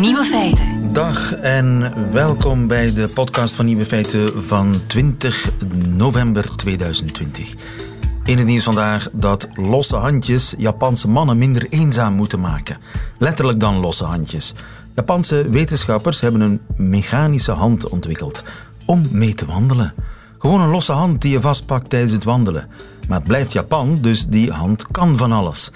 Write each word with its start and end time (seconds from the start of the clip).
Nieuwe 0.00 0.24
feiten. 0.24 0.92
Dag 0.92 1.32
en 1.34 1.92
welkom 2.12 2.66
bij 2.66 2.92
de 2.94 3.08
podcast 3.08 3.54
van 3.54 3.64
Nieuwe 3.64 3.86
Feiten 3.86 4.44
van 4.44 4.74
20 4.86 5.50
november 5.86 6.56
2020. 6.56 7.54
In 8.24 8.38
het 8.38 8.46
nieuws 8.46 8.64
vandaag 8.64 9.08
dat 9.12 9.48
losse 9.54 9.96
handjes 9.96 10.54
Japanse 10.58 11.08
mannen 11.08 11.38
minder 11.38 11.66
eenzaam 11.68 12.14
moeten 12.14 12.40
maken. 12.40 12.76
Letterlijk 13.18 13.60
dan 13.60 13.76
losse 13.76 14.04
handjes. 14.04 14.54
Japanse 14.94 15.48
wetenschappers 15.50 16.20
hebben 16.20 16.40
een 16.40 16.60
mechanische 16.76 17.52
hand 17.52 17.88
ontwikkeld 17.88 18.44
om 18.84 19.02
mee 19.10 19.34
te 19.34 19.46
wandelen. 19.46 19.94
Gewoon 20.38 20.60
een 20.60 20.70
losse 20.70 20.92
hand 20.92 21.22
die 21.22 21.32
je 21.32 21.40
vastpakt 21.40 21.90
tijdens 21.90 22.12
het 22.12 22.24
wandelen. 22.24 22.68
Maar 23.08 23.18
het 23.18 23.28
blijft 23.28 23.52
Japan, 23.52 24.00
dus 24.00 24.26
die 24.26 24.50
hand 24.50 24.86
kan 24.86 25.16
van 25.16 25.32
alles. 25.32 25.70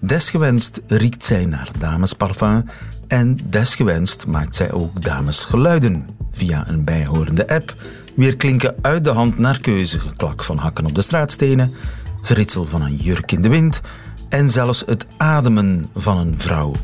Desgewenst 0.00 0.80
riekt 0.86 1.24
zij 1.24 1.46
naar 1.46 1.68
damesparfum 1.78 2.64
en 3.08 3.38
desgewenst 3.44 4.26
maakt 4.26 4.56
zij 4.56 4.72
ook 4.72 5.02
damesgeluiden. 5.02 6.06
Via 6.32 6.68
een 6.68 6.84
bijhorende 6.84 7.48
app 7.48 7.74
weer 8.16 8.36
klinken 8.36 8.74
uit 8.82 9.04
de 9.04 9.10
hand 9.10 9.38
naar 9.38 9.60
keuze 9.60 9.98
geklak 9.98 10.44
van 10.44 10.58
hakken 10.58 10.86
op 10.86 10.94
de 10.94 11.00
straatstenen, 11.00 11.74
geritsel 12.22 12.64
van 12.64 12.82
een 12.82 12.96
jurk 12.96 13.32
in 13.32 13.42
de 13.42 13.48
wind 13.48 13.80
en 14.28 14.50
zelfs 14.50 14.82
het 14.86 15.06
ademen 15.16 15.88
van 15.94 16.18
een 16.18 16.34
vrouw. 16.38 16.74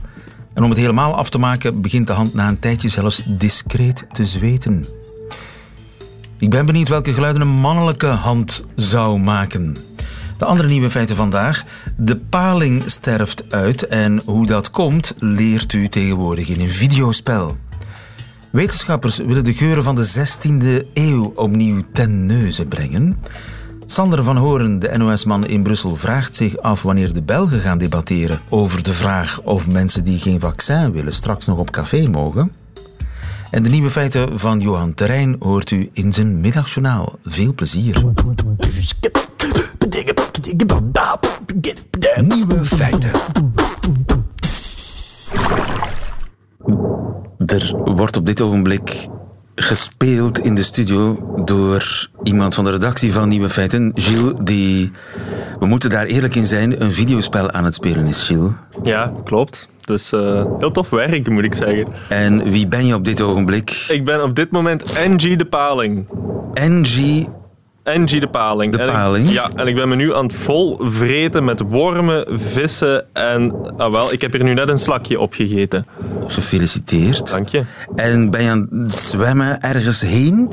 En 0.55 0.63
om 0.63 0.71
het 0.71 0.79
helemaal 0.79 1.15
af 1.15 1.31
te 1.31 1.39
maken 1.39 1.81
begint 1.81 2.07
de 2.07 2.13
hand 2.13 2.35
na 2.35 2.49
een 2.49 2.59
tijdje 2.59 2.89
zelfs 2.89 3.23
discreet 3.27 4.07
te 4.13 4.27
zweten. 4.27 4.85
Ik 6.39 6.51
ben 6.51 6.67
benieuwd 6.67 6.89
welke 6.89 7.13
geluiden 7.13 7.43
een 7.43 7.49
mannelijke 7.49 8.07
hand 8.07 8.65
zou 8.77 9.19
maken. 9.19 9.77
De 10.43 10.49
andere 10.49 10.69
nieuwe 10.69 10.91
feiten 10.91 11.17
vandaag. 11.17 11.65
De 11.97 12.17
paling 12.17 12.83
sterft 12.87 13.45
uit 13.53 13.87
en 13.87 14.23
hoe 14.25 14.47
dat 14.47 14.71
komt 14.71 15.15
leert 15.19 15.73
u 15.73 15.89
tegenwoordig 15.89 16.49
in 16.49 16.61
een 16.61 16.71
videospel. 16.71 17.57
Wetenschappers 18.51 19.17
willen 19.17 19.45
de 19.45 19.55
geuren 19.55 19.85
van 19.85 19.95
de 19.95 20.13
16e 20.17 20.87
eeuw 20.95 21.33
opnieuw 21.35 21.83
ten 21.93 22.27
neuze 22.27 22.67
brengen. 22.67 23.19
Sander 23.87 24.25
van 24.25 24.37
Horen, 24.37 24.79
de 24.79 24.97
NOS-man 24.97 25.47
in 25.47 25.63
Brussel, 25.63 25.97
vraagt 25.97 26.37
zich 26.37 26.57
af 26.57 26.83
wanneer 26.83 27.13
de 27.13 27.23
Belgen 27.23 27.61
gaan 27.61 27.79
debatteren 27.79 28.41
over 28.49 28.83
de 28.83 28.93
vraag 28.93 29.41
of 29.43 29.71
mensen 29.71 30.05
die 30.05 30.19
geen 30.19 30.41
vaccin 30.41 30.93
willen 30.93 31.15
straks 31.15 31.47
nog 31.47 31.59
op 31.59 31.71
café 31.71 32.09
mogen. 32.09 32.53
En 33.51 33.63
de 33.63 33.71
nieuwe 33.71 33.91
feiten 33.91 34.39
van 34.39 34.61
Johan 34.61 34.95
Terrein 34.95 35.37
hoort 35.39 35.71
u 35.71 35.91
in 35.93 36.13
zijn 36.13 36.41
middagjournaal. 36.41 37.19
Veel 37.25 37.55
plezier. 37.55 38.05
Nieuwe 42.23 42.65
feiten. 42.65 43.11
Er 47.47 47.75
wordt 47.95 48.17
op 48.17 48.27
dit 48.27 48.41
ogenblik 48.41 49.09
gespeeld 49.55 50.39
in 50.39 50.55
de 50.55 50.63
studio 50.63 51.35
door 51.45 52.09
iemand 52.23 52.55
van 52.55 52.65
de 52.65 52.71
redactie 52.71 53.13
van 53.13 53.29
Nieuwe 53.29 53.49
Feiten, 53.49 53.93
Gilles, 53.95 54.33
die, 54.43 54.91
we 55.59 55.67
moeten 55.67 55.91
daar 55.91 56.07
eerlijk 56.07 56.35
in 56.35 56.47
zijn, 56.47 56.83
een 56.83 56.93
videospel 56.93 57.51
aan 57.51 57.65
het 57.65 57.75
spelen 57.75 58.07
is, 58.07 58.23
Gilles. 58.27 58.53
Ja, 58.83 59.13
klopt. 59.25 59.69
Dus 59.85 60.13
uh, 60.13 60.45
heel 60.59 60.71
tof 60.71 60.91
werk, 60.91 61.31
moet 61.31 61.45
ik 61.45 61.55
zeggen. 61.55 61.87
En 62.09 62.51
wie 62.51 62.69
ben 62.69 62.87
je 62.87 62.95
op 62.95 63.05
dit 63.05 63.21
ogenblik? 63.21 63.85
Ik 63.89 64.05
ben 64.05 64.23
op 64.23 64.35
dit 64.35 64.51
moment 64.51 64.85
NG 65.09 65.37
de 65.37 65.45
Paling. 65.45 66.09
NG 66.55 67.27
NG 67.85 68.21
de 68.21 68.29
Paling. 68.29 68.77
De 68.77 68.85
Paling? 68.85 69.31
ja, 69.31 69.51
en 69.55 69.67
ik 69.67 69.75
ben 69.75 69.89
me 69.89 69.95
nu 69.95 70.15
aan 70.15 70.27
het 70.27 70.35
vol 70.35 70.77
vreten 70.81 71.45
met 71.45 71.61
wormen, 71.61 72.41
vissen 72.41 73.05
en... 73.13 73.75
Ah 73.77 73.93
wel, 73.93 74.13
ik 74.13 74.21
heb 74.21 74.33
hier 74.33 74.45
nu 74.45 74.55
net 74.55 74.69
een 74.69 74.79
slakje 74.79 75.21
opgegeten. 75.21 75.87
Gefeliciteerd. 76.27 77.31
Dank 77.31 77.49
je. 77.49 77.65
En 77.95 78.31
ben 78.31 78.43
je 78.43 78.51
aan 78.51 78.69
het 78.71 78.99
zwemmen 78.99 79.61
ergens 79.61 80.01
heen? 80.01 80.53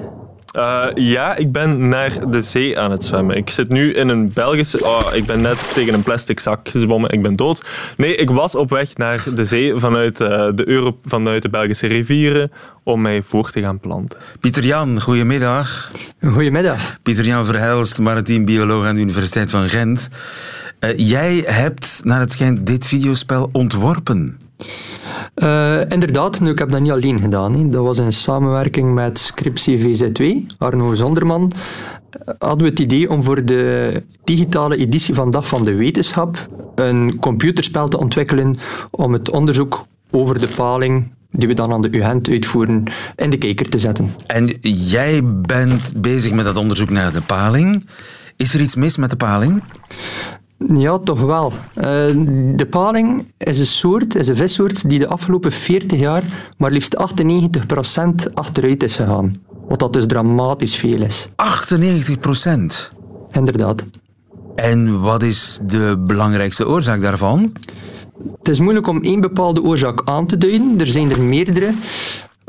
Uh, 0.57 0.85
ja, 0.93 1.35
ik 1.35 1.51
ben 1.51 1.89
naar 1.89 2.29
de 2.29 2.41
zee 2.41 2.79
aan 2.79 2.91
het 2.91 3.05
zwemmen. 3.05 3.35
Ik 3.35 3.49
zit 3.49 3.69
nu 3.69 3.93
in 3.93 4.09
een 4.09 4.31
Belgische... 4.33 4.85
Oh, 4.85 5.09
ik 5.13 5.25
ben 5.25 5.41
net 5.41 5.73
tegen 5.73 5.93
een 5.93 6.03
plastic 6.03 6.39
zak 6.39 6.69
gezwommen. 6.69 7.09
Ik 7.09 7.21
ben 7.21 7.33
dood. 7.33 7.63
Nee, 7.97 8.15
ik 8.15 8.29
was 8.29 8.55
op 8.55 8.69
weg 8.69 8.97
naar 8.97 9.23
de 9.35 9.45
zee 9.45 9.75
vanuit, 9.75 10.21
uh, 10.21 10.27
de, 10.55 10.67
Euro 10.67 10.97
vanuit 11.05 11.41
de 11.41 11.49
Belgische 11.49 11.87
rivieren 11.87 12.51
om 12.83 13.01
mij 13.01 13.21
voor 13.21 13.51
te 13.51 13.59
gaan 13.59 13.79
planten. 13.79 14.19
Pieter-Jan, 14.39 15.01
goedemiddag. 15.01 15.91
Goedemiddag. 16.25 16.97
Pieter-Jan 17.03 17.45
Verhelst, 17.45 17.99
maritiem 17.99 18.45
bioloog 18.45 18.85
aan 18.85 18.95
de 18.95 19.01
Universiteit 19.01 19.49
van 19.49 19.69
Gent. 19.69 20.07
Uh, 20.79 20.97
jij 20.97 21.43
hebt, 21.45 22.01
naar 22.03 22.19
het 22.19 22.31
schijnt, 22.31 22.65
dit 22.65 22.85
videospel 22.85 23.49
ontworpen. 23.51 24.48
Uh, 25.35 25.81
inderdaad, 25.89 26.39
nu, 26.39 26.49
ik 26.49 26.59
heb 26.59 26.69
dat 26.69 26.79
niet 26.79 26.91
alleen 26.91 27.19
gedaan. 27.19 27.71
Dat 27.71 27.83
was 27.83 27.99
in 27.99 28.13
samenwerking 28.13 28.93
met 28.93 29.19
Scriptie 29.19 29.79
VZ2, 29.79 30.45
Arno 30.57 30.93
Zonderman. 30.93 31.51
Hadden 32.39 32.63
we 32.63 32.69
het 32.69 32.79
idee 32.79 33.09
om 33.09 33.23
voor 33.23 33.45
de 33.45 34.03
digitale 34.23 34.77
editie 34.77 35.13
van 35.13 35.31
Dag 35.31 35.47
van 35.47 35.63
de 35.63 35.75
Wetenschap 35.75 36.47
een 36.75 37.17
computerspel 37.19 37.87
te 37.87 37.97
ontwikkelen 37.99 38.57
om 38.91 39.13
het 39.13 39.29
onderzoek 39.29 39.85
over 40.11 40.39
de 40.39 40.47
paling 40.47 41.11
die 41.31 41.47
we 41.47 41.53
dan 41.53 41.73
aan 41.73 41.81
de 41.81 41.97
UGent 41.97 42.29
uitvoeren, 42.29 42.83
in 43.15 43.29
de 43.29 43.37
kijker 43.37 43.69
te 43.69 43.79
zetten. 43.79 44.09
En 44.25 44.47
jij 44.61 45.21
bent 45.23 46.01
bezig 46.01 46.31
met 46.31 46.45
dat 46.45 46.57
onderzoek 46.57 46.89
naar 46.89 47.13
de 47.13 47.21
paling. 47.21 47.85
Is 48.35 48.53
er 48.53 48.61
iets 48.61 48.75
mis 48.75 48.97
met 48.97 49.09
de 49.09 49.15
paling? 49.15 49.63
Ja, 50.67 50.97
toch 50.97 51.21
wel. 51.21 51.51
Uh, 51.51 51.83
de 52.55 52.67
paling 52.69 53.25
is 53.37 53.59
een 53.59 53.65
soort, 53.65 54.15
is 54.15 54.27
een 54.27 54.35
vissoort 54.35 54.89
die 54.89 54.99
de 54.99 55.07
afgelopen 55.07 55.51
40 55.51 55.99
jaar 55.99 56.23
maar 56.57 56.71
liefst 56.71 56.97
98% 58.29 58.33
achteruit 58.33 58.83
is 58.83 58.95
gegaan. 58.95 59.41
Wat 59.67 59.79
dat 59.79 59.93
dus 59.93 60.05
dramatisch 60.05 60.75
veel 60.75 61.01
is. 61.01 61.27
98%? 61.27 61.31
Inderdaad. 63.31 63.83
En 64.55 65.01
wat 65.01 65.23
is 65.23 65.59
de 65.63 66.03
belangrijkste 66.07 66.67
oorzaak 66.67 67.01
daarvan? 67.01 67.53
Het 68.37 68.47
is 68.47 68.59
moeilijk 68.59 68.87
om 68.87 69.03
één 69.03 69.21
bepaalde 69.21 69.63
oorzaak 69.63 70.01
aan 70.05 70.25
te 70.25 70.37
duiden. 70.37 70.79
Er 70.79 70.87
zijn 70.87 71.11
er 71.11 71.21
meerdere. 71.21 71.73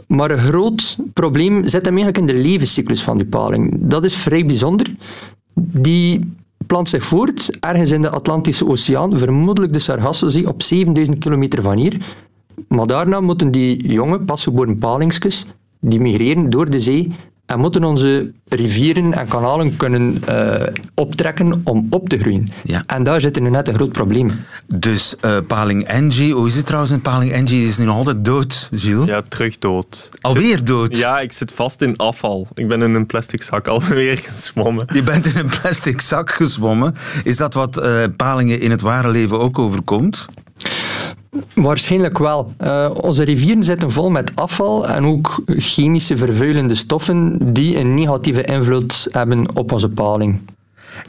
Maar 0.06 0.30
een 0.30 0.38
groot 0.38 0.96
probleem 1.12 1.68
zit 1.68 1.84
hem 1.84 1.96
eigenlijk 1.96 2.18
in 2.18 2.36
de 2.36 2.48
levenscyclus 2.48 3.02
van 3.02 3.18
die 3.18 3.26
paling. 3.26 3.76
Dat 3.78 4.04
is 4.04 4.14
vrij 4.16 4.46
bijzonder. 4.46 4.86
Die 5.54 6.34
plant 6.66 6.88
zich 6.88 7.04
voort 7.04 7.58
ergens 7.60 7.90
in 7.90 8.02
de 8.02 8.10
Atlantische 8.10 8.66
Oceaan, 8.66 9.18
vermoedelijk 9.18 9.72
de 9.72 9.78
Sargassozee, 9.78 10.48
op 10.48 10.62
7000 10.62 11.18
kilometer 11.18 11.62
van 11.62 11.76
hier. 11.76 12.02
Maar 12.68 12.86
daarna 12.86 13.20
moeten 13.20 13.50
die 13.50 13.92
jonge, 13.92 14.20
pasgeboren 14.20 14.78
palingsjes, 14.78 15.46
die 15.80 16.00
migreren 16.00 16.50
door 16.50 16.70
de 16.70 16.80
zee 16.80 17.12
en 17.50 17.58
moeten 17.58 17.84
onze 17.84 18.32
rivieren 18.48 19.12
en 19.12 19.28
kanalen 19.28 19.76
kunnen 19.76 20.22
uh, 20.28 20.54
optrekken 20.94 21.60
om 21.64 21.86
op 21.90 22.08
te 22.08 22.18
groeien. 22.18 22.48
Ja. 22.64 22.82
En 22.86 23.02
daar 23.02 23.20
zit 23.20 23.36
er 23.36 23.50
net 23.50 23.68
een 23.68 23.74
groot 23.74 23.92
probleem. 23.92 24.44
Dus 24.66 25.14
uh, 25.24 25.36
paling 25.46 25.92
Angie, 25.92 26.34
hoe 26.34 26.46
is 26.46 26.54
het 26.54 26.66
trouwens 26.66 26.92
een 26.92 27.00
paling 27.00 27.34
Angie? 27.34 27.66
Is 27.66 27.78
nu 27.78 27.84
nog 27.84 27.96
altijd 27.96 28.24
dood, 28.24 28.68
Gilles? 28.74 29.08
Ja, 29.08 29.22
terug 29.28 29.58
dood. 29.58 30.10
Alweer 30.20 30.56
zit, 30.56 30.66
dood? 30.66 30.96
Ja, 30.96 31.20
ik 31.20 31.32
zit 31.32 31.52
vast 31.52 31.82
in 31.82 31.96
afval. 31.96 32.48
Ik 32.54 32.68
ben 32.68 32.82
in 32.82 32.94
een 32.94 33.06
plastic 33.06 33.42
zak 33.42 33.66
alweer 33.66 34.16
gezwommen. 34.28 34.86
Je 34.92 35.02
bent 35.02 35.26
in 35.26 35.36
een 35.36 35.50
plastic 35.60 36.00
zak 36.00 36.30
gezwommen. 36.30 36.94
Is 37.24 37.36
dat 37.36 37.54
wat 37.54 37.82
uh, 37.82 38.04
palingen 38.16 38.60
in 38.60 38.70
het 38.70 38.80
ware 38.80 39.10
leven 39.10 39.38
ook 39.38 39.58
overkomt? 39.58 40.26
Waarschijnlijk 41.54 42.18
wel. 42.18 42.52
Uh, 42.60 42.90
onze 42.94 43.24
rivieren 43.24 43.64
zitten 43.64 43.90
vol 43.90 44.10
met 44.10 44.36
afval 44.36 44.88
en 44.88 45.04
ook 45.04 45.42
chemische 45.46 46.16
vervuilende 46.16 46.74
stoffen 46.74 47.52
die 47.52 47.78
een 47.78 47.94
negatieve 47.94 48.42
invloed 48.42 49.08
hebben 49.10 49.56
op 49.56 49.72
onze 49.72 49.88
paling. 49.88 50.40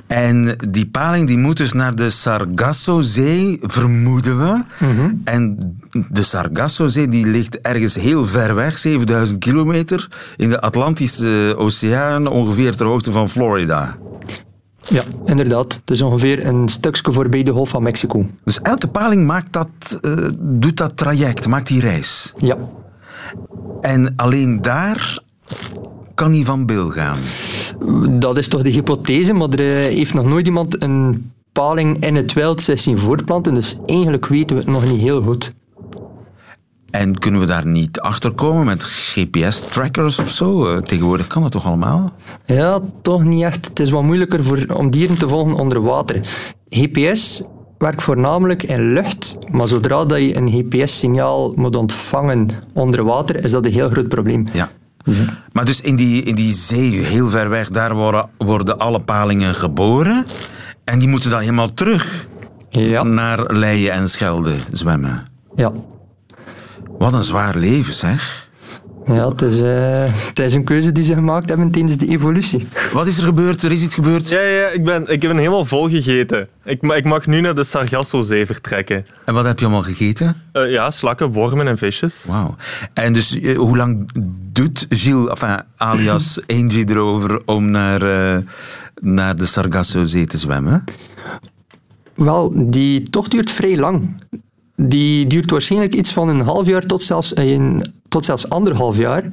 En 0.08 0.58
die 0.70 0.86
paling 0.86 1.28
die 1.28 1.38
moet 1.38 1.58
dus 1.58 1.74
naar 1.74 1.96
de 1.96 2.10
Sargassozee, 2.10 3.60
vermoeden 3.62 4.38
we. 4.38 4.64
Mm 4.86 4.98
-hmm. 4.98 5.22
En 5.24 5.58
de 6.10 6.24
Sargassozee 6.24 7.08
die 7.08 7.28
ligt 7.28 7.62
ergens 7.62 7.96
heel 7.96 8.26
ver 8.28 8.56
weg, 8.56 8.78
7000 8.78 9.40
kilometer, 9.40 10.10
in 10.38 10.50
de 10.50 10.62
Atlantische 10.62 11.56
Oceaan, 11.58 12.28
ongeveer 12.28 12.76
ter 12.76 12.86
hoogte 12.86 13.12
van 13.12 13.30
Florida. 13.30 13.98
Ja, 14.92 15.04
inderdaad. 15.26 15.74
Het 15.74 15.90
is 15.90 16.02
ongeveer 16.02 16.46
een 16.46 16.70
stukje 16.70 17.12
voorbij 17.12 17.44
de 17.44 17.52
Golf 17.52 17.70
van 17.70 17.84
Mexico. 17.84 18.26
Dus 18.44 18.62
elke 18.62 18.88
paling 18.88 19.26
maakt 19.26 19.54
dat, 19.54 19.70
uh, 20.02 20.28
doet 20.38 20.78
dat 20.78 20.98
traject, 20.98 21.48
maakt 21.48 21.68
die 21.68 21.82
reis? 21.82 22.34
Ja. 22.38 22.58
En 23.82 24.14
alleen 24.16 24.62
daar 24.62 25.20
kan 26.16 26.34
hij 26.34 26.44
van 26.44 26.66
bil 26.66 26.90
gaan? 26.90 27.20
Dat 28.20 28.38
is 28.38 28.48
toch 28.48 28.62
de 28.62 28.70
hypothese, 28.70 29.34
maar 29.34 29.50
er 29.50 29.94
heeft 29.94 30.14
nog 30.14 30.26
nooit 30.26 30.46
iemand 30.46 30.84
een 30.84 31.32
paling 31.52 32.06
in 32.06 32.16
het 32.16 32.34
wild 32.34 32.62
zien 32.62 32.98
voortplanten, 32.98 33.54
dus 33.54 33.78
eigenlijk 33.86 34.26
weten 34.26 34.56
we 34.56 34.62
het 34.62 34.72
nog 34.72 34.86
niet 34.86 35.02
heel 35.02 35.22
goed. 35.22 35.54
En 36.92 37.20
kunnen 37.20 37.40
we 37.40 37.46
daar 37.46 37.66
niet 37.68 38.00
achter 38.00 38.32
komen 38.32 38.66
met 38.66 38.84
GPS-trackers 38.84 40.20
of 40.20 40.30
zo? 40.30 40.72
Uh, 40.74 40.78
tegenwoordig 40.82 41.28
kan 41.28 41.42
dat 41.42 41.52
toch 41.52 41.66
allemaal? 41.66 42.12
Ja, 42.46 42.80
toch 43.02 43.24
niet 43.24 43.44
echt. 43.44 43.68
Het 43.68 43.80
is 43.80 43.90
wat 43.90 44.04
moeilijker 44.04 44.44
voor, 44.44 44.64
om 44.76 44.90
dieren 44.92 45.18
te 45.18 45.28
volgen 45.28 45.54
onder 45.54 45.82
water. 45.82 46.26
GPS 46.70 47.44
werkt 47.78 48.04
voornamelijk 48.04 48.64
in 48.64 48.94
lucht, 48.94 49.38
maar 49.52 49.68
zodra 49.68 50.06
dat 50.06 50.20
je 50.20 50.36
een 50.38 50.50
GPS-signaal 50.52 51.54
moet 51.56 51.76
ontvangen 51.76 52.48
onder 52.74 53.04
water, 53.04 53.44
is 53.44 53.52
dat 53.52 53.66
een 53.66 53.72
heel 53.74 53.90
groot 53.90 54.08
probleem. 54.08 54.48
Ja. 54.54 54.70
Maar 55.52 55.66
dus 55.66 55.82
in 55.82 55.96
die, 55.96 56.24
in 56.24 56.36
die 56.36 56.54
zee, 56.54 57.00
heel 57.00 57.30
ver 57.30 57.50
weg, 57.50 57.70
daar 57.70 57.96
worden, 57.96 58.30
worden 58.38 58.78
alle 58.78 59.00
palingen 59.00 59.56
geboren. 59.56 60.26
En 60.84 61.00
die 61.00 61.08
moeten 61.08 61.30
dan 61.30 61.40
helemaal 61.40 61.74
terug 61.74 62.28
Ja, 62.70 63.04
naar 63.04 63.54
Leien 63.56 63.92
en 63.92 64.10
Schelde 64.10 64.54
zwemmen. 64.72 65.24
ja. 65.56 65.72
Wat 67.02 67.14
een 67.14 67.24
zwaar 67.24 67.58
leven, 67.58 67.94
zeg. 67.94 68.50
ja 69.06 69.30
het, 69.30 69.42
is, 69.42 69.62
eh, 69.62 70.04
het 70.28 70.40
is 70.40 70.54
een 70.54 70.64
keuze 70.64 70.92
die 70.92 71.04
ze 71.04 71.14
gemaakt 71.14 71.50
hebben 71.50 71.72
tijdens 71.72 71.98
de 71.98 72.08
evolutie. 72.08 72.68
Wat 72.94 73.08
is 73.08 73.18
er 73.18 73.24
gebeurd? 73.24 73.64
Er 73.64 73.72
is 73.72 73.84
iets 73.84 73.94
gebeurd. 73.94 74.30
Ja, 74.30 74.40
ja 74.42 74.68
ik, 74.68 74.84
ben, 74.84 75.08
ik 75.12 75.20
ben 75.20 75.38
helemaal 75.38 75.66
vol 75.66 75.90
gegeten. 75.90 76.48
Ik, 76.66 76.82
ma- 76.82 76.96
ik 76.96 77.06
mag 77.06 77.26
nu 77.26 77.42
naar 77.42 77.56
de 77.56 77.64
Sargassozee 77.64 78.46
vertrekken. 78.46 79.06
En 79.26 79.34
wat 79.34 79.46
heb 79.46 79.60
je 79.60 79.66
allemaal 79.66 79.84
gegeten? 79.84 80.36
Eh, 80.52 80.72
ja, 80.72 80.92
slakken, 80.92 81.32
wormen 81.32 81.68
en 81.68 81.78
visjes. 81.78 82.26
Wauw. 82.28 82.56
En 82.94 83.14
dus 83.14 83.40
eh, 83.40 83.58
hoe 83.58 83.78
lang 83.78 84.10
doet 84.50 84.86
Gilles, 84.90 85.30
enfin, 85.30 85.58
alias 85.78 86.40
Angie, 86.58 86.90
erover 86.90 87.42
om 87.46 87.70
naar, 87.70 88.00
naar 88.96 89.36
de 89.36 89.46
Sargassozee 89.46 90.26
te 90.26 90.38
zwemmen? 90.38 90.84
Wel, 92.16 92.70
die 92.70 93.02
tocht 93.10 93.32
duurt 93.32 93.52
vrij 93.52 93.78
lang. 93.78 94.24
Die 94.84 95.28
duurt 95.28 95.52
waarschijnlijk 95.52 95.96
iets 95.96 96.14
van 96.14 96.30
een 96.30 96.42
half 96.42 96.68
jaar 96.68 96.86
tot 96.86 97.04
zelfs, 97.04 97.36
een, 97.36 97.94
tot 98.08 98.26
zelfs 98.26 98.50
anderhalf 98.50 98.98
jaar. 98.98 99.24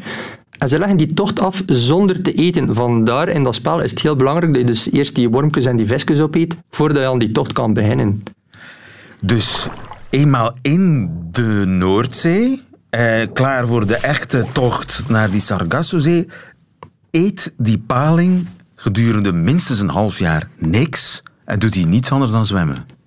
En 0.58 0.68
ze 0.68 0.78
leggen 0.78 0.96
die 0.96 1.14
tocht 1.14 1.40
af 1.40 1.62
zonder 1.66 2.22
te 2.22 2.32
eten. 2.32 2.74
Vandaar 2.74 3.28
in 3.28 3.44
dat 3.44 3.54
spel 3.54 3.80
is 3.80 3.90
het 3.90 4.00
heel 4.00 4.16
belangrijk 4.16 4.52
dat 4.52 4.60
je 4.60 4.66
dus 4.66 4.92
eerst 4.92 5.14
die 5.14 5.28
wormpjes 5.28 5.64
en 5.64 5.76
die 5.76 5.86
visjes 5.86 6.20
opeet, 6.20 6.56
voordat 6.70 7.02
je 7.02 7.08
aan 7.08 7.18
die 7.18 7.32
tocht 7.32 7.52
kan 7.52 7.72
beginnen. 7.72 8.22
Dus 9.20 9.68
eenmaal 10.10 10.54
in 10.62 11.10
de 11.30 11.64
Noordzee, 11.66 12.62
eh, 12.90 13.26
klaar 13.32 13.66
voor 13.66 13.86
de 13.86 13.96
echte 13.96 14.46
tocht 14.52 15.04
naar 15.08 15.30
die 15.30 15.40
Sargassozee, 15.40 16.28
eet 17.10 17.54
die 17.56 17.78
paling 17.78 18.46
gedurende 18.74 19.32
minstens 19.32 19.80
een 19.80 19.88
half 19.88 20.18
jaar 20.18 20.48
niks 20.56 21.22
en 21.44 21.58
doet 21.58 21.74
hij 21.74 21.84
niets 21.84 22.12
anders 22.12 22.30
dan 22.30 22.46
zwemmen. 22.46 22.97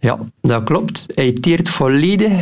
Ja, 0.00 0.18
dat 0.40 0.64
klopt. 0.64 1.06
Hij 1.14 1.32
teert 1.32 1.68
volledig 1.68 2.32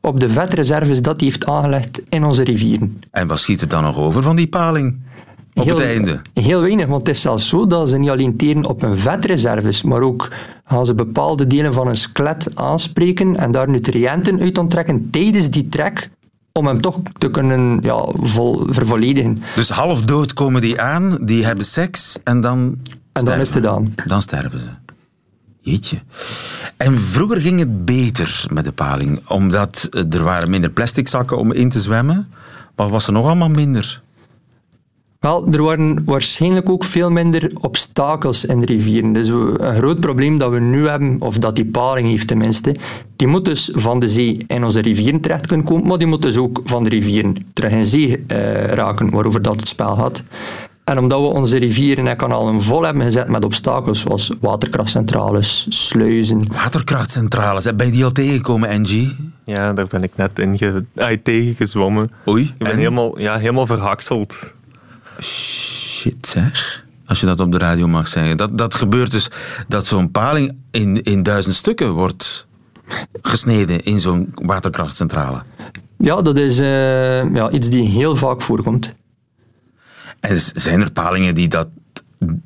op 0.00 0.20
de 0.20 0.28
vetreserves 0.28 1.02
dat 1.02 1.20
hij 1.20 1.28
heeft 1.28 1.46
aangelegd 1.46 2.00
in 2.08 2.24
onze 2.24 2.42
rivieren. 2.44 3.00
En 3.10 3.26
wat 3.26 3.38
schiet 3.38 3.60
er 3.60 3.68
dan 3.68 3.82
nog 3.82 3.96
over 3.96 4.22
van 4.22 4.36
die 4.36 4.46
paling? 4.46 4.96
Op 5.54 5.64
heel, 5.64 5.76
het 5.76 5.84
einde. 5.84 6.20
Heel 6.34 6.60
weinig, 6.60 6.86
want 6.86 7.06
het 7.06 7.16
is 7.16 7.20
zelfs 7.20 7.48
zo 7.48 7.66
dat 7.66 7.88
ze 7.88 7.98
niet 7.98 8.10
alleen 8.10 8.36
teren 8.36 8.66
op 8.66 8.80
hun 8.80 8.96
vetreserves, 8.96 9.82
maar 9.82 10.00
ook 10.00 10.28
gaan 10.64 10.86
ze 10.86 10.94
bepaalde 10.94 11.46
delen 11.46 11.72
van 11.72 11.88
een 11.88 11.96
skelet 11.96 12.50
aanspreken 12.54 13.36
en 13.36 13.52
daar 13.52 13.68
nutriënten 13.68 14.40
uit 14.40 14.58
onttrekken 14.58 15.10
tijdens 15.10 15.50
die 15.50 15.68
trek, 15.68 16.10
om 16.52 16.66
hem 16.66 16.80
toch 16.80 16.98
te 17.18 17.30
kunnen 17.30 17.78
ja, 17.82 18.04
vol, 18.20 18.62
vervolledigen. 18.68 19.42
Dus 19.54 19.68
half 19.68 20.02
dood 20.02 20.32
komen 20.32 20.60
die 20.60 20.80
aan, 20.80 21.18
die 21.20 21.44
hebben 21.44 21.64
seks 21.64 22.18
en 22.24 22.40
dan. 22.40 22.78
En 23.12 23.24
dan 23.24 23.34
sterven. 23.34 23.40
is 23.40 23.48
het 23.48 23.56
gedaan. 23.56 23.94
Dan 24.06 24.22
sterven 24.22 24.58
ze. 24.58 24.87
En 26.76 26.98
vroeger 26.98 27.40
ging 27.40 27.58
het 27.58 27.84
beter 27.84 28.44
met 28.52 28.64
de 28.64 28.72
paling, 28.72 29.20
omdat 29.28 29.88
er 30.10 30.24
waren 30.24 30.50
minder 30.50 30.70
plastic 30.70 31.08
zakken 31.08 31.38
om 31.38 31.52
in 31.52 31.70
te 31.70 31.80
zwemmen. 31.80 32.28
Wat 32.74 32.90
was 32.90 33.06
er 33.06 33.12
nog 33.12 33.26
allemaal 33.26 33.48
minder? 33.48 34.02
Wel, 35.20 35.46
er 35.52 35.62
waren 35.62 36.04
waarschijnlijk 36.04 36.68
ook 36.68 36.84
veel 36.84 37.10
minder 37.10 37.50
obstakels 37.60 38.44
in 38.44 38.60
de 38.60 38.66
rivieren. 38.66 39.12
Dus 39.12 39.28
een 39.28 39.76
groot 39.76 40.00
probleem 40.00 40.38
dat 40.38 40.50
we 40.50 40.60
nu 40.60 40.88
hebben, 40.88 41.16
of 41.20 41.38
dat 41.38 41.56
die 41.56 41.64
paling 41.64 42.08
heeft 42.08 42.26
tenminste, 42.26 42.76
die 43.16 43.28
moet 43.28 43.44
dus 43.44 43.70
van 43.72 44.00
de 44.00 44.08
zee 44.08 44.44
in 44.46 44.64
onze 44.64 44.80
rivieren 44.80 45.20
terecht 45.20 45.46
kunnen 45.46 45.66
komen, 45.66 45.86
maar 45.86 45.98
die 45.98 46.06
moet 46.06 46.22
dus 46.22 46.36
ook 46.36 46.60
van 46.64 46.84
de 46.84 46.90
rivieren 46.90 47.36
terug 47.52 47.72
in 47.72 47.84
zee 47.84 48.24
eh, 48.26 48.64
raken, 48.64 49.10
waarover 49.10 49.42
dat 49.42 49.56
het 49.56 49.68
spel 49.68 49.94
gaat. 49.94 50.22
En 50.88 50.98
omdat 50.98 51.20
we 51.20 51.26
onze 51.26 51.58
rivieren 51.58 52.06
en 52.06 52.16
kanalen 52.16 52.60
vol 52.60 52.82
hebben 52.82 53.02
gezet 53.02 53.28
met 53.28 53.44
obstakels, 53.44 54.00
zoals 54.00 54.32
waterkrachtcentrales, 54.40 55.66
sluizen, 55.68 56.46
Waterkrachtcentrales, 56.52 57.74
ben 57.76 57.86
je 57.86 57.92
die 57.92 58.04
al 58.04 58.12
tegengekomen, 58.12 58.68
Angie? 58.68 59.16
Ja, 59.44 59.72
daar 59.72 59.86
ben 59.86 60.02
ik 60.02 60.10
net 60.16 60.38
in 60.38 60.58
ge, 60.58 60.84
tegen 61.22 61.54
gezwommen. 61.54 62.10
Oei. 62.28 62.42
Ik 62.42 62.58
ben 62.58 62.70
en? 62.70 62.78
helemaal, 62.78 63.18
ja, 63.18 63.36
helemaal 63.36 63.66
verhakseld. 63.66 64.52
Shit 65.20 66.26
zeg. 66.26 66.84
Als 67.06 67.20
je 67.20 67.26
dat 67.26 67.40
op 67.40 67.52
de 67.52 67.58
radio 67.58 67.88
mag 67.88 68.08
zeggen. 68.08 68.36
Dat, 68.36 68.58
dat 68.58 68.74
gebeurt 68.74 69.12
dus 69.12 69.30
dat 69.68 69.86
zo'n 69.86 70.10
paling 70.10 70.56
in, 70.70 71.02
in 71.02 71.22
duizend 71.22 71.54
stukken 71.54 71.92
wordt 71.92 72.46
gesneden 73.22 73.82
in 73.84 74.00
zo'n 74.00 74.32
waterkrachtcentrale. 74.34 75.42
Ja, 75.98 76.22
dat 76.22 76.38
is 76.38 76.58
eh, 76.58 77.34
ja, 77.34 77.50
iets 77.50 77.70
die 77.70 77.88
heel 77.88 78.16
vaak 78.16 78.42
voorkomt. 78.42 78.92
En 80.20 80.40
zijn 80.54 80.80
er 80.80 80.92
palingen 80.92 81.34
die 81.34 81.48
dat 81.48 81.68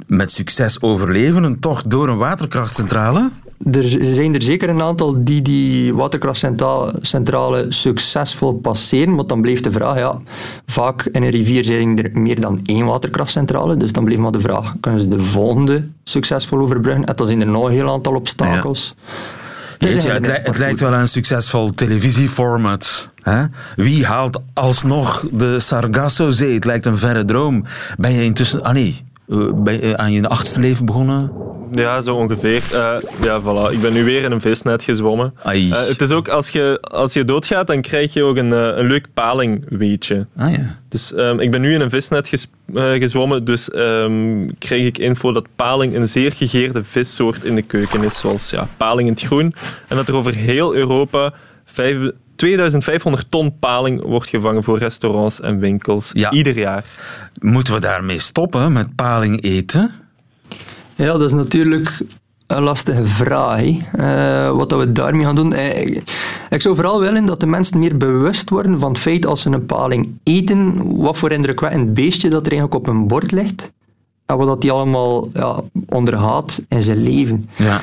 met 0.06 0.30
succes 0.30 0.82
overleven, 0.82 1.42
een 1.42 1.60
tocht 1.60 1.90
door 1.90 2.08
een 2.08 2.16
waterkrachtcentrale? 2.16 3.30
Er 3.70 3.84
zijn 4.14 4.34
er 4.34 4.42
zeker 4.42 4.68
een 4.68 4.82
aantal 4.82 5.24
die 5.24 5.42
die 5.42 5.94
waterkrachtcentrale 5.94 7.66
succesvol 7.68 8.52
passeren, 8.52 9.14
maar 9.14 9.26
dan 9.26 9.40
blijft 9.40 9.64
de 9.64 9.72
vraag, 9.72 9.98
ja, 9.98 10.18
vaak 10.66 11.04
in 11.04 11.22
een 11.22 11.30
rivier 11.30 11.64
zijn 11.64 12.02
er 12.02 12.20
meer 12.20 12.40
dan 12.40 12.60
één 12.64 12.86
waterkrachtcentrale, 12.86 13.76
dus 13.76 13.92
dan 13.92 14.04
blijft 14.04 14.22
maar 14.22 14.32
de 14.32 14.40
vraag, 14.40 14.74
kunnen 14.80 15.00
ze 15.00 15.08
de 15.08 15.22
volgende 15.22 15.88
succesvol 16.04 16.58
overbruggen? 16.58 17.04
En 17.04 17.16
dan 17.16 17.26
zijn 17.26 17.40
er 17.40 17.46
nog 17.46 17.66
een 17.66 17.72
heel 17.72 17.90
aantal 17.90 18.14
obstakels. 18.14 18.94
Het, 19.90 20.04
li- 20.04 20.28
is 20.28 20.36
het 20.42 20.58
lijkt 20.58 20.80
wel 20.80 20.92
een 20.92 21.08
succesvol 21.08 21.70
televisieformat. 21.70 23.08
Hè? 23.22 23.44
Wie 23.76 24.06
haalt 24.06 24.40
alsnog 24.54 25.24
de 25.30 25.60
Sargassozee? 25.60 26.54
Het 26.54 26.64
lijkt 26.64 26.86
een 26.86 26.96
verre 26.96 27.24
droom. 27.24 27.64
Ben 27.96 28.12
je 28.12 28.22
intussen... 28.22 28.62
Ah 28.62 28.72
nee, 28.72 29.04
eh, 29.28 29.80
je 29.80 29.96
aan 29.96 30.12
je 30.12 30.28
achtste 30.28 30.60
leven 30.60 30.84
begonnen? 30.86 31.30
Ja, 31.74 32.00
zo 32.00 32.14
ongeveer. 32.16 32.62
Eh, 32.72 32.94
ja, 33.22 33.40
voilà. 33.40 33.72
Ik 33.72 33.80
ben 33.80 33.92
nu 33.92 34.04
weer 34.04 34.22
in 34.22 34.30
een 34.32 34.40
visnet 34.40 34.82
gezwommen. 34.82 35.34
Eh, 35.70 35.70
het 35.70 36.00
is 36.00 36.10
ook, 36.10 36.28
als 36.28 36.48
je, 36.48 36.78
als 36.80 37.12
je 37.12 37.24
doodgaat, 37.24 37.66
dan 37.66 37.80
krijg 37.80 38.12
je 38.12 38.22
ook 38.22 38.36
een, 38.36 38.52
eh, 38.52 38.58
een 38.76 38.86
leuk 38.86 39.06
palingweetje. 39.14 40.26
Ah 40.36 40.50
ja. 40.52 40.78
Dus 40.88 41.14
ehm, 41.14 41.40
ik 41.40 41.50
ben 41.50 41.60
nu 41.60 41.74
in 41.74 41.80
een 41.80 41.90
visnet 41.90 42.28
ges- 42.28 42.50
eh, 42.74 42.92
gezwommen, 42.92 43.44
dus 43.44 43.70
ehm, 43.70 44.48
krijg 44.58 44.82
ik 44.84 44.98
info 44.98 45.32
dat 45.32 45.46
paling 45.56 45.94
een 45.94 46.08
zeer 46.08 46.32
gegeerde 46.32 46.84
vissoort 46.84 47.44
in 47.44 47.54
de 47.54 47.62
keuken 47.62 48.02
is, 48.02 48.18
zoals 48.18 48.50
ja, 48.50 48.68
paling 48.76 49.08
in 49.08 49.14
het 49.14 49.22
groen. 49.22 49.54
En 49.88 49.96
dat 49.96 50.08
er 50.08 50.16
over 50.16 50.34
heel 50.34 50.74
Europa 50.74 51.32
vijf- 51.64 52.10
2500 52.36 53.26
ton 53.30 53.58
paling 53.58 54.02
wordt 54.02 54.28
gevangen 54.28 54.62
voor 54.62 54.78
restaurants 54.78 55.40
en 55.40 55.58
winkels 55.58 56.10
Ja. 56.12 56.30
ieder 56.30 56.58
jaar. 56.58 56.84
Moeten 57.40 57.74
we 57.74 57.80
daarmee 57.80 58.18
stoppen 58.18 58.72
met 58.72 58.94
paling 58.94 59.42
eten? 59.42 59.90
Ja, 60.94 61.06
dat 61.06 61.22
is 61.22 61.32
natuurlijk 61.32 61.98
een 62.46 62.62
lastige 62.62 63.06
vraag. 63.06 63.62
Eh, 63.92 64.50
wat 64.50 64.68
dat 64.70 64.78
we 64.78 64.92
daarmee 64.92 65.24
gaan 65.24 65.34
doen. 65.34 65.52
Eh, 65.54 65.80
ik- 65.80 66.02
ik 66.50 66.62
zou 66.62 66.74
vooral 66.74 67.00
willen 67.00 67.26
dat 67.26 67.40
de 67.40 67.46
mensen 67.46 67.78
meer 67.78 67.96
bewust 67.96 68.50
worden 68.50 68.78
van 68.78 68.88
het 68.88 68.98
feit 68.98 69.26
als 69.26 69.42
ze 69.42 69.50
een 69.50 69.66
paling 69.66 70.08
eten, 70.22 70.96
wat 70.96 71.18
voor 71.18 71.30
indrukwekkend 71.32 71.94
beestje 71.94 72.28
dat 72.30 72.46
er 72.46 72.52
eigenlijk 72.52 72.80
op 72.80 72.94
hun 72.94 73.06
bord 73.06 73.30
ligt. 73.32 73.72
En 74.26 74.36
wat 74.36 74.46
dat 74.46 74.60
die 74.60 74.70
allemaal 74.70 75.30
ja, 75.34 75.60
ondergaat 75.88 76.64
in 76.68 76.82
zijn 76.82 77.02
leven. 77.02 77.48
Ja. 77.56 77.80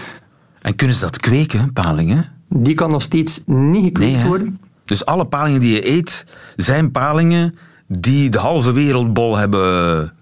En 0.61 0.75
kunnen 0.75 0.95
ze 0.95 1.01
dat 1.01 1.19
kweken, 1.19 1.73
palingen? 1.73 2.25
Die 2.49 2.73
kan 2.73 2.91
nog 2.91 3.01
steeds 3.01 3.43
niet 3.45 3.83
gekweekt 3.83 4.17
Nee, 4.17 4.27
worden. 4.27 4.59
Dus 4.85 5.05
alle 5.05 5.25
palingen 5.25 5.59
die 5.59 5.73
je 5.73 5.89
eet, 5.89 6.25
zijn 6.55 6.91
palingen 6.91 7.55
die 7.87 8.29
de 8.29 8.37
halve 8.37 8.71
wereldbol 8.71 9.37
hebben 9.37 10.13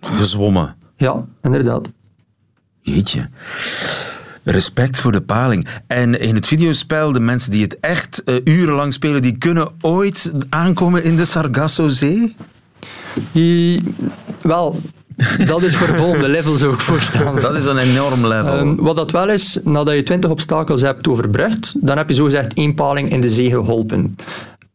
gezwommen. 0.00 0.76
Ja, 0.96 1.24
inderdaad. 1.42 1.90
Jeetje. 2.80 3.28
Respect 4.44 4.98
voor 4.98 5.12
de 5.12 5.20
paling. 5.20 5.66
En 5.86 6.20
in 6.20 6.34
het 6.34 6.46
videospel, 6.46 7.12
de 7.12 7.20
mensen 7.20 7.50
die 7.50 7.62
het 7.62 7.80
echt 7.80 8.24
eh, 8.24 8.36
urenlang 8.44 8.94
spelen, 8.94 9.22
die 9.22 9.38
kunnen 9.38 9.70
ooit 9.80 10.32
aankomen 10.48 11.04
in 11.04 11.16
de 11.16 11.24
Sargassozee? 11.24 12.36
Die, 13.32 13.82
wel, 14.40 14.80
dat 15.46 15.62
is 15.62 15.76
voor 15.76 15.86
de 15.86 15.96
volgende 15.96 16.28
level, 16.28 16.56
zou 16.56 16.74
ik 16.74 16.80
voorstellen. 16.80 17.40
Dat 17.40 17.54
is 17.54 17.64
een 17.64 17.78
enorm 17.78 18.26
level. 18.26 18.56
Ehm, 18.56 18.74
wat 18.74 18.96
dat 18.96 19.10
wel 19.10 19.28
is, 19.28 19.58
nadat 19.64 19.94
je 19.94 20.02
20 20.02 20.30
obstakels 20.30 20.80
hebt 20.80 21.08
overbrugd, 21.08 21.74
dan 21.80 21.96
heb 21.96 22.08
je 22.08 22.14
zogezegd 22.14 22.54
één 22.54 22.74
paling 22.74 23.10
in 23.10 23.20
de 23.20 23.30
zee 23.30 23.50
geholpen. 23.50 24.16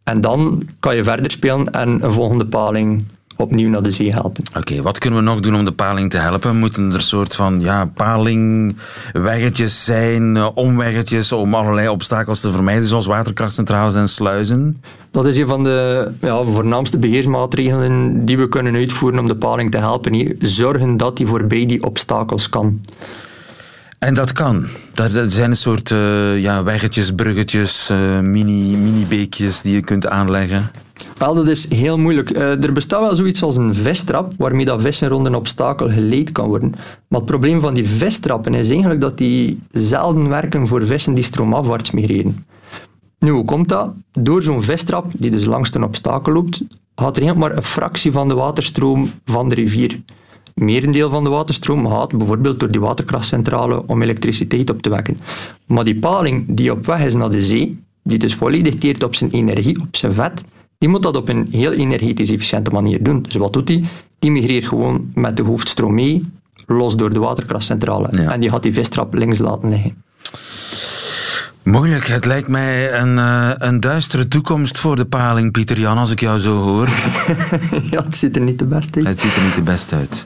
En 0.04 0.22
dan 0.22 0.64
kan 0.80 0.96
je 0.96 1.04
verder 1.04 1.32
spelen 1.32 1.72
en 1.72 2.04
een 2.04 2.12
volgende 2.12 2.46
paling 2.46 3.06
opnieuw 3.38 3.70
naar 3.70 3.84
de 3.84 3.92
zee 3.92 4.12
helpen. 4.12 4.44
Oké, 4.58 4.82
wat 4.82 4.98
kunnen 4.98 5.20
we 5.20 5.26
nog 5.26 5.40
doen 5.40 5.56
om 5.56 5.66
de 5.66 5.72
paling 5.72 6.10
te 6.10 6.18
helpen? 6.18 6.58
Moeten 6.58 6.94
er 6.94 7.02
soort 7.02 7.36
van 7.36 7.62
ja, 7.62 7.86
palingweggetjes 7.86 9.84
zijn, 9.84 10.38
eh, 10.38 10.48
omweggetjes 10.54 11.32
om 11.32 11.54
allerlei 11.54 11.88
obstakels 11.88 12.40
te 12.40 12.52
vermijden, 12.52 12.88
zoals 12.88 13.06
waterkrachtcentrales 13.06 13.96
en 13.96 14.10
sluizen? 14.10 14.82
Dat 15.12 15.26
is 15.26 15.38
een 15.38 15.48
van 15.48 15.64
de 15.64 16.12
ja, 16.22 16.44
voornaamste 16.44 16.98
beheersmaatregelen 16.98 18.26
die 18.26 18.38
we 18.38 18.50
kunnen 18.50 18.76
uitvoeren 18.76 19.20
om 19.20 19.28
de 19.28 19.36
paling 19.36 19.72
te 19.72 19.78
helpen. 19.78 20.36
Zorgen 20.40 20.98
dat 20.98 21.18
die 21.18 21.28
voorbij 21.28 21.66
die 21.66 21.84
obstakels 21.84 22.50
kan. 22.50 22.82
En 24.00 24.14
dat 24.14 24.32
kan. 24.32 24.66
Er 24.96 25.32
zijn 25.32 25.50
een 25.50 25.56
soort 25.56 25.90
uh, 25.90 26.40
ja, 26.40 26.64
weggetjes, 26.64 27.12
bruggetjes, 27.12 27.90
uh, 27.92 28.20
mini, 28.20 28.76
mini-beekjes 28.76 29.62
die 29.62 29.74
je 29.74 29.82
kunt 29.82 30.08
aanleggen. 30.08 30.72
Wel, 31.18 31.36
dat 31.36 31.48
is 31.48 31.70
heel 31.70 31.98
moeilijk. 31.98 32.30
Uh, 32.30 32.64
er 32.64 32.74
bestaat 32.74 33.02
wel 33.02 33.16
zoiets 33.16 33.44
als 33.44 33.58
een 33.58 33.74
vesttrap, 33.74 34.34
waarmee 34.38 34.66
dat 34.66 34.82
vissen 34.82 35.08
rond 35.08 35.26
een 35.26 35.36
obstakel 35.36 35.90
geleid 35.90 36.32
kan 36.32 36.48
worden. 36.48 36.72
Maar 37.08 37.20
het 37.20 37.30
probleem 37.30 37.62
van 37.62 37.74
die 37.74 37.88
vesttrappen 37.88 38.54
is 38.54 38.70
eigenlijk 38.70 39.02
dat 39.02 39.18
die 39.18 39.60
zelden 39.72 40.30
werken 40.30 40.68
voor 40.68 40.86
vissen 40.86 41.14
die 41.14 41.24
stroomafwaarts 41.24 41.92
migreren. 41.92 42.46
Nu, 43.20 43.32
hoe 43.32 43.46
komt 43.46 43.70
dat? 43.70 43.90
Door 44.12 44.44
zo'n 44.44 44.64
vesttrap, 44.64 45.06
die 45.18 45.32
dus 45.32 45.46
langs 45.46 45.74
een 45.74 45.84
obstakel 45.84 46.34
loopt, 46.34 46.62
gaat 46.96 47.16
er 47.16 47.22
helemaal 47.22 47.48
maar 47.48 47.58
een 47.58 47.64
fractie 47.64 48.12
van 48.12 48.28
de 48.28 48.34
waterstroom 48.34 49.10
van 49.26 49.50
de 49.50 49.56
rivier 49.56 50.00
merendeel 50.58 51.10
van 51.10 51.24
de 51.24 51.30
waterstroom 51.30 51.88
gaat 51.88 52.18
bijvoorbeeld 52.18 52.60
door 52.60 52.72
die 52.72 52.82
waterkrachtcentrale 52.82 53.88
om 53.88 54.02
elektriciteit 54.02 54.70
op 54.70 54.82
te 54.82 54.90
wekken. 54.90 55.20
Maar 55.66 55.84
die 55.84 56.00
paling 56.00 56.46
die 56.48 56.72
op 56.72 56.86
weg 56.86 57.06
is 57.06 57.16
naar 57.16 57.30
de 57.30 57.42
zee, 57.42 57.84
die 58.04 58.18
dus 58.18 58.36
volledig 58.36 58.76
teert 58.76 59.04
op 59.04 59.16
zijn 59.16 59.32
energie, 59.32 59.82
op 59.82 59.96
zijn 59.96 60.14
vet, 60.14 60.44
die 60.78 60.90
moet 60.90 61.04
dat 61.04 61.16
op 61.16 61.30
een 61.30 61.48
heel 61.52 61.72
energetisch 61.72 62.30
efficiënte 62.32 62.70
manier 62.70 63.04
doen. 63.04 63.22
Dus 63.22 63.36
wat 63.36 63.54
doet 63.54 63.68
hij? 63.68 63.84
Die 64.20 64.32
migreert 64.32 64.66
gewoon 64.66 65.12
met 65.14 65.38
de 65.38 65.44
hoofdstroom 65.44 65.94
mee, 65.94 66.24
los 66.66 66.96
door 66.96 67.14
de 67.14 67.20
waterkrachtcentrale. 67.20 68.08
En 68.08 68.40
die 68.40 68.50
gaat 68.50 68.64
die 68.64 68.74
vistrap 68.74 69.14
links 69.14 69.38
laten 69.38 69.70
liggen. 69.70 70.04
Moeilijk. 71.68 72.08
Het 72.08 72.26
lijkt 72.26 72.48
mij 72.48 72.94
een, 72.94 73.18
uh, 73.18 73.52
een 73.58 73.80
duistere 73.80 74.28
toekomst 74.28 74.78
voor 74.78 74.96
de 74.96 75.06
paling, 75.06 75.52
Pieter 75.52 75.80
Jan, 75.80 75.98
als 75.98 76.12
ik 76.12 76.20
jou 76.20 76.40
zo 76.40 76.56
hoor. 76.56 76.88
ja, 77.92 78.04
het 78.04 78.16
ziet 78.16 78.36
er 78.36 78.42
niet 78.42 78.60
de 78.60 78.66
best 78.66 78.96
uit. 78.96 79.08
Het 79.08 79.20
ziet 79.20 79.36
er 79.36 79.44
niet 79.44 79.56
de 79.56 79.62
best 79.62 79.94
uit. 79.94 80.26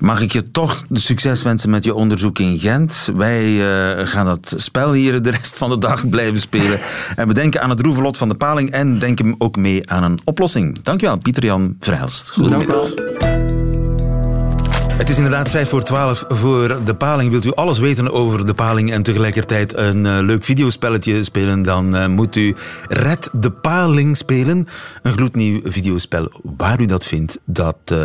Mag 0.00 0.20
ik 0.20 0.32
je 0.32 0.50
toch 0.50 0.82
succes 0.92 1.42
wensen 1.42 1.70
met 1.70 1.84
je 1.84 1.94
onderzoek 1.94 2.38
in 2.38 2.58
Gent? 2.58 3.08
Wij 3.16 3.46
uh, 3.46 4.06
gaan 4.06 4.24
dat 4.24 4.54
spel 4.56 4.92
hier 4.92 5.22
de 5.22 5.30
rest 5.30 5.58
van 5.58 5.70
de 5.70 5.78
dag 5.78 6.08
blijven 6.08 6.40
spelen. 6.40 6.80
En 7.16 7.28
we 7.28 7.34
denken 7.34 7.62
aan 7.62 7.70
het 7.70 7.80
roevelot 7.80 8.16
van 8.16 8.28
de 8.28 8.34
paling 8.34 8.70
en 8.70 8.98
denken 8.98 9.34
ook 9.38 9.56
mee 9.56 9.90
aan 9.90 10.02
een 10.02 10.18
oplossing. 10.24 10.82
Dankjewel, 10.82 11.18
Pieter 11.18 11.44
Jan 11.44 11.76
Vrijhelst. 11.78 12.32
Dank 12.36 12.62
wel. 12.62 13.51
Het 15.02 15.10
is 15.10 15.16
inderdaad 15.16 15.48
5 15.48 15.68
voor 15.68 15.82
12 15.82 16.24
voor 16.28 16.84
de 16.84 16.94
paling. 16.94 17.30
Wilt 17.30 17.44
u 17.44 17.52
alles 17.52 17.78
weten 17.78 18.12
over 18.12 18.46
de 18.46 18.54
paling 18.54 18.92
en 18.92 19.02
tegelijkertijd 19.02 19.76
een 19.76 20.04
uh, 20.04 20.18
leuk 20.20 20.44
videospelletje 20.44 21.24
spelen, 21.24 21.62
dan 21.62 21.96
uh, 21.96 22.06
moet 22.06 22.36
u 22.36 22.54
Red 22.88 23.30
de 23.32 23.50
Paling 23.50 24.16
spelen. 24.16 24.66
Een 25.02 25.12
gloednieuw 25.12 25.60
videospel. 25.64 26.32
Waar 26.56 26.80
u 26.80 26.86
dat 26.86 27.04
vindt, 27.04 27.38
dat 27.44 27.76
uh, 27.92 28.04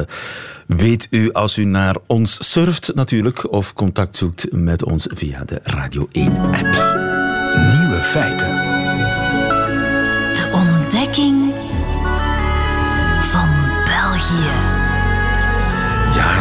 weet 0.67 1.07
u 1.09 1.31
als 1.31 1.57
u 1.57 1.65
naar 1.65 1.95
ons 2.07 2.51
surft 2.51 2.91
natuurlijk 2.95 3.51
of 3.51 3.73
contact 3.73 4.17
zoekt 4.17 4.47
met 4.51 4.83
ons 4.83 5.07
via 5.09 5.43
de 5.45 5.59
Radio 5.63 6.07
1-app. 6.07 6.73
Nieuwe 7.79 7.99
feiten. 8.03 8.49
De 10.33 10.49
ontdekking 10.53 11.46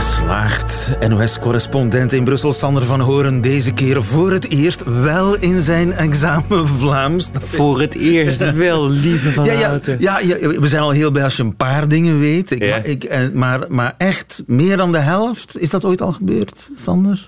Ja, 0.07 0.13
slaagt 0.13 0.97
NOS-correspondent 1.09 2.13
in 2.13 2.25
Brussel, 2.25 2.53
Sander 2.53 2.85
van 2.85 3.01
Horen, 3.01 3.41
deze 3.41 3.73
keer 3.73 4.05
voor 4.05 4.33
het 4.33 4.49
eerst 4.49 4.83
wel 4.85 5.37
in 5.37 5.61
zijn 5.61 5.93
examen 5.93 6.69
Vlaams. 6.81 7.31
voor 7.39 7.81
het 7.81 7.95
eerst 7.95 8.53
wel, 8.55 8.91
lieve 8.91 9.33
Van 9.33 9.45
ja, 9.45 9.53
ja, 9.53 9.81
ja, 9.99 10.19
ja, 10.19 10.37
we 10.61 10.67
zijn 10.67 10.83
al 10.83 10.91
heel 10.91 11.11
blij 11.11 11.25
als 11.25 11.37
je 11.37 11.43
een 11.43 11.57
paar 11.57 11.89
dingen 11.89 12.21
weet. 12.21 12.51
Ik, 12.51 13.05
eh, 13.05 13.21
maar, 13.33 13.65
maar 13.69 13.95
echt, 13.99 14.43
meer 14.47 14.77
dan 14.77 14.93
de 14.93 14.99
helft, 14.99 15.61
is 15.61 15.71
dat 15.71 15.85
ooit 15.85 16.01
al 16.01 16.13
gebeurd, 16.13 16.69
Sander? 16.77 17.23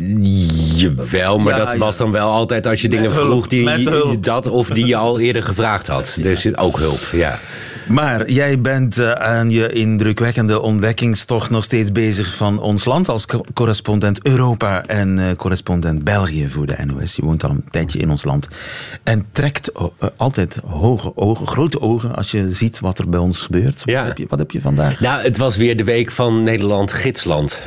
Jawel, 0.77 1.39
maar 1.39 1.59
dat 1.59 1.77
was 1.77 1.97
dan 1.97 2.13
wel 2.13 2.31
altijd 2.31 2.67
als 2.67 2.81
je 2.81 2.89
dingen 2.89 3.13
vroeg 3.13 3.47
die 3.47 4.21
dat 4.21 4.47
of 4.47 4.69
die 4.69 4.87
je 4.87 4.97
al 4.97 5.19
eerder 5.19 5.43
gevraagd 5.43 5.87
had. 5.87 6.19
Dus 6.29 6.57
ook 6.57 6.79
hulp, 6.79 7.09
ja. 7.13 7.39
Maar 7.89 8.31
jij 8.31 8.61
bent 8.61 8.99
uh, 8.99 9.13
aan 9.13 9.51
je 9.51 9.73
indrukwekkende 9.73 10.61
ontdekkingstocht 10.61 11.51
nog 11.51 11.65
steeds 11.65 11.93
bezig 11.93 12.35
van 12.35 12.61
ons 12.61 12.85
land 12.85 13.09
als 13.09 13.27
correspondent 13.55 14.27
Europa 14.27 14.85
en 14.85 15.19
uh, 15.19 15.33
correspondent 15.33 16.05
België 16.05 16.49
voor 16.49 16.67
de 16.67 16.77
NOS. 16.85 17.17
Je 17.17 17.23
woont 17.23 17.45
al 17.45 17.51
een 17.51 17.65
tijdje 17.71 17.99
in 17.99 18.11
ons 18.11 18.25
land 18.25 18.49
en 19.03 19.27
trekt 19.33 19.71
uh, 19.77 20.09
altijd 20.17 20.61
hoge 20.67 21.13
ogen, 21.15 21.47
grote 21.47 21.81
ogen 21.81 22.15
als 22.15 22.31
je 22.31 22.53
ziet 22.53 22.81
wat 22.81 22.99
er 22.99 23.09
bij 23.09 23.21
ons 23.21 23.41
gebeurt. 23.41 23.83
Ja. 23.85 23.99
Wat, 23.99 24.07
heb 24.09 24.19
je, 24.19 24.27
wat 24.29 24.39
heb 24.39 24.51
je 24.51 24.61
vandaag? 24.61 25.01
Nou, 25.01 25.23
het 25.23 25.37
was 25.37 25.57
weer 25.57 25.77
de 25.77 25.85
week 25.85 26.11
van 26.11 26.43
Nederland 26.43 26.93
gidsland, 26.93 27.61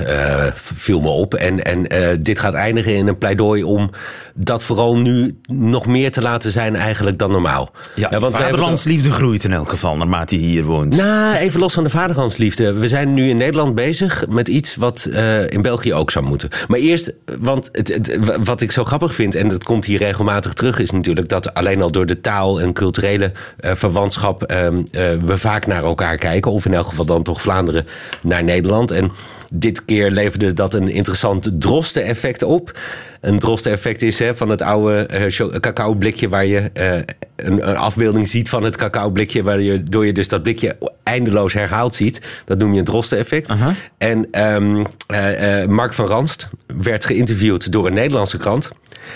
viel 0.54 1.01
me 1.01 1.10
op. 1.10 1.34
En, 1.34 1.62
en 1.62 1.88
dit 2.24 2.40
gaat 2.40 2.54
eindigen 2.54 2.96
in 2.96 3.08
een 3.08 3.18
pleidooi 3.18 3.63
om 3.63 3.90
dat 4.34 4.63
vooral 4.63 4.98
nu 4.98 5.38
nog 5.51 5.86
meer 5.86 6.12
te 6.12 6.22
laten 6.22 6.51
zijn 6.51 6.75
eigenlijk 6.75 7.20
dan 7.20 7.32
normaal. 7.32 7.72
Ja, 7.96 8.08
ja 8.12 8.20
want 8.20 8.36
vaderlandsliefde 8.36 9.12
groeit 9.12 9.44
in 9.44 9.54
elk 9.54 9.70
geval 9.70 9.98
naarmate 10.12 10.36
hier 10.36 10.63
woont. 10.63 10.96
Nou, 10.96 11.36
even 11.36 11.60
los 11.60 11.74
van 11.74 11.84
de 11.84 11.89
vaderlandsliefde. 11.89 12.74
We 12.74 12.88
zijn 12.88 13.13
nu 13.13 13.30
in 13.30 13.38
Nederland 13.38 13.75
bezig 13.75 14.25
met 14.30 14.48
iets 14.48 14.75
wat 14.75 15.08
uh, 15.10 15.50
in 15.50 15.62
België 15.62 15.94
ook 15.94 16.12
zou 16.12 16.25
moeten. 16.25 16.50
Maar 16.68 16.80
eerst, 16.80 17.13
want 17.39 17.70
het, 17.72 18.18
wat 18.44 18.62
ik 18.62 18.72
zo 18.72 18.84
grappig 18.84 19.15
vind, 19.15 19.36
en 19.36 19.48
dat 19.48 19.63
komt 19.63 19.86
hier 19.86 19.98
regelmatig 19.98 20.53
terug, 20.53 20.80
is 20.80 20.91
natuurlijk 20.91 21.27
dat 21.27 21.53
alleen 21.53 21.82
al 21.82 21.91
door 21.91 22.06
de 22.06 22.22
taal 22.22 22.62
en 22.62 22.74
culturele 22.74 23.32
uh, 23.60 23.72
verwantschap 23.74 24.51
uh, 24.51 24.68
we 25.25 25.38
vaak 25.38 25.68
naar 25.68 25.84
elkaar 25.84 26.18
kijken. 26.18 26.51
Of 26.51 26.65
in 26.65 26.74
elk 26.74 26.88
geval 26.88 27.06
dan 27.06 27.24
toch 27.24 27.41
Vlaanderen 27.41 27.86
naar 28.22 28.44
Nederland. 28.44 28.91
En 28.91 29.12
dit 29.53 29.86
keer 29.86 30.12
leverde 30.12 30.53
dat 30.53 30.74
een 30.74 30.88
interessant 30.88 31.62
drosten-effect 31.62 32.44
op. 32.44 32.72
Een 33.22 33.40
drosten-effect 33.40 34.01
is 34.01 34.20
hè, 34.20 34.36
van 34.36 34.50
het 34.50 34.62
oude 34.62 35.10
uh, 35.40 35.60
cacao-blikje... 35.60 36.30
waar 36.30 36.46
je 36.46 36.72
uh, 36.74 36.94
een, 37.36 37.70
een, 37.70 37.75
afbeelding 37.75 38.28
ziet 38.28 38.50
van 38.50 38.63
het 38.63 38.78
cacao-blikje... 38.78 39.44
waardoor 39.44 40.06
je 40.06 40.13
dus 40.13 40.28
dat 40.28 40.44
blikje 40.44 40.78
eindeloos 41.04 41.54
herhaald 41.54 41.96
ziet. 41.96 42.22
Dat 42.46 42.58
noem 42.58 42.74
je 42.74 42.80
een 42.80 42.86
drosten-effect. 42.86 43.50
Uh 43.50 43.62
-huh. 43.62 43.74
En 43.98 44.46
um, 44.46 44.86
uh, 45.12 45.66
Mark 45.66 45.94
van 45.94 46.06
Ranst 46.06 46.50
werd 46.82 47.06
geïnterviewd 47.06 47.72
door 47.72 47.88
een 47.88 47.94
Nederlandse 47.94 48.38
krant... 48.38 48.72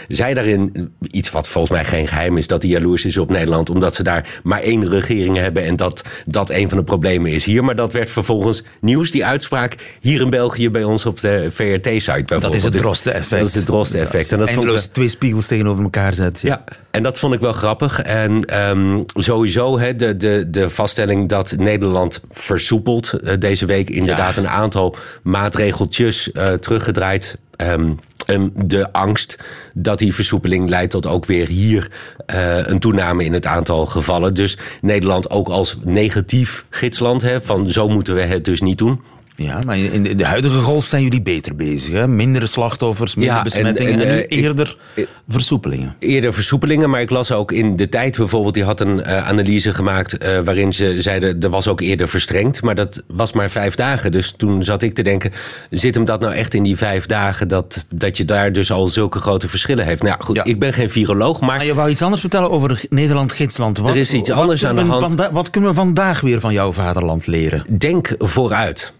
Zij 0.07 0.33
daarin 0.33 0.91
iets 1.07 1.31
wat 1.31 1.47
volgens 1.47 1.73
mij 1.73 1.85
geen 1.85 2.07
geheim 2.07 2.37
is, 2.37 2.47
dat 2.47 2.61
hij 2.61 2.71
jaloers 2.71 3.05
is 3.05 3.17
op 3.17 3.29
Nederland, 3.29 3.69
omdat 3.69 3.95
ze 3.95 4.03
daar 4.03 4.39
maar 4.43 4.61
één 4.61 4.89
regering 4.89 5.37
hebben 5.37 5.63
en 5.63 5.75
dat 5.75 6.03
dat 6.25 6.49
een 6.49 6.69
van 6.69 6.77
de 6.77 6.83
problemen 6.83 7.31
is 7.31 7.45
hier. 7.45 7.63
Maar 7.63 7.75
dat 7.75 7.93
werd 7.93 8.11
vervolgens 8.11 8.63
nieuws, 8.81 9.11
die 9.11 9.25
uitspraak 9.25 9.75
hier 10.01 10.21
in 10.21 10.29
België 10.29 10.69
bij 10.69 10.83
ons 10.83 11.05
op 11.05 11.19
de 11.19 11.47
VRT-site. 11.51 12.39
Dat 12.39 12.53
is 12.53 12.63
het 12.63 12.77
droste-effect. 12.77 13.41
Dat 13.41 13.49
is 13.49 13.55
het 13.55 13.65
droste-effect. 13.95 14.31
En 14.31 14.37
dat 14.37 14.47
Eindeloos 14.47 14.73
vond 14.75 14.87
ik, 14.87 14.93
twee 14.93 15.09
spiegels 15.09 15.47
tegenover 15.47 15.83
elkaar 15.83 16.13
zetten. 16.13 16.47
Ja. 16.47 16.63
en 16.91 17.03
dat 17.03 17.19
vond 17.19 17.33
ik 17.33 17.39
wel 17.39 17.53
grappig. 17.53 18.01
En 18.01 18.59
um, 18.69 19.05
sowieso 19.15 19.79
he, 19.79 19.95
de, 19.95 20.17
de, 20.17 20.47
de 20.49 20.69
vaststelling 20.69 21.29
dat 21.29 21.55
Nederland 21.57 22.21
versoepelt 22.31 23.13
uh, 23.23 23.33
deze 23.39 23.65
week 23.65 23.89
inderdaad 23.89 24.35
ja. 24.35 24.41
een 24.41 24.49
aantal 24.49 24.95
maatregeltjes 25.21 26.29
uh, 26.33 26.53
teruggedraaid. 26.53 27.37
Um, 27.57 27.99
Um, 28.27 28.51
de 28.55 28.91
angst 28.93 29.37
dat 29.73 29.99
die 29.99 30.13
versoepeling 30.13 30.69
leidt 30.69 30.91
tot 30.91 31.05
ook 31.07 31.25
weer 31.25 31.47
hier 31.47 31.91
uh, 32.35 32.67
een 32.67 32.79
toename 32.79 33.23
in 33.23 33.33
het 33.33 33.45
aantal 33.45 33.85
gevallen. 33.85 34.33
Dus 34.33 34.57
Nederland 34.81 35.29
ook 35.29 35.47
als 35.47 35.77
negatief 35.83 36.65
gidsland, 36.69 37.21
hè, 37.21 37.41
van 37.41 37.69
zo 37.69 37.87
moeten 37.87 38.15
we 38.15 38.21
het 38.21 38.45
dus 38.45 38.61
niet 38.61 38.77
doen. 38.77 39.01
Ja, 39.35 39.59
maar 39.65 39.77
in 39.77 40.17
de 40.17 40.25
huidige 40.25 40.59
golf 40.59 40.85
zijn 40.85 41.03
jullie 41.03 41.21
beter 41.21 41.55
bezig. 41.55 41.93
Hè? 41.93 42.07
Mindere 42.07 42.47
slachtoffers, 42.47 43.15
minder 43.15 43.35
ja, 43.35 43.43
besmettingen 43.43 43.93
en, 43.93 43.99
en, 43.99 44.17
en 44.17 44.27
eerder 44.27 44.77
ik, 44.93 45.07
versoepelingen. 45.27 45.95
Eerder 45.99 46.33
versoepelingen, 46.33 46.89
maar 46.89 47.01
ik 47.01 47.09
las 47.09 47.31
ook 47.31 47.51
in 47.51 47.75
de 47.75 47.89
tijd 47.89 48.17
bijvoorbeeld... 48.17 48.53
die 48.53 48.63
had 48.63 48.79
een 48.79 48.97
uh, 48.97 49.27
analyse 49.27 49.73
gemaakt 49.73 50.23
uh, 50.23 50.39
waarin 50.39 50.73
ze 50.73 51.01
zeiden... 51.01 51.41
er 51.41 51.49
was 51.49 51.67
ook 51.67 51.81
eerder 51.81 52.07
verstrengd, 52.07 52.61
maar 52.61 52.75
dat 52.75 53.03
was 53.07 53.31
maar 53.31 53.49
vijf 53.49 53.75
dagen. 53.75 54.11
Dus 54.11 54.33
toen 54.37 54.63
zat 54.63 54.81
ik 54.81 54.93
te 54.93 55.01
denken, 55.01 55.31
zit 55.69 55.95
hem 55.95 56.05
dat 56.05 56.19
nou 56.19 56.33
echt 56.33 56.53
in 56.53 56.63
die 56.63 56.77
vijf 56.77 57.05
dagen... 57.05 57.47
dat, 57.47 57.85
dat 57.89 58.17
je 58.17 58.25
daar 58.25 58.51
dus 58.51 58.71
al 58.71 58.87
zulke 58.87 59.19
grote 59.19 59.47
verschillen 59.47 59.85
heeft? 59.85 60.03
Nou 60.03 60.15
goed, 60.19 60.35
ja. 60.35 60.43
ik 60.43 60.59
ben 60.59 60.73
geen 60.73 60.89
viroloog, 60.89 61.41
maar... 61.41 61.57
Maar 61.57 61.65
je 61.65 61.73
wou 61.73 61.89
iets 61.89 62.01
anders 62.01 62.21
vertellen 62.21 62.51
over 62.51 62.81
Nederland-Gidsland. 62.89 63.77
Er 63.77 63.95
is 63.95 64.13
iets 64.13 64.31
anders 64.31 64.65
aan 64.65 64.75
de 64.75 64.81
hand. 64.81 65.29
wat 65.31 65.49
kunnen 65.49 65.69
we 65.69 65.75
vandaag 65.75 66.21
weer 66.21 66.39
van 66.39 66.53
jouw 66.53 66.71
vaderland 66.71 67.27
leren? 67.27 67.63
Denk 67.77 68.15
vooruit. 68.17 68.93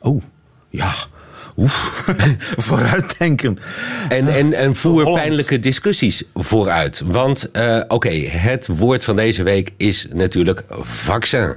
Oh, 0.00 0.22
ja. 0.68 0.94
Oef, 1.56 2.04
vooruitdenken. 2.68 3.58
En, 4.08 4.28
en, 4.28 4.52
en 4.52 4.74
voer 4.74 5.02
Hollands. 5.02 5.20
pijnlijke 5.20 5.58
discussies 5.58 6.22
vooruit. 6.34 7.02
Want, 7.06 7.48
uh, 7.52 7.76
oké, 7.76 7.94
okay, 7.94 8.24
het 8.24 8.66
woord 8.66 9.04
van 9.04 9.16
deze 9.16 9.42
week 9.42 9.72
is 9.76 10.06
natuurlijk 10.12 10.64
vaccin. 10.80 11.56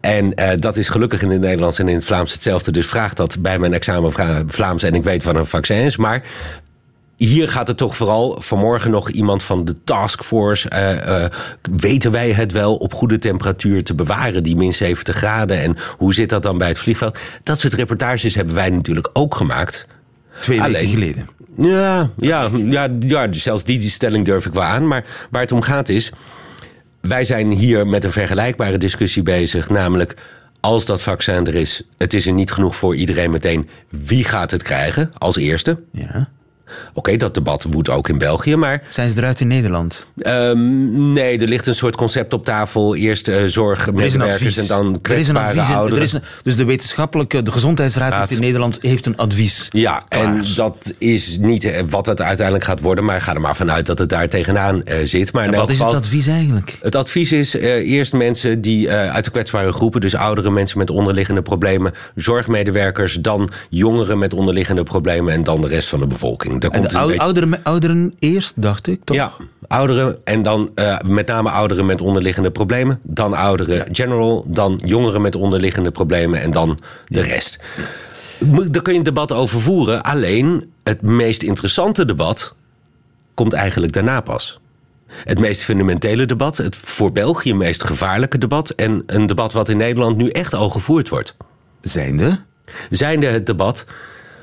En 0.00 0.32
uh, 0.40 0.50
dat 0.56 0.76
is 0.76 0.88
gelukkig 0.88 1.22
in 1.22 1.30
het 1.30 1.40
Nederlands 1.40 1.78
en 1.78 1.88
in 1.88 1.94
het 1.94 2.04
Vlaams 2.04 2.32
hetzelfde. 2.32 2.70
Dus 2.70 2.86
vraag 2.86 3.14
dat 3.14 3.36
bij 3.40 3.58
mijn 3.58 3.74
examen 3.74 4.12
Vlaams 4.46 4.82
en 4.82 4.94
ik 4.94 5.02
weet 5.02 5.24
wat 5.24 5.34
een 5.34 5.46
vaccin 5.46 5.76
is. 5.76 5.96
Maar 5.96 6.22
hier 7.16 7.48
gaat 7.48 7.68
het 7.68 7.76
toch 7.76 7.96
vooral 7.96 8.36
vanmorgen 8.40 8.90
nog 8.90 9.10
iemand 9.10 9.42
van 9.42 9.64
de 9.64 9.74
taskforce. 9.84 10.70
Uh, 10.72 11.22
uh, 11.22 11.24
weten 11.76 12.10
wij 12.10 12.30
het 12.30 12.52
wel 12.52 12.76
op 12.76 12.94
goede 12.94 13.18
temperatuur 13.18 13.84
te 13.84 13.94
bewaren, 13.94 14.42
die 14.42 14.56
min 14.56 14.74
70 14.74 15.16
graden? 15.16 15.60
En 15.60 15.76
hoe 15.96 16.14
zit 16.14 16.28
dat 16.28 16.42
dan 16.42 16.58
bij 16.58 16.68
het 16.68 16.78
vliegveld? 16.78 17.18
Dat 17.42 17.60
soort 17.60 17.74
reportages 17.74 18.34
hebben 18.34 18.54
wij 18.54 18.70
natuurlijk 18.70 19.10
ook 19.12 19.34
gemaakt. 19.34 19.86
Twee 20.40 20.60
weken 20.60 20.74
Alleen- 20.74 20.88
geleden. 20.88 21.28
Ja, 21.58 22.10
ja, 22.16 22.50
ja, 22.54 22.88
ja, 23.00 23.32
zelfs 23.32 23.64
die, 23.64 23.78
die 23.78 23.90
stelling 23.90 24.24
durf 24.24 24.46
ik 24.46 24.52
wel 24.52 24.62
aan. 24.62 24.86
Maar 24.86 25.04
waar 25.30 25.42
het 25.42 25.52
om 25.52 25.60
gaat 25.62 25.88
is... 25.88 26.12
wij 27.00 27.24
zijn 27.24 27.50
hier 27.50 27.86
met 27.86 28.04
een 28.04 28.12
vergelijkbare 28.12 28.78
discussie 28.78 29.22
bezig. 29.22 29.68
Namelijk, 29.68 30.14
als 30.60 30.84
dat 30.84 31.02
vaccin 31.02 31.46
er 31.46 31.54
is... 31.54 31.82
het 31.98 32.14
is 32.14 32.26
er 32.26 32.32
niet 32.32 32.50
genoeg 32.50 32.76
voor 32.76 32.96
iedereen 32.96 33.30
meteen. 33.30 33.68
Wie 33.88 34.24
gaat 34.24 34.50
het 34.50 34.62
krijgen 34.62 35.10
als 35.18 35.36
eerste? 35.36 35.78
Ja. 35.92 36.28
Oké, 36.94 37.16
dat 37.16 37.34
debat 37.34 37.66
woedt 37.70 37.88
ook 37.90 38.08
in 38.08 38.18
België, 38.18 38.56
maar... 38.56 38.82
Zijn 38.88 39.10
ze 39.10 39.16
eruit 39.16 39.40
in 39.40 39.48
Nederland? 39.48 40.06
ehm, 40.18 41.12
nee, 41.12 41.38
er 41.38 41.48
ligt 41.48 41.66
een 41.66 41.74
soort 41.74 41.96
concept 41.96 42.32
op 42.32 42.44
tafel. 42.44 42.94
Eerst 42.96 43.28
eh, 43.28 43.42
Er 43.42 43.50
zorgmedewerkers 43.50 44.56
en 44.56 44.66
dan 44.66 44.98
er 45.02 45.18
is 45.18 45.28
een 45.28 45.34
kwetsbare 45.34 45.60
advies. 45.60 45.96
Er 45.96 46.02
is 46.02 46.12
een- 46.12 46.22
dus 46.42 46.56
de 46.56 46.64
wetenschappelijke, 46.64 47.42
de 47.42 47.52
gezondheidsraad 47.52 48.12
Raad. 48.12 48.30
in 48.30 48.40
Nederland 48.40 48.78
heeft 48.80 49.06
een 49.06 49.16
advies. 49.16 49.68
Ja, 49.70 50.04
Klaar. 50.08 50.24
en 50.24 50.44
dat 50.54 50.94
is 50.98 51.38
niet 51.40 51.64
eh, 51.64 51.82
wat 51.88 52.06
het 52.06 52.20
uiteindelijk 52.20 52.66
gaat 52.66 52.80
worden... 52.80 53.04
maar 53.04 53.20
ga 53.20 53.34
er 53.34 53.40
maar 53.40 53.56
vanuit 53.56 53.86
dat 53.86 53.98
het 53.98 54.08
daar 54.08 54.28
tegenaan 54.28 54.84
eh, 54.84 54.98
zit. 55.04 55.32
Maar 55.32 55.44
En 55.44 55.54
wat 55.54 55.70
is 55.70 55.78
het 55.78 55.94
advies 55.94 56.26
eigenlijk? 56.26 56.78
Het 56.80 56.94
advies 56.94 57.32
is 57.32 57.54
eerst 57.54 58.12
mensen 58.12 58.60
die 58.60 58.90
uit 58.90 59.24
de 59.24 59.30
kwetsbare 59.30 59.72
groepen, 59.72 60.00
dus 60.00 60.14
oudere 60.14 60.50
mensen 60.50 60.78
met 60.78 60.90
onderliggende 60.90 61.42
problemen, 61.42 61.92
zorgmedewerkers, 62.14 63.14
dan 63.14 63.50
jongeren 63.70 64.18
met 64.18 64.34
onderliggende 64.34 64.82
problemen 64.82 65.34
en 65.34 65.44
dan 65.44 65.60
de 65.60 65.68
rest 65.68 65.88
van 65.88 66.00
de 66.00 66.06
bevolking. 66.06 66.55
Daar 66.58 66.70
En 66.70 66.82
de 66.82 66.88
beetje- 67.06 67.62
ouderen, 67.62 68.14
eerst, 68.18 68.52
dacht 68.56 68.86
ik, 68.86 69.00
toch? 69.04 69.16
Ja, 69.16 69.32
ouderen 69.68 70.18
en 70.24 70.42
dan 70.42 70.70
eh, 70.74 70.98
met 71.06 71.26
name 71.26 71.50
ouderen 71.50 71.86
met 71.86 72.00
onderliggende 72.00 72.50
problemen, 72.50 73.00
dan 73.06 73.34
ouderen 73.34 73.88
general, 73.94 74.44
dan 74.48 74.80
jongeren 74.84 75.22
met 75.22 75.34
onderliggende 75.34 75.90
problemen 75.90 76.40
en 76.40 76.50
dan 76.50 76.78
de 77.06 77.20
rest. 77.20 77.58
Daar 78.70 78.82
kun 78.82 78.92
je 78.92 78.98
een 78.98 79.04
debat 79.04 79.32
over 79.32 79.60
voeren, 79.60 80.02
alleen 80.02 80.72
het 80.84 81.02
meest 81.02 81.42
interessante 81.42 82.04
debat 82.04 82.54
komt 83.34 83.52
eigenlijk 83.52 83.92
daarna 83.92 84.20
pas. 84.20 84.60
Het 85.06 85.38
meest 85.38 85.62
fundamentele 85.62 86.26
debat, 86.26 86.56
het 86.56 86.76
voor 86.76 87.12
België 87.12 87.54
meest 87.54 87.84
gevaarlijke 87.84 88.38
debat 88.38 88.70
en 88.70 89.02
een 89.06 89.26
debat 89.26 89.52
wat 89.52 89.68
in 89.68 89.76
Nederland 89.76 90.16
nu 90.16 90.28
echt 90.28 90.54
al 90.54 90.70
gevoerd 90.70 91.08
wordt. 91.08 91.36
Zijnde 91.80 92.38
Zijnde 92.90 93.26
het 93.26 93.46
debat, 93.46 93.86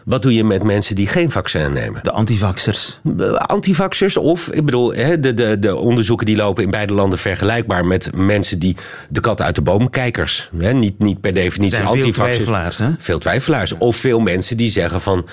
wat 0.06 0.22
doe 0.22 0.34
je 0.34 0.44
met 0.44 0.64
mensen 0.64 0.96
die 0.96 1.08
geen 1.08 1.32
vaccin 1.32 1.74
nemen? 1.74 2.04
de 2.04 2.12
antivaxers. 2.12 3.00
antivaxers 3.36 4.18
of, 4.18 4.48
ik 4.48 4.66
bedoel, 4.66 4.94
hè, 4.94 5.20
de, 5.20 5.34
de, 5.34 5.60
de 5.60 5.76
onderzoeken 5.76 6.26
die 6.26 6.36
lopen 6.36 6.64
in 6.64 6.70
beide 6.70 6.94
landen 6.94 7.20
vergelijkbaar 7.20 7.86
met 7.86 8.10
mensen 8.16 8.60
die 8.60 8.78
de 9.10 9.20
kat 9.20 9.42
uit 9.42 9.56
de 9.56 9.62
boom 9.62 9.90
kijkers. 9.90 10.50
Hè, 10.58 10.74
niet, 10.74 11.00
niet 11.00 11.22
per 11.22 11.34
definitie 11.34 11.76
zijn 11.76 11.88
veel 11.88 11.96
antivaxers. 11.96 12.36
twijfelaars, 12.36 12.78
hè? 12.78 12.90
Veel 12.98 13.20
twijfelaars. 13.20 13.78
Of 13.78 13.96
veel 13.96 14.20
mensen 14.20 14.58
die 14.58 14.72
zeggen 14.72 15.02
van. 15.02 15.26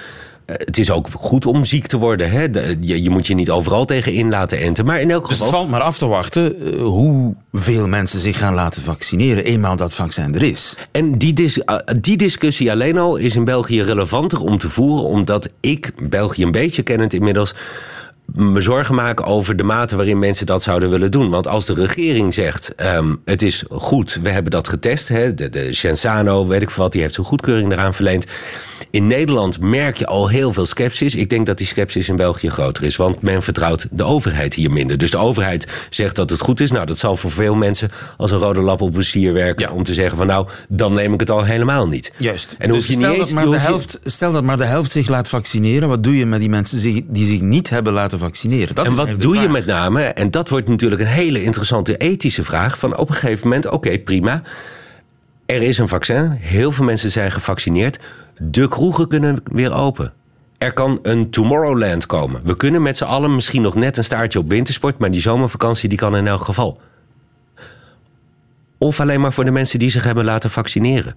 Eh, 0.51 0.57
Het 0.67 0.79
is 0.79 0.91
ook 0.91 1.07
goed 1.19 1.47
om 1.47 1.65
ziek 1.65 1.87
te 1.87 1.97
worden. 1.99 2.31
Hè? 2.31 2.43
Je, 2.81 3.03
je 3.03 3.11
moet 3.11 3.27
je 3.27 3.35
niet 3.35 3.51
overal 3.51 3.85
tegen 3.85 4.13
in 4.13 4.29
laten 4.31 4.59
enten. 4.61 4.85
Maar 4.85 5.01
in 5.01 5.11
elk 5.11 5.21
Dus 5.29 5.31
het 5.31 5.45
geval. 5.45 5.59
valt 5.61 5.71
maar 5.71 5.81
af 5.81 5.99
te 5.99 6.07
wachten 6.07 6.55
eh, 6.67 6.83
hoeveel 6.83 7.89
mensen 7.89 8.21
zich 8.21 8.39
gaan 8.39 8.55
laten 8.55 8.83
vaccineren, 8.83 9.45
eenmaal 9.45 9.77
dat 9.77 9.93
vaccin 9.95 10.35
er 10.35 10.43
is. 10.43 10.75
En 10.93 11.19
die, 11.19 11.33
dis- 11.33 11.59
eh, 11.65 11.77
die 12.01 12.17
discussie 12.17 12.71
alleen 12.71 12.99
al 12.99 13.17
is 13.17 13.37
in 13.37 13.45
België 13.45 13.83
relevanter 13.83 14.41
om 14.41 14.59
te 14.59 14.69
voeren, 14.69 15.05
omdat 15.05 15.49
ik, 15.61 15.93
België 16.09 16.43
een 16.43 16.51
beetje 16.51 16.83
kennend 16.83 17.13
inmiddels, 17.15 17.55
me 18.35 18.61
zorgen 18.61 18.95
maak 18.95 19.27
over 19.27 19.57
de 19.57 19.63
mate 19.63 19.97
waarin 19.97 20.19
mensen 20.19 20.47
dat 20.47 20.63
zouden 20.63 20.91
willen 20.91 21.11
doen. 21.11 21.31
Want 21.31 21.47
als 21.47 21.67
de 21.67 21.75
regering 21.75 22.35
zegt, 22.35 22.75
ehm, 22.75 23.15
het 23.25 23.43
is 23.43 23.65
goed, 23.71 24.19
we 24.23 24.29
hebben 24.31 24.51
dat 24.53 24.69
getest, 24.69 25.09
hè, 25.09 25.35
de, 25.35 25.49
de 25.49 25.75
Gensano, 25.75 26.47
weet 26.47 26.63
ik 26.63 26.71
veel 26.71 26.83
wat, 26.83 26.93
die 26.93 27.01
heeft 27.01 27.15
zijn 27.15 27.27
goedkeuring 27.27 27.73
eraan 27.73 27.95
verleend. 27.95 28.27
In 28.91 29.07
Nederland 29.07 29.61
merk 29.61 29.97
je 29.97 30.07
al 30.07 30.29
heel 30.29 30.53
veel 30.53 30.67
sceptisch. 30.67 31.15
Ik 31.15 31.31
denk 31.31 31.47
dat 31.47 31.59
die 31.59 31.67
sceptisch 31.67 32.09
in 32.09 32.17
België 32.17 32.49
groter 32.51 32.85
is, 32.85 32.97
want 32.97 33.23
men 33.23 33.43
vertrouwt 33.43 33.89
de 33.91 34.05
overheid 34.05 34.55
hier 34.55 34.71
minder. 34.71 34.99
Dus 34.99 35.11
de 35.11 35.17
overheid 35.17 35.67
zegt 35.91 36.17
dat 36.17 36.31
het 36.31 36.41
goed 36.41 36.61
is. 36.61 36.71
Nou, 36.71 36.87
dat 36.87 36.99
zal 36.99 37.17
voor 37.17 37.31
veel 37.31 37.55
mensen 37.55 37.91
als 38.17 38.31
een 38.31 38.39
rode 38.39 38.61
lap 38.61 38.81
op 38.81 38.95
een 38.95 39.05
sier 39.05 39.33
werken 39.33 39.69
Ja. 39.69 39.73
om 39.75 39.83
te 39.83 39.95
zeggen 39.95 40.17
van 40.17 40.27
nou, 40.27 40.49
dan 40.69 40.95
neem 40.95 41.13
ik 41.15 41.21
het 41.21 41.31
al 41.31 41.45
helemaal 41.45 41.89
niet. 41.89 42.13
Juist. 42.17 42.55
En 42.59 42.69
hoef 42.71 42.79
Dus 42.79 42.87
je 42.87 42.93
stel, 42.93 43.09
niet 43.09 43.17
dat 43.19 43.27
eens... 43.27 43.35
maar 43.35 43.45
de 43.45 43.51
je- 43.51 43.57
helft, 43.57 43.99
stel 44.05 44.33
dat 44.33 44.45
maar 44.45 44.57
de 44.57 44.65
helft 44.65 44.91
zich 44.91 45.09
laat 45.09 45.29
vaccineren. 45.29 45.89
Wat 45.89 46.03
doe 46.03 46.17
je 46.17 46.27
met 46.27 46.41
die 46.41 46.49
mensen 46.49 47.05
die 47.09 47.27
zich 47.27 47.41
niet 47.41 47.71
hebben 47.71 47.93
laten 47.93 48.19
vaccineren? 48.21 48.75
Dat 48.75 48.87
En 48.87 48.95
wat 48.95 49.21
doe 49.21 49.37
je 49.37 49.49
met 49.49 49.67
name, 49.67 50.03
en 50.03 50.31
dat 50.31 50.49
wordt 50.49 50.69
natuurlijk 50.69 51.01
een 51.01 51.07
hele 51.07 51.43
interessante 51.43 51.97
ethische 51.97 52.45
vraag, 52.45 52.79
van 52.79 52.97
op 52.97 53.09
een 53.09 53.15
gegeven 53.15 53.49
moment, 53.49 53.67
oké, 53.67 53.99
prima. 53.99 54.43
Er 55.47 55.63
is 55.63 55.79
een 55.79 55.89
vaccin, 55.89 56.31
heel 56.31 56.73
veel 56.73 56.85
mensen 56.85 57.11
zijn 57.11 57.33
gevaccineerd. 57.33 57.99
De 58.39 58.69
kroegen 58.69 59.09
kunnen 59.09 59.43
weer 59.53 59.73
open. 59.73 60.13
Er 60.59 60.73
kan 60.73 60.99
een 61.03 61.31
Tomorrowland 61.31 62.07
komen. 62.07 62.41
We 62.45 62.57
kunnen 62.57 62.83
met 62.83 62.97
z'n 62.97 63.05
allen 63.05 63.35
misschien 63.35 63.63
nog 63.63 63.75
net 63.75 63.97
een 63.97 64.05
staartje 64.05 64.39
op 64.39 64.49
wintersport, 64.49 64.99
maar 64.99 65.11
die 65.11 65.21
zomervakantie 65.21 65.89
die 65.89 65.99
kan 65.99 66.17
in 66.17 66.27
elk 66.27 66.43
geval. 66.45 66.81
Of 68.79 69.01
alleen 69.01 69.21
maar 69.21 69.33
voor 69.33 69.45
de 69.45 69.51
mensen 69.51 69.79
die 69.79 69.91
zich 69.91 70.05
hebben 70.05 70.25
laten 70.25 70.51
vaccineren. 70.51 71.17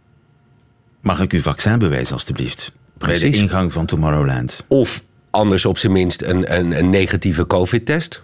Mag 1.01 1.19
ik 1.19 1.31
uw 1.31 1.41
vaccin 1.41 1.79
bewijzen, 1.79 2.13
alstublieft? 2.13 2.71
Bij 2.97 3.19
de 3.19 3.29
ingang 3.29 3.73
van 3.73 3.85
Tomorrowland. 3.85 4.63
Of 4.67 5.03
anders 5.33 5.65
op 5.65 5.77
zijn 5.77 5.91
minst 5.91 6.21
een, 6.21 6.57
een, 6.57 6.77
een 6.77 6.89
negatieve 6.89 7.47
COVID-test. 7.47 8.23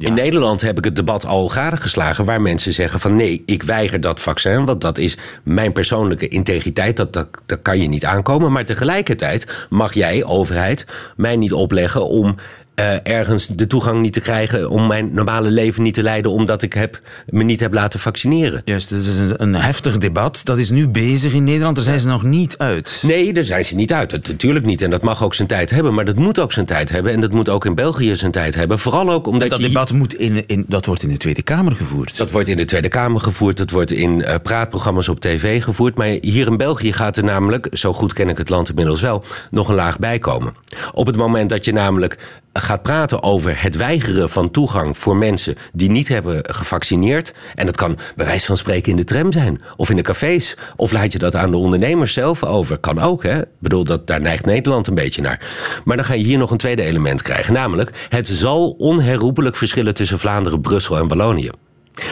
In 0.00 0.14
Nederland 0.14 0.60
heb 0.60 0.78
ik 0.78 0.84
het 0.84 0.96
debat 0.96 1.26
al 1.26 1.48
gadegeslagen 1.48 2.24
waar 2.24 2.40
mensen 2.40 2.72
zeggen 2.72 3.00
van 3.00 3.16
nee, 3.16 3.42
ik 3.46 3.62
weiger 3.62 4.00
dat 4.00 4.20
vaccin, 4.20 4.64
want 4.64 4.80
dat 4.80 4.98
is 4.98 5.16
mijn 5.42 5.72
persoonlijke 5.72 6.28
integriteit, 6.28 6.96
dat, 6.96 7.12
dat, 7.12 7.28
dat 7.46 7.58
kan 7.62 7.78
je 7.78 7.88
niet 7.88 8.04
aankomen. 8.04 8.52
Maar 8.52 8.64
tegelijkertijd 8.64 9.66
mag 9.68 9.94
jij, 9.94 10.24
overheid, 10.24 10.86
mij 11.16 11.36
niet 11.36 11.52
opleggen 11.52 12.06
om 12.06 12.36
eh, 12.80 13.12
ergens 13.16 13.46
de 13.46 13.66
toegang 13.66 14.00
niet 14.00 14.12
te 14.12 14.20
krijgen, 14.20 14.70
om 14.70 14.86
mijn 14.86 15.10
normale 15.12 15.50
leven 15.50 15.82
niet 15.82 15.94
te 15.94 16.02
leiden, 16.02 16.30
omdat 16.30 16.62
ik 16.62 16.72
heb, 16.72 17.00
me 17.26 17.42
niet 17.42 17.60
heb 17.60 17.72
laten 17.72 18.00
vaccineren. 18.00 18.62
Juist, 18.64 18.90
het 18.90 19.04
is 19.04 19.18
een, 19.18 19.42
een 19.42 19.54
heftig 19.54 19.98
debat. 19.98 20.40
Dat 20.44 20.58
is 20.58 20.70
nu 20.70 20.88
bezig 20.88 21.32
in 21.32 21.44
Nederland. 21.44 21.76
Daar 21.76 21.84
zijn 21.84 22.00
ze 22.00 22.08
nog 22.08 22.22
niet 22.22 22.58
uit. 22.58 22.98
Nee, 23.02 23.32
daar 23.32 23.44
zijn 23.44 23.64
ze 23.64 23.74
niet 23.74 23.92
uit. 23.92 24.10
Dat, 24.10 24.28
natuurlijk 24.28 24.66
niet. 24.66 24.82
En 24.82 24.90
dat 24.90 25.02
mag 25.02 25.24
ook 25.24 25.34
zijn 25.34 25.48
tijd 25.48 25.70
hebben. 25.70 25.94
Maar 25.94 26.04
dat 26.04 26.16
moet 26.16 26.38
ook 26.38 26.52
zijn 26.52 26.66
tijd 26.66 26.90
hebben. 26.90 27.12
En 27.12 27.20
dat 27.20 27.32
moet 27.32 27.48
ook 27.48 27.64
in 27.64 27.74
België 27.74 28.16
zijn 28.16 28.30
tijd 28.30 28.54
hebben. 28.54 28.78
Vooral 28.78 29.10
ook 29.10 29.26
omdat 29.26 29.50
Dat 29.50 29.60
je... 29.60 29.66
debat 29.66 29.92
moet 29.92 30.14
in, 30.14 30.46
in, 30.46 30.64
dat 30.68 30.86
wordt 30.86 31.02
in 31.02 31.08
de 31.08 31.16
Tweede 31.16 31.42
Kamer 31.42 31.74
gevoerd. 31.74 32.16
Dat 32.16 32.30
wordt 32.30 32.48
in 32.48 32.56
de 32.56 32.64
Tweede 32.64 32.88
Kamer 32.88 33.20
gevoerd. 33.20 33.56
Dat 33.56 33.70
wordt 33.70 33.92
in 33.92 34.24
eh, 34.24 34.34
praatprogramma's 34.42 35.08
op 35.08 35.20
tv 35.20 35.62
gevoerd. 35.62 35.96
Maar 35.96 36.16
hier 36.20 36.46
in 36.46 36.56
België 36.56 36.92
gaat 36.92 37.16
er 37.16 37.24
namelijk, 37.24 37.68
zo 37.72 37.92
goed 37.92 38.12
ken 38.12 38.28
ik 38.28 38.38
het 38.38 38.48
land 38.48 38.68
inmiddels 38.68 39.00
wel, 39.00 39.24
nog 39.50 39.68
een 39.68 39.74
laag 39.74 39.98
bij 39.98 40.18
komen. 40.18 40.54
Op 40.92 41.06
het 41.06 41.16
moment 41.16 41.50
dat 41.50 41.64
je 41.64 41.72
namelijk 41.72 42.39
gaat 42.52 42.82
praten 42.82 43.22
over 43.22 43.62
het 43.62 43.76
weigeren 43.76 44.30
van 44.30 44.50
toegang 44.50 44.98
voor 44.98 45.16
mensen 45.16 45.54
die 45.72 45.90
niet 45.90 46.08
hebben 46.08 46.54
gevaccineerd. 46.54 47.34
En 47.54 47.66
dat 47.66 47.76
kan 47.76 47.98
bij 48.16 48.26
wijze 48.26 48.46
van 48.46 48.56
spreken 48.56 48.90
in 48.90 48.96
de 48.96 49.04
tram 49.04 49.32
zijn. 49.32 49.60
Of 49.76 49.90
in 49.90 49.96
de 49.96 50.02
cafés. 50.02 50.56
Of 50.76 50.92
laat 50.92 51.12
je 51.12 51.18
dat 51.18 51.36
aan 51.36 51.50
de 51.50 51.56
ondernemers 51.56 52.12
zelf 52.12 52.44
over. 52.44 52.78
Kan 52.78 52.98
ook, 52.98 53.22
hè. 53.22 53.40
Ik 53.40 53.46
bedoel, 53.58 53.84
dat, 53.84 54.06
daar 54.06 54.20
neigt 54.20 54.44
Nederland 54.44 54.86
een 54.86 54.94
beetje 54.94 55.22
naar. 55.22 55.48
Maar 55.84 55.96
dan 55.96 56.06
ga 56.06 56.14
je 56.14 56.24
hier 56.24 56.38
nog 56.38 56.50
een 56.50 56.56
tweede 56.56 56.82
element 56.82 57.22
krijgen. 57.22 57.52
Namelijk, 57.52 58.06
het 58.08 58.28
zal 58.28 58.70
onherroepelijk 58.78 59.56
verschillen 59.56 59.94
tussen 59.94 60.18
Vlaanderen, 60.18 60.60
Brussel 60.60 60.98
en 60.98 61.08
Wallonië. 61.08 61.50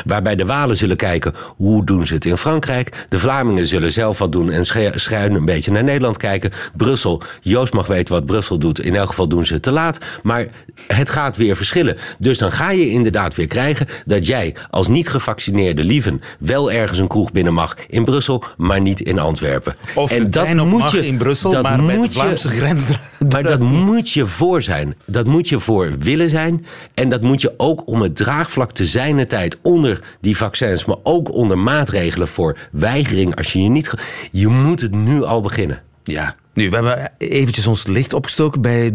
Waarbij 0.05 0.37
de 0.37 0.45
Walen 0.45 0.77
zullen 0.77 0.97
kijken 0.97 1.35
hoe 1.57 1.85
doen 1.85 2.07
ze 2.07 2.15
het 2.15 2.25
in 2.25 2.37
Frankrijk. 2.37 3.07
De 3.09 3.19
Vlamingen 3.19 3.67
zullen 3.67 3.93
zelf 3.93 4.19
wat 4.19 4.33
doen 4.33 4.51
en 4.51 4.65
schuin 4.95 5.35
een 5.35 5.45
beetje 5.45 5.71
naar 5.73 5.85
Nederland 5.85 6.17
kijken. 6.17 6.51
Brussel, 6.77 7.23
Joost 7.41 7.73
mag 7.73 7.87
weten 7.87 8.15
wat 8.15 8.27
Brussel 8.27 8.59
doet. 8.59 8.81
In 8.81 8.95
elk 8.97 9.09
geval 9.09 9.29
doen 9.29 9.45
ze 9.45 9.53
het 9.55 9.63
te 9.63 9.71
laat. 9.71 9.99
Maar 10.23 10.47
het 10.87 11.11
gaat 11.11 11.37
weer 11.37 11.57
verschillen. 11.57 11.97
Dus 12.19 12.39
dan 12.39 12.53
ga 12.53 12.71
je 12.71 12.91
inderdaad 12.91 13.35
weer 13.35 13.47
krijgen 13.47 13.87
dat 14.05 14.27
jij 14.27 14.55
als 14.71 14.89
niet 14.89 15.09
gevaccineerde 15.09 15.85
lieven 15.85 16.21
wel 16.39 16.73
ergens 16.73 16.99
een 16.99 17.09
kroeg 17.09 17.33
binnen 17.33 17.55
mag 17.55 17.75
in 17.89 18.05
Brussel, 18.05 18.45
maar 18.57 18.81
niet 18.81 19.01
in 19.01 19.19
Antwerpen. 19.19 19.75
Of 19.95 20.11
en 20.11 20.31
dat 20.31 20.55
mag 20.55 20.95
in 20.95 21.17
Brussel, 21.17 21.51
dat 21.51 21.63
maar 21.63 21.77
de 21.77 21.83
moet 21.83 22.15
je- 22.15 22.21
Vlaamse 22.21 22.49
grens... 22.49 22.85
maar 23.33 23.43
dat 23.43 23.61
moet 23.61 24.11
je 24.11 24.27
voor 24.27 24.63
zijn. 24.63 24.95
Dat 25.07 25.27
moet 25.27 25.49
je 25.49 25.61
voor 25.61 25.99
willen 25.99 26.31
zijn. 26.31 26.67
En 26.95 27.09
dat 27.09 27.23
moet 27.23 27.41
je 27.41 27.55
ook 27.57 27.83
om 27.87 28.03
het 28.03 28.17
draagvlak 28.17 28.73
te 28.73 28.87
zijner 28.87 29.29
tijd 29.29 29.59
onder 29.79 30.01
die 30.21 30.37
vaccins, 30.37 30.85
maar 30.85 30.97
ook 31.03 31.33
onder 31.33 31.59
maatregelen 31.59 32.29
voor 32.29 32.59
weigering 32.73 33.37
als 33.37 33.53
je 33.53 33.63
je 33.63 33.69
niet. 33.69 33.95
Je 34.33 34.49
moet 34.49 34.81
het 34.81 34.93
nu 34.93 35.25
al 35.25 35.41
beginnen. 35.41 35.83
Ja, 36.03 36.37
nu, 36.59 36.71
we 36.71 36.75
hebben 36.75 37.13
eventjes 37.19 37.67
ons 37.67 37.87
licht 37.87 38.13
opgestoken 38.13 38.61
bij 38.61 38.87
eh, 38.87 38.93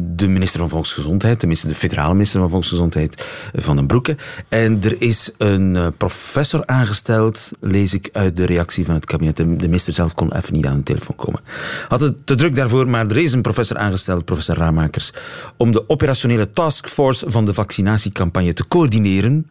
de 0.00 0.28
minister 0.28 0.60
van 0.60 0.68
Volksgezondheid, 0.68 1.38
tenminste 1.38 1.66
de 1.68 1.74
federale 1.74 2.12
minister 2.12 2.40
van 2.40 2.50
Volksgezondheid, 2.50 3.26
eh, 3.52 3.62
Van 3.62 3.76
den 3.76 3.86
Broeke. 3.86 4.16
En 4.48 4.80
er 4.82 5.02
is 5.02 5.30
een 5.38 5.76
eh, 5.76 5.86
professor 5.96 6.66
aangesteld, 6.66 7.50
lees 7.60 7.94
ik 7.94 8.08
uit 8.12 8.36
de 8.36 8.46
reactie 8.46 8.84
van 8.84 8.94
het 8.94 9.04
kabinet. 9.04 9.36
De, 9.36 9.46
minister 9.46 9.92
zelf 9.92 10.14
kon 10.14 10.32
even 10.32 10.52
niet 10.52 10.66
aan 10.66 10.76
de 10.76 10.82
telefoon 10.82 11.16
komen. 11.16 11.40
Had 11.88 12.00
het 12.00 12.26
te 12.26 12.34
druk 12.34 12.54
daarvoor, 12.54 12.88
maar 12.88 13.06
er 13.06 13.16
is 13.16 13.32
een 13.32 13.42
professor 13.42 13.76
aangesteld, 13.76 14.24
professor 14.24 14.56
Ramakers, 14.56 15.12
om 15.56 15.72
de 15.72 15.88
operationele 15.88 16.50
taskforce 16.50 17.30
van 17.30 17.44
de 17.44 17.54
vaccinatiecampagne 17.54 18.52
te 18.52 18.68
coördineren. 18.68 19.50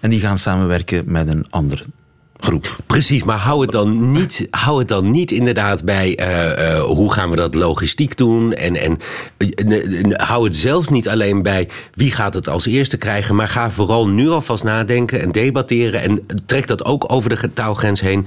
En 0.00 0.10
die 0.10 0.20
gaan 0.20 0.38
samenwerken 0.38 1.02
met 1.06 1.28
een 1.28 1.46
andere 1.50 1.84
groep. 2.40 2.76
Precies, 2.86 3.22
maar 3.22 3.38
hou 3.38 3.62
het 3.62 3.70
dan 3.70 4.10
niet, 4.10 4.46
hou 4.50 4.78
het 4.78 4.88
dan 4.88 5.10
niet 5.10 5.30
inderdaad 5.30 5.84
bij 5.84 6.16
eh, 6.16 6.76
eh, 6.76 6.82
hoe 6.82 7.12
gaan 7.12 7.30
we 7.30 7.36
dat 7.36 7.54
logistiek 7.54 8.16
doen. 8.16 8.52
En, 8.52 8.76
en 8.76 8.98
eh, 9.36 10.26
hou 10.26 10.44
het 10.44 10.56
zelfs 10.56 10.88
niet 10.88 11.08
alleen 11.08 11.42
bij 11.42 11.68
wie 11.94 12.12
gaat 12.12 12.34
het 12.34 12.48
als 12.48 12.66
eerste 12.66 12.96
krijgen. 12.96 13.36
Maar 13.36 13.48
ga 13.48 13.70
vooral 13.70 14.08
nu 14.08 14.28
alvast 14.28 14.64
nadenken 14.64 15.20
en 15.20 15.32
debatteren. 15.32 16.00
En 16.00 16.26
trek 16.46 16.66
dat 16.66 16.84
ook 16.84 17.12
over 17.12 17.40
de 17.40 17.52
taalgrens 17.52 18.00
heen. 18.00 18.26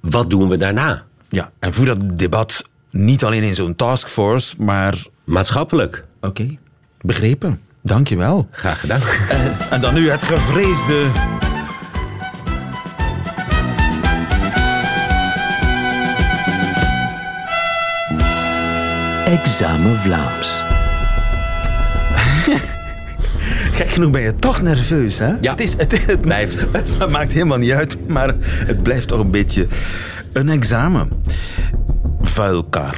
Wat 0.00 0.30
doen 0.30 0.48
we 0.48 0.56
daarna? 0.56 1.04
Ja, 1.28 1.50
en 1.58 1.72
voer 1.72 1.86
dat 1.86 2.18
debat 2.18 2.64
niet 2.90 3.24
alleen 3.24 3.42
in 3.42 3.54
zo'n 3.54 3.76
taskforce, 3.76 4.54
maar... 4.58 5.06
Maatschappelijk. 5.24 6.04
Oké, 6.20 6.56
begrepen. 7.00 7.60
Dank 7.86 8.08
je 8.08 8.16
wel. 8.16 8.48
Graag 8.50 8.80
gedaan. 8.80 9.00
En 9.70 9.80
dan 9.80 9.94
nu 9.94 10.10
het 10.10 10.24
gevreesde... 10.24 11.04
Examen 19.26 19.98
Vlaams. 19.98 20.62
Gek 23.76 23.90
genoeg 23.90 24.10
ben 24.10 24.22
je 24.22 24.34
toch 24.34 24.62
nerveus, 24.62 25.18
hè? 25.18 25.32
Ja. 25.40 25.50
Het, 25.50 25.60
is, 25.60 25.76
het, 25.76 26.06
het 26.06 26.20
Blijft. 26.20 26.66
Het 26.72 27.10
maakt 27.10 27.32
helemaal 27.32 27.58
niet 27.58 27.72
uit, 27.72 28.08
maar 28.08 28.34
het 28.66 28.82
blijft 28.82 29.08
toch 29.08 29.20
een 29.20 29.30
beetje 29.30 29.66
een 30.32 30.48
examen. 30.48 31.08
Vuilkar. 32.22 32.96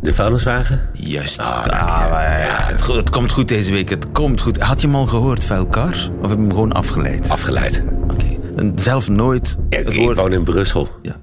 De 0.00 0.14
vuilniswagen? 0.14 0.80
Juist. 0.92 1.38
Ah. 1.38 1.64
Ah, 1.66 2.10
maar 2.10 2.40
ja, 2.40 2.66
het, 2.66 2.86
het 2.86 3.10
komt 3.10 3.32
goed 3.32 3.48
deze 3.48 3.70
week. 3.72 3.88
Het 3.90 4.06
komt 4.12 4.40
goed. 4.40 4.58
Had 4.58 4.80
je 4.80 4.86
hem 4.86 4.96
al 4.96 5.06
gehoord, 5.06 5.44
vuilkar? 5.44 6.10
Of 6.22 6.28
heb 6.28 6.30
je 6.30 6.36
hem 6.36 6.50
gewoon 6.50 6.72
afgeleid? 6.72 7.28
Afgeleid. 7.30 7.82
Oké. 8.02 8.26
En 8.56 8.72
Zelf 8.74 9.08
nooit 9.08 9.56
Ja, 9.68 9.78
het 9.78 9.94
ik 9.94 10.00
woord... 10.00 10.16
woon 10.16 10.32
in 10.32 10.42
Brussel. 10.42 10.88
Ja. 11.02 11.16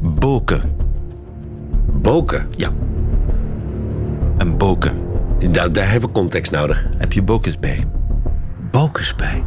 Boken. 0.00 0.62
Boken. 1.92 2.46
Ja. 2.56 2.68
Een 4.38 4.56
boken. 4.56 4.92
Daar, 5.50 5.72
daar 5.72 5.90
heb 5.90 6.04
ik 6.04 6.12
context 6.12 6.52
nodig. 6.52 6.84
Heb 6.98 7.12
je 7.12 7.22
bokens 7.22 7.58
bij? 7.58 7.84
Bokens 8.70 9.14
bij. 9.14 9.42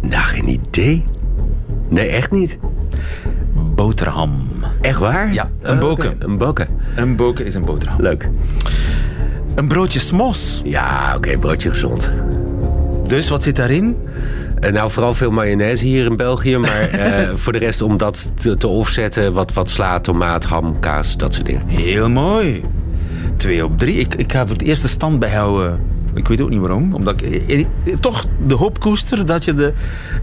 Nou, 0.00 0.22
geen 0.22 0.48
idee. 0.48 1.04
Nee, 1.88 2.08
echt 2.08 2.30
niet. 2.30 2.58
Boterham. 3.74 4.48
Echt 4.88 4.98
waar? 4.98 5.32
Ja, 5.32 5.50
een 5.62 5.74
Ah, 5.74 5.80
boken. 5.80 6.16
Een 6.18 6.38
boken. 6.38 6.68
Een 6.96 7.16
boken 7.16 7.46
is 7.46 7.54
een 7.54 7.64
boterham. 7.64 8.00
Leuk. 8.00 8.28
Een 9.54 9.68
broodje 9.68 9.98
smos. 9.98 10.60
Ja, 10.64 11.14
oké, 11.16 11.38
broodje 11.38 11.70
gezond. 11.70 12.12
Dus 13.06 13.28
wat 13.28 13.42
zit 13.42 13.56
daarin? 13.56 13.96
Eh, 14.60 14.72
nou, 14.72 14.90
vooral 14.90 15.14
veel 15.14 15.30
mayonaise 15.30 15.84
hier 15.84 16.04
in 16.04 16.16
België. 16.16 16.56
Maar 16.56 16.80
eh, 16.90 17.34
voor 17.34 17.52
de 17.52 17.58
rest 17.58 17.82
om 17.82 17.96
dat 17.96 18.32
te, 18.40 18.56
te 18.56 18.66
offsetten, 18.68 19.32
wat, 19.32 19.52
wat 19.52 19.70
sla, 19.70 20.00
tomaat, 20.00 20.44
ham, 20.44 20.78
kaas, 20.80 21.16
dat 21.16 21.34
soort 21.34 21.46
dingen. 21.46 21.62
Heel 21.66 22.10
mooi. 22.10 22.64
Twee 23.36 23.64
op 23.64 23.78
drie. 23.78 23.94
Ik, 23.98 24.14
ik 24.14 24.32
ga 24.32 24.46
voor 24.46 24.56
het 24.56 24.66
eerste 24.66 24.88
stand 24.88 25.18
bijhouden. 25.18 25.80
Ik 26.14 26.28
weet 26.28 26.40
ook 26.40 26.50
niet 26.50 26.60
waarom. 26.60 26.94
Omdat 26.94 27.20
ik 27.20 27.46
eh, 27.48 27.60
eh, 27.60 27.66
toch 28.00 28.24
de 28.46 28.54
hoop 28.54 28.80
koester 28.80 29.26
dat 29.26 29.44
je 29.44 29.54
de, 29.54 29.72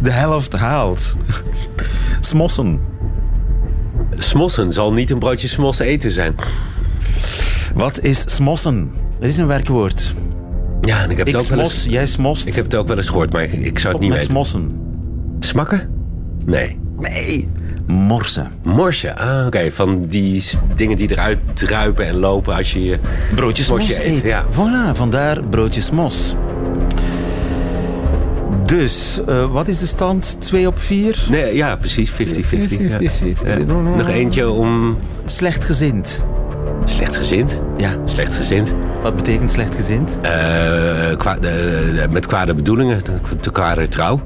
de 0.02 0.12
helft 0.12 0.54
haalt. 0.54 1.16
Smossen. 2.20 2.94
Smossen 4.18 4.72
zal 4.74 4.94
niet 4.94 5.12
een 5.12 5.20
broodje 5.20 5.48
smos 5.48 5.80
eten 5.80 6.12
zijn. 6.12 6.36
Wat 7.76 8.00
is 8.02 8.24
smossen? 8.26 8.92
Dat 9.20 9.30
is 9.30 9.38
een 9.38 9.48
werkwoord. 9.48 10.14
Ja, 10.82 11.04
en 11.04 11.12
ik 11.12 11.18
heb, 11.18 11.28
Ik 11.28 11.34
het 11.34 11.44
ook 11.44 11.50
wel 11.50 11.66
smos, 11.66 11.74
eens, 11.84 11.94
jij 11.94 12.06
smost. 12.06 12.46
ik 12.46 12.56
heb 12.56 12.66
het 12.66 12.76
ook 12.76 12.88
wel 12.88 12.98
eens 12.98 13.08
gehoord, 13.08 13.34
maar 13.34 13.44
ik, 13.44 13.52
ik 13.52 13.80
zou 13.80 13.94
het 13.94 14.02
niet 14.02 14.12
met 14.12 14.20
weten. 14.20 14.34
smossen. 14.34 14.80
Smakken? 15.40 15.90
Nee. 16.46 16.80
Nee. 17.00 17.50
Morsen. 17.88 18.52
Morsen, 18.64 19.18
ah, 19.18 19.46
oké. 19.46 19.72
Van 19.72 20.06
die 20.06 20.44
dingen 20.76 20.98
die 20.98 21.12
eruit 21.12 21.40
druipen 21.54 22.06
en 22.08 22.16
lopen 22.16 22.56
als 22.56 22.74
je 22.74 22.84
je 22.84 23.00
Broodjes 23.36 23.66
smosje 23.66 23.88
mos 23.88 23.98
eet. 23.98 24.18
eet. 24.24 24.28
Ja. 24.28 24.46
Voilà, 24.52 24.92
vandaar 24.96 25.44
broodjes 25.44 25.92
mos. 25.92 26.36
Dus, 28.66 29.20
eh, 29.28 29.52
wat 29.52 29.68
is 29.68 29.80
de 29.80 29.86
stand? 29.86 30.36
2 30.40 30.68
op 30.68 30.80
4? 30.80 31.26
Nee, 31.30 31.56
ja, 31.56 31.76
precies. 31.76 32.10
50-50. 32.10 32.16
ja. 32.90 32.98
50-50. 32.98 33.48
Ja. 33.48 33.58
Nog 33.82 34.10
eentje 34.10 34.50
om 34.50 34.96
Slechtgezind. 35.26 36.24
slechtgezind. 36.86 37.62
Ja, 37.78 37.98
Slechtgezind. 38.06 38.74
wat 39.02 39.16
betekent 39.16 39.52
slechtgezind? 39.52 40.18
Kwa- 41.18 41.38
eh, 41.40 42.10
met 42.10 42.26
kwade 42.26 42.54
bedoelingen, 42.56 43.04
te, 43.40 43.52
kwade 43.52 43.88
trouw. 43.88 44.22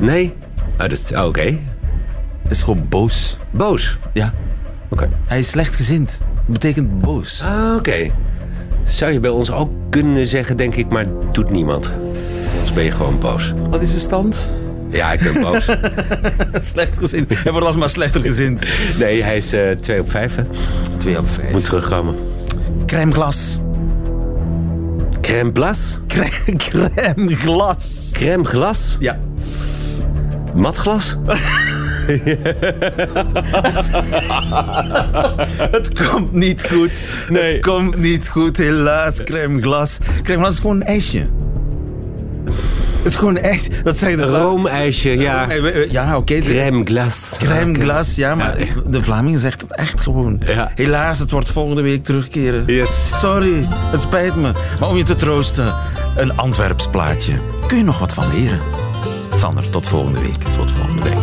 Nee? 0.00 0.34
Ah, 0.76 0.88
dat 0.88 0.92
is, 0.98 1.12
oh, 1.12 1.24
oké. 1.26 1.58
Het 2.42 2.50
is 2.50 2.62
gewoon 2.62 2.86
boos. 2.88 3.38
Boos. 3.50 3.98
Ja, 4.12 4.32
Oké. 4.90 5.08
hij 5.26 5.38
is 5.38 5.48
slechtgezind. 5.48 6.18
Dat 6.44 6.52
betekent 6.52 7.00
boos. 7.00 7.42
Ah, 7.44 7.76
oké. 7.76 8.10
Zou 8.84 9.12
je 9.12 9.20
bij 9.20 9.30
ons 9.30 9.50
ook 9.50 9.70
kunnen 9.90 10.26
zeggen, 10.26 10.56
denk 10.56 10.74
ik, 10.74 10.88
maar 10.88 11.06
doet 11.32 11.50
niemand. 11.50 11.92
Ben 12.74 12.84
je 12.84 12.90
gewoon 12.90 13.18
boos. 13.18 13.52
Wat 13.70 13.80
is 13.80 13.92
de 13.92 13.98
stand? 13.98 14.52
Ja, 14.90 15.12
ik 15.12 15.20
ben 15.20 15.40
boos. 15.42 15.64
Slechtgezind. 16.72 17.42
Hij 17.42 17.52
wordt 17.52 17.66
alsmaar 17.66 17.90
slechter 17.90 18.20
gezind. 18.20 18.62
nee, 18.98 19.22
hij 19.22 19.36
is 19.36 19.52
eh 19.52 19.70
2 19.70 20.00
op 20.00 20.10
5, 20.10 20.34
hè. 20.34 20.42
2 20.98 21.18
op 21.18 21.28
5. 21.28 21.50
Moet 21.50 21.64
terugkomen. 21.64 22.14
Crème 22.86 23.12
glas. 23.12 23.58
Crème 25.20 25.50
glas? 25.54 26.00
Crème, 26.06 26.56
crème 26.56 27.36
glas. 27.36 28.10
Crème 28.12 28.44
glas? 28.44 28.96
Ja. 29.00 29.18
Matglas? 30.54 31.16
Het 35.70 36.08
komt 36.08 36.32
niet 36.32 36.64
goed. 36.64 36.90
Nee. 37.28 37.52
Het 37.52 37.62
komt 37.66 37.96
niet 37.96 38.28
goed, 38.28 38.56
helaas. 38.56 39.22
Crème 39.24 39.62
glas. 39.62 39.98
Crème 40.22 40.38
glas 40.40 40.52
is 40.52 40.58
gewoon 40.60 40.76
een 40.76 40.86
ijsje. 40.86 41.26
Het 43.02 43.12
is 43.12 43.16
gewoon 43.18 43.36
ijsje. 43.38 43.70
Dat 43.84 43.98
zeg 43.98 44.10
je 44.10 44.16
de 44.16 44.22
Roomijsje, 44.26 45.10
ja. 45.10 45.46
Ja, 45.90 46.16
oké. 46.16 46.34
de- 46.34 46.40
Crème 46.40 46.84
glas. 46.84 47.30
Crème 47.38 47.74
glas, 47.80 48.14
ja, 48.14 48.34
maar 48.34 48.56
de 48.86 49.02
Vlamingen 49.02 49.38
zegt 49.38 49.60
het 49.60 49.74
echt 49.76 50.00
gewoon. 50.00 50.40
Ja. 50.46 50.72
Helaas, 50.74 51.18
het 51.18 51.30
wordt 51.30 51.50
volgende 51.50 51.82
week 51.82 52.04
terugkeren. 52.04 52.62
Yes. 52.66 53.18
Sorry, 53.20 53.66
het 53.70 54.00
spijt 54.02 54.36
me. 54.36 54.50
Maar 54.80 54.88
om 54.88 54.96
je 54.96 55.04
te 55.04 55.16
troosten, 55.16 55.74
een 56.16 56.36
Antwerps 56.36 56.88
plaatje. 56.88 57.32
Kun 57.66 57.76
je 57.76 57.84
nog 57.84 57.98
wat 57.98 58.14
van 58.14 58.24
leren? 58.34 58.58
Sander, 59.36 59.70
tot 59.70 59.88
volgende 59.88 60.20
week. 60.20 60.42
Tot 60.56 60.70
volgende 60.70 61.02
week. 61.02 61.18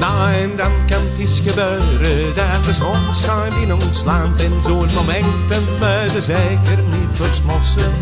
Nou, 0.00 0.32
en 0.32 0.50
dan 0.56 0.70
kan 0.86 1.02
het 1.18 1.40
gebeuren 1.46 2.34
dat 2.34 2.64
de 2.64 2.72
zon 2.72 3.14
schijnt 3.14 3.54
in 3.62 3.72
ons 3.74 4.04
land. 4.04 4.42
En 4.42 4.52
zo'n 4.62 4.88
momenten 4.94 5.62
moet 5.80 6.12
je 6.12 6.20
zeker 6.20 6.78
niet 6.90 7.08
versmossen. 7.12 7.92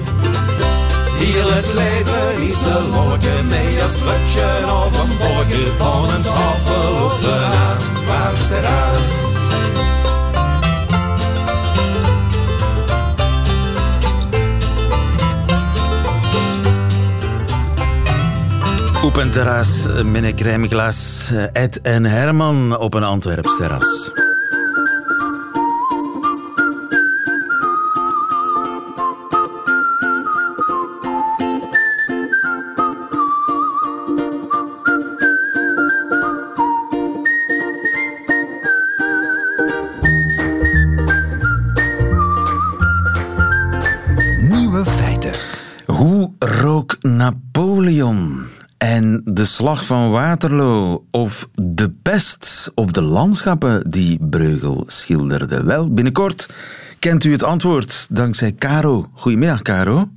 Heel 1.18 1.50
het 1.50 1.72
leven 1.74 2.44
is 2.46 2.64
een 2.64 2.90
loodje 2.90 3.42
met 3.48 3.58
een 3.58 3.88
flutje 3.88 4.48
of 4.84 5.02
een 5.02 5.16
bolletje 5.18 5.70
een 6.14 6.22
tafel 6.22 7.04
op 7.04 7.18
een 7.22 7.52
Antwerpsterras. 7.68 9.24
Op 19.04 19.16
een 19.16 19.30
terras 19.30 19.86
eh, 19.86 20.02
een 20.24 20.34
crèmeglas. 20.34 21.30
eh, 21.32 21.62
Ed 21.62 21.80
en 21.80 22.04
Herman 22.04 22.78
op 22.78 22.94
een 22.94 23.04
Antwerps 23.04 23.56
terras. 23.56 24.10
Hoe 45.86 46.32
rook 46.38 46.96
Napoleon? 47.00 48.44
En 48.78 49.20
de 49.24 49.44
slag 49.44 49.84
van 49.86 50.10
Waterloo 50.10 51.06
of 51.10 51.48
de 51.54 51.90
pest 51.90 52.70
of 52.74 52.90
de 52.90 53.02
landschappen 53.02 53.90
die 53.90 54.18
Breugel 54.20 54.84
schilderde? 54.86 55.62
Wel, 55.62 55.94
binnenkort 55.94 56.48
kent 56.98 57.24
u 57.24 57.32
het 57.32 57.42
antwoord 57.42 58.06
dankzij 58.10 58.54
Caro. 58.54 59.08
Goedemiddag, 59.12 59.62
Caro. 59.62 60.08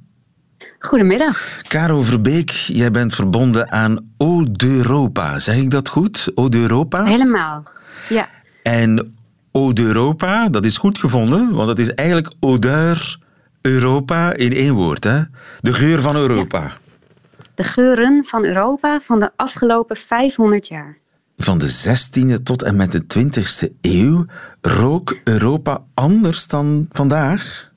Goedemiddag. 0.79 1.61
Caro 1.67 2.01
Verbeek, 2.01 2.49
jij 2.49 2.91
bent 2.91 3.15
verbonden 3.15 3.71
aan 3.71 3.97
Ode-Europa. 4.17 5.39
Zeg 5.39 5.55
ik 5.55 5.71
dat 5.71 5.89
goed? 5.89 6.31
Ode-Europa? 6.35 7.03
Helemaal. 7.03 7.63
Ja, 8.09 8.27
En 8.63 9.15
Ode-Europa, 9.51 10.49
dat 10.49 10.65
is 10.65 10.77
goed 10.77 10.99
gevonden, 10.99 11.53
want 11.53 11.67
dat 11.67 11.79
is 11.79 11.93
eigenlijk 11.93 12.33
odeur 12.39 13.19
Europa 13.61 14.33
in 14.33 14.53
één 14.53 14.73
woord. 14.73 15.03
Hè? 15.03 15.21
De 15.59 15.73
geur 15.73 16.01
van 16.01 16.15
Europa. 16.15 16.71
De 17.55 17.63
geuren 17.63 18.25
van 18.25 18.45
Europa 18.45 18.99
van 18.99 19.19
de 19.19 19.31
afgelopen 19.35 19.95
500 19.95 20.67
jaar. 20.67 20.97
Van 21.37 21.57
de 21.59 21.69
16e 21.69 22.43
tot 22.43 22.63
en 22.63 22.75
met 22.75 22.91
de 22.91 23.03
20e 23.17 23.73
eeuw 23.81 24.25
rook 24.61 25.19
Europa 25.23 25.83
anders 25.93 26.47
dan 26.47 26.87
vandaag? 26.91 27.71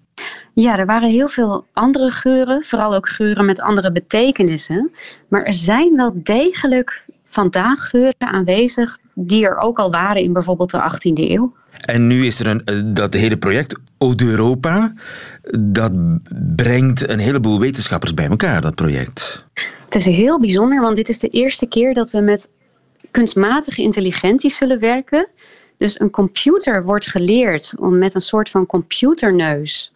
Ja, 0.55 0.79
er 0.79 0.87
waren 0.87 1.11
heel 1.11 1.29
veel 1.29 1.66
andere 1.73 2.11
geuren, 2.11 2.64
vooral 2.64 2.95
ook 2.95 3.09
geuren 3.09 3.45
met 3.45 3.61
andere 3.61 3.92
betekenissen. 3.92 4.90
Maar 5.29 5.42
er 5.42 5.53
zijn 5.53 5.97
wel 5.97 6.12
degelijk 6.14 7.05
vandaag 7.27 7.88
geuren 7.88 8.14
aanwezig 8.18 8.99
die 9.14 9.45
er 9.45 9.57
ook 9.57 9.79
al 9.79 9.90
waren 9.90 10.23
in 10.23 10.33
bijvoorbeeld 10.33 10.71
de 10.71 10.79
18e 10.79 11.31
eeuw. 11.31 11.53
En 11.81 12.07
nu 12.07 12.27
is 12.27 12.40
er 12.40 12.47
een, 12.47 12.64
eh, 12.64 12.81
dat 12.85 13.14
hele 13.14 13.37
project 13.37 13.79
Eau 13.99 14.14
d'Europa. 14.14 14.92
Dat 15.59 15.93
brengt 16.57 17.09
een 17.09 17.19
heleboel 17.19 17.61
wetenschappers 17.61 18.15
bij 18.15 18.29
elkaar, 18.29 18.61
dat 18.61 18.75
project. 18.75 19.45
Het 19.85 19.95
is 19.95 20.05
heel 20.05 20.41
bijzonder, 20.41 20.81
want 20.81 20.97
dit 20.97 21.09
is 21.09 21.19
de 21.19 21.29
eerste 21.29 21.67
keer 21.67 21.95
dat 21.95 22.11
we 22.11 22.21
met 22.21 22.49
kunstmatige 23.11 23.83
intelligentie 23.83 24.51
zullen 24.51 24.81
werken. 24.81 25.29
Dus 25.77 26.01
een 26.01 26.11
computer 26.11 26.85
wordt 26.85 27.07
geleerd 27.07 27.75
om 27.79 27.99
met 27.99 28.15
een 28.15 28.21
soort 28.21 28.51
van 28.51 28.67
computerneus 28.67 29.93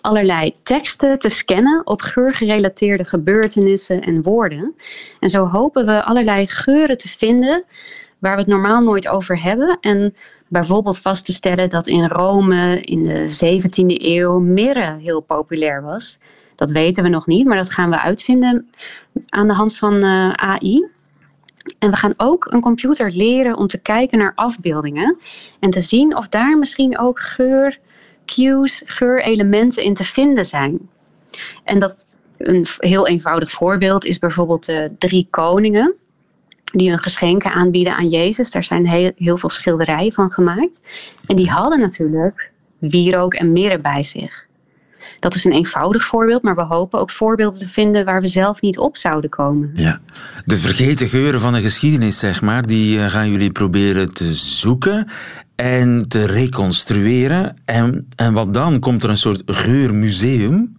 allerlei 0.00 0.54
teksten 0.62 1.18
te 1.18 1.28
scannen 1.28 1.86
op 1.86 2.02
geurgerelateerde 2.02 3.04
gebeurtenissen 3.04 4.00
en 4.00 4.22
woorden. 4.22 4.74
En 5.20 5.30
zo 5.30 5.46
hopen 5.46 5.86
we 5.86 6.02
allerlei 6.02 6.46
geuren 6.48 6.98
te 6.98 7.08
vinden 7.08 7.64
waar 8.18 8.34
we 8.34 8.40
het 8.40 8.50
normaal 8.50 8.82
nooit 8.82 9.08
over 9.08 9.42
hebben. 9.42 9.78
En 9.80 10.14
bijvoorbeeld 10.54 10.98
vast 10.98 11.24
te 11.24 11.32
stellen 11.32 11.68
dat 11.68 11.86
in 11.86 12.06
Rome 12.06 12.80
in 12.80 13.02
de 13.02 13.38
17e 13.44 14.02
eeuw 14.02 14.38
mirre 14.38 14.96
heel 14.98 15.20
populair 15.20 15.82
was. 15.82 16.18
Dat 16.54 16.70
weten 16.70 17.02
we 17.02 17.08
nog 17.08 17.26
niet, 17.26 17.46
maar 17.46 17.56
dat 17.56 17.70
gaan 17.70 17.90
we 17.90 18.00
uitvinden 18.00 18.70
aan 19.28 19.46
de 19.46 19.52
hand 19.52 19.76
van 19.76 20.02
eh, 20.02 20.30
AI. 20.30 20.86
En 21.78 21.90
we 21.90 21.96
gaan 21.96 22.14
ook 22.16 22.46
een 22.50 22.60
computer 22.60 23.10
leren 23.10 23.56
om 23.56 23.66
te 23.66 23.78
kijken 23.78 24.18
naar 24.18 24.32
afbeeldingen 24.34 25.18
en 25.60 25.70
te 25.70 25.80
zien 25.80 26.16
of 26.16 26.28
daar 26.28 26.58
misschien 26.58 26.98
ook 26.98 27.20
geur, 27.20 27.78
cues, 28.26 28.82
geurelementen 28.86 29.82
in 29.82 29.94
te 29.94 30.04
vinden 30.04 30.44
zijn. 30.44 30.88
En 31.64 31.78
dat 31.78 32.06
een 32.38 32.66
heel 32.78 33.06
eenvoudig 33.06 33.50
voorbeeld 33.50 34.04
is 34.04 34.18
bijvoorbeeld 34.18 34.64
de 34.64 34.92
drie 34.98 35.26
koningen 35.30 35.94
die 36.78 36.88
hun 36.88 36.98
geschenken 36.98 37.52
aanbieden 37.52 37.96
aan 37.96 38.08
Jezus. 38.08 38.50
Daar 38.50 38.64
zijn 38.64 38.86
heel, 38.86 39.12
heel 39.16 39.38
veel 39.38 39.50
schilderijen 39.50 40.12
van 40.12 40.30
gemaakt. 40.30 40.80
En 41.26 41.36
die 41.36 41.50
hadden 41.50 41.80
natuurlijk 41.80 42.50
wierook 42.78 43.34
en 43.34 43.52
mirre 43.52 43.78
bij 43.78 44.02
zich. 44.02 44.44
Dat 45.18 45.34
is 45.34 45.44
een 45.44 45.52
eenvoudig 45.52 46.04
voorbeeld, 46.04 46.42
maar 46.42 46.54
we 46.54 46.62
hopen 46.62 47.00
ook 47.00 47.10
voorbeelden 47.10 47.58
te 47.58 47.68
vinden 47.68 48.04
waar 48.04 48.20
we 48.20 48.26
zelf 48.26 48.60
niet 48.60 48.78
op 48.78 48.96
zouden 48.96 49.30
komen. 49.30 49.70
Ja, 49.74 50.00
de 50.44 50.56
vergeten 50.56 51.08
geuren 51.08 51.40
van 51.40 51.52
de 51.52 51.60
geschiedenis, 51.60 52.18
zeg 52.18 52.42
maar, 52.42 52.66
die 52.66 52.98
eh, 52.98 53.10
gaan 53.10 53.30
jullie 53.30 53.52
proberen 53.52 54.14
te 54.14 54.34
zoeken 54.34 55.08
en 55.56 56.04
te 56.08 56.24
reconstrueren. 56.24 57.56
En, 57.64 58.08
en 58.16 58.32
wat 58.32 58.54
dan? 58.54 58.78
Komt 58.78 59.02
er 59.02 59.10
een 59.10 59.16
soort 59.16 59.42
geurmuseum? 59.46 60.76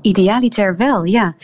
Idealiter 0.00 0.76
wel, 0.76 1.04
ja. 1.04 1.34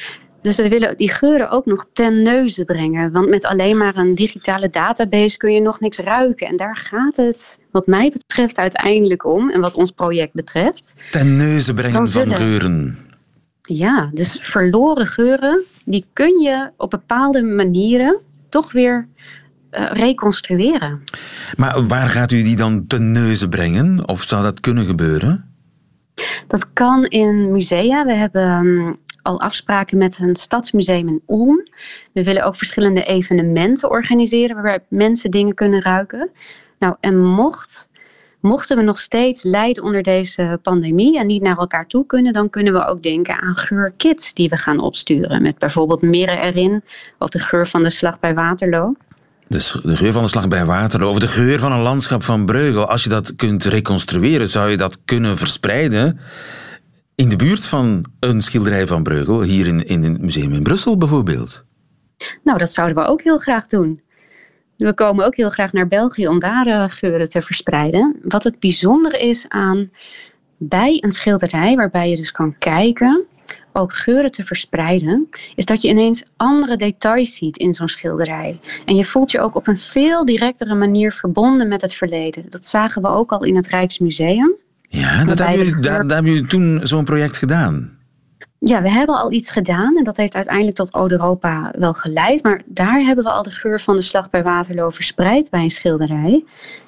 Dus 0.43 0.57
we 0.57 0.69
willen 0.69 0.97
die 0.97 1.11
geuren 1.11 1.51
ook 1.51 1.67
nog 1.67 1.87
ten 1.93 2.23
neuze 2.23 2.65
brengen. 2.65 3.13
Want 3.13 3.29
met 3.29 3.45
alleen 3.45 3.79
maar 3.79 3.97
een 3.97 4.15
digitale 4.15 4.71
database 4.71 5.37
kun 5.37 5.53
je 5.53 5.61
nog 5.61 5.81
niks 5.81 5.99
ruiken. 5.99 6.47
En 6.47 6.57
daar 6.57 6.77
gaat 6.77 7.17
het, 7.17 7.59
wat 7.71 7.87
mij 7.87 8.11
betreft, 8.11 8.59
uiteindelijk 8.59 9.25
om. 9.25 9.51
En 9.51 9.61
wat 9.61 9.75
ons 9.75 9.91
project 9.91 10.33
betreft. 10.33 10.95
Ten 11.11 11.37
neuze 11.37 11.75
brengen 11.75 12.09
van 12.09 12.35
geuren. 12.35 12.99
Ja, 13.63 14.11
dus 14.13 14.39
verloren 14.43 15.07
geuren, 15.07 15.65
die 15.85 16.05
kun 16.13 16.41
je 16.41 16.71
op 16.77 16.91
bepaalde 16.91 17.43
manieren 17.43 18.19
toch 18.49 18.73
weer 18.73 19.09
uh, 19.71 19.91
reconstrueren. 19.93 21.05
Maar 21.57 21.87
waar 21.87 22.09
gaat 22.09 22.33
u 22.33 22.43
die 22.43 22.57
dan 22.57 22.87
ten 22.87 23.13
neuze 23.13 23.49
brengen? 23.49 24.09
Of 24.09 24.23
zou 24.23 24.43
dat 24.43 24.61
kunnen 24.61 24.87
gebeuren? 24.87 25.45
Dat 26.47 26.73
kan 26.73 27.05
in 27.05 27.53
musea. 27.53 28.05
We 28.05 28.13
hebben 28.13 28.67
um, 28.67 28.99
al 29.23 29.41
afspraken 29.41 29.99
met 29.99 30.19
een 30.19 30.37
stadsmuseum 30.37 31.09
in 31.09 31.23
Ulm. 31.27 31.69
We 32.13 32.25
willen 32.25 32.45
ook 32.45 32.57
verschillende 32.57 33.05
evenementen 33.05 33.91
organiseren 33.91 34.55
waarbij 34.55 34.79
mensen 34.89 35.31
dingen 35.31 35.55
kunnen 35.55 35.83
ruiken. 35.83 36.31
Nou, 36.79 36.95
en 37.01 37.19
mocht, 37.19 37.89
mochten 38.41 38.77
we 38.77 38.83
nog 38.83 38.99
steeds 38.99 39.43
lijden 39.43 39.83
onder 39.83 40.03
deze 40.03 40.59
pandemie 40.63 41.19
en 41.19 41.27
niet 41.27 41.43
naar 41.43 41.57
elkaar 41.57 41.87
toe 41.87 42.07
kunnen, 42.07 42.33
dan 42.33 42.51
kunnen 42.51 42.73
we 42.73 42.87
ook 42.87 43.03
denken 43.03 43.41
aan 43.41 43.57
geurkits 43.57 44.35
die 44.35 44.49
we 44.49 44.57
gaan 44.57 44.81
opsturen. 44.81 45.43
Met 45.43 45.59
bijvoorbeeld 45.59 46.03
mirren 46.03 46.39
erin 46.39 46.83
of 47.19 47.29
de 47.29 47.39
geur 47.39 47.67
van 47.67 47.83
de 47.83 47.91
slag 47.91 48.21
bij 48.21 48.35
Waterloo. 48.35 48.95
Dus 49.49 49.79
de 49.83 49.97
geur 49.97 50.13
van 50.13 50.23
de 50.23 50.29
slag 50.29 50.49
bij 50.49 50.65
Waterloo 50.65 51.11
of 51.11 51.19
de 51.19 51.29
geur 51.29 51.59
van 51.59 51.73
een 51.73 51.81
landschap 51.81 52.23
van 52.23 52.45
Breugel. 52.45 52.87
Als 52.87 53.03
je 53.03 53.09
dat 53.09 53.37
kunt 53.37 53.65
reconstrueren, 53.65 54.49
zou 54.49 54.71
je 54.71 54.77
dat 54.77 54.99
kunnen 55.05 55.39
verspreiden 55.39 56.21
in 57.21 57.29
de 57.29 57.37
buurt 57.37 57.65
van 57.65 58.05
een 58.21 58.43
schilderij 58.43 58.87
van 58.87 59.03
Breugel, 59.03 59.43
hier 59.43 59.67
in, 59.67 59.85
in 59.87 60.03
het 60.03 60.21
museum 60.21 60.53
in 60.53 60.63
Brussel 60.63 60.97
bijvoorbeeld? 60.97 61.65
Nou, 62.43 62.59
dat 62.59 62.73
zouden 62.73 62.97
we 62.97 63.09
ook 63.09 63.23
heel 63.23 63.39
graag 63.39 63.67
doen. 63.67 64.01
We 64.77 64.95
komen 64.95 65.25
ook 65.25 65.37
heel 65.37 65.51
graag 65.51 65.73
naar 65.73 65.87
België 65.87 66.29
om 66.29 66.39
daar 66.39 66.67
uh, 66.67 66.85
geuren 66.89 67.29
te 67.29 67.43
verspreiden. 67.43 68.17
Wat 68.23 68.45
het 68.45 68.59
bijzondere 68.59 69.19
is 69.19 69.45
aan 69.49 69.91
bij 70.57 70.99
een 71.01 71.11
schilderij, 71.11 71.77
waarbij 71.77 72.11
je 72.11 72.17
dus 72.17 72.33
kan 72.33 72.59
kijken, 72.59 73.25
ook 73.73 73.95
geuren 73.95 74.31
te 74.31 74.45
verspreiden, 74.45 75.29
is 75.55 75.65
dat 75.65 75.83
je 75.83 75.89
ineens 75.89 76.25
andere 76.37 76.77
details 76.77 77.35
ziet 77.35 77.57
in 77.57 77.75
zo'n 77.75 77.89
schilderij. 77.89 78.61
En 78.85 78.97
je 78.97 79.05
voelt 79.05 79.31
je 79.31 79.41
ook 79.41 79.55
op 79.55 79.67
een 79.67 79.79
veel 79.79 80.25
directere 80.25 80.75
manier 80.75 81.13
verbonden 81.13 81.69
met 81.69 81.81
het 81.81 81.95
verleden. 81.95 82.45
Dat 82.49 82.67
zagen 82.67 83.03
we 83.03 83.09
ook 83.09 83.31
al 83.33 83.45
in 83.45 83.57
het 83.57 83.69
Rijksmuseum. 83.69 84.57
Ja, 84.93 85.25
dat 85.25 85.39
hebben 85.39 85.59
jullie, 85.59 85.81
daar, 85.81 86.07
daar 86.07 86.15
hebben 86.15 86.33
jullie 86.33 86.49
toen 86.49 86.81
zo'n 86.83 87.05
project 87.05 87.37
gedaan. 87.37 87.99
Ja, 88.59 88.83
we 88.83 88.91
hebben 88.91 89.17
al 89.17 89.33
iets 89.33 89.51
gedaan 89.51 89.97
en 89.97 90.05
dat 90.05 90.17
heeft 90.17 90.35
uiteindelijk 90.35 90.77
tot 90.77 90.95
Ode-Europa 90.95 91.75
wel 91.79 91.95
geleid. 91.95 92.43
Maar 92.43 92.63
daar 92.67 93.01
hebben 93.01 93.25
we 93.25 93.31
al 93.31 93.43
de 93.43 93.51
geur 93.51 93.81
van 93.81 93.97
de 93.97 94.03
slag 94.03 94.31
bij 94.31 94.43
Waterloo 94.43 94.91
verspreid 94.91 95.51
bij 95.51 95.63
een 95.63 95.71
schilderij. 95.71 96.45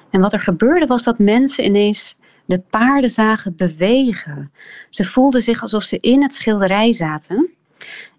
En 0.09 0.21
wat 0.21 0.33
er 0.33 0.39
gebeurde 0.39 0.85
was 0.85 1.03
dat 1.03 1.19
mensen 1.19 1.65
ineens 1.65 2.17
de 2.45 2.59
paarden 2.59 3.09
zagen 3.09 3.55
bewegen. 3.55 4.51
Ze 4.89 5.05
voelden 5.05 5.41
zich 5.41 5.61
alsof 5.61 5.83
ze 5.83 5.97
in 5.99 6.21
het 6.21 6.33
schilderij 6.33 6.93
zaten. 6.93 7.49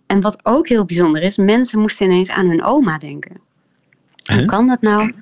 En 0.07 0.21
wat 0.21 0.39
ook 0.43 0.69
heel 0.69 0.85
bijzonder 0.85 1.23
is, 1.23 1.37
mensen 1.37 1.81
moesten 1.81 2.07
ineens 2.07 2.31
aan 2.31 2.49
hun 2.49 2.65
oma 2.65 2.99
denken. 2.99 3.41
Hoe 4.33 4.45
kan 4.45 4.67
dat 4.67 4.81
nou? 4.81 5.15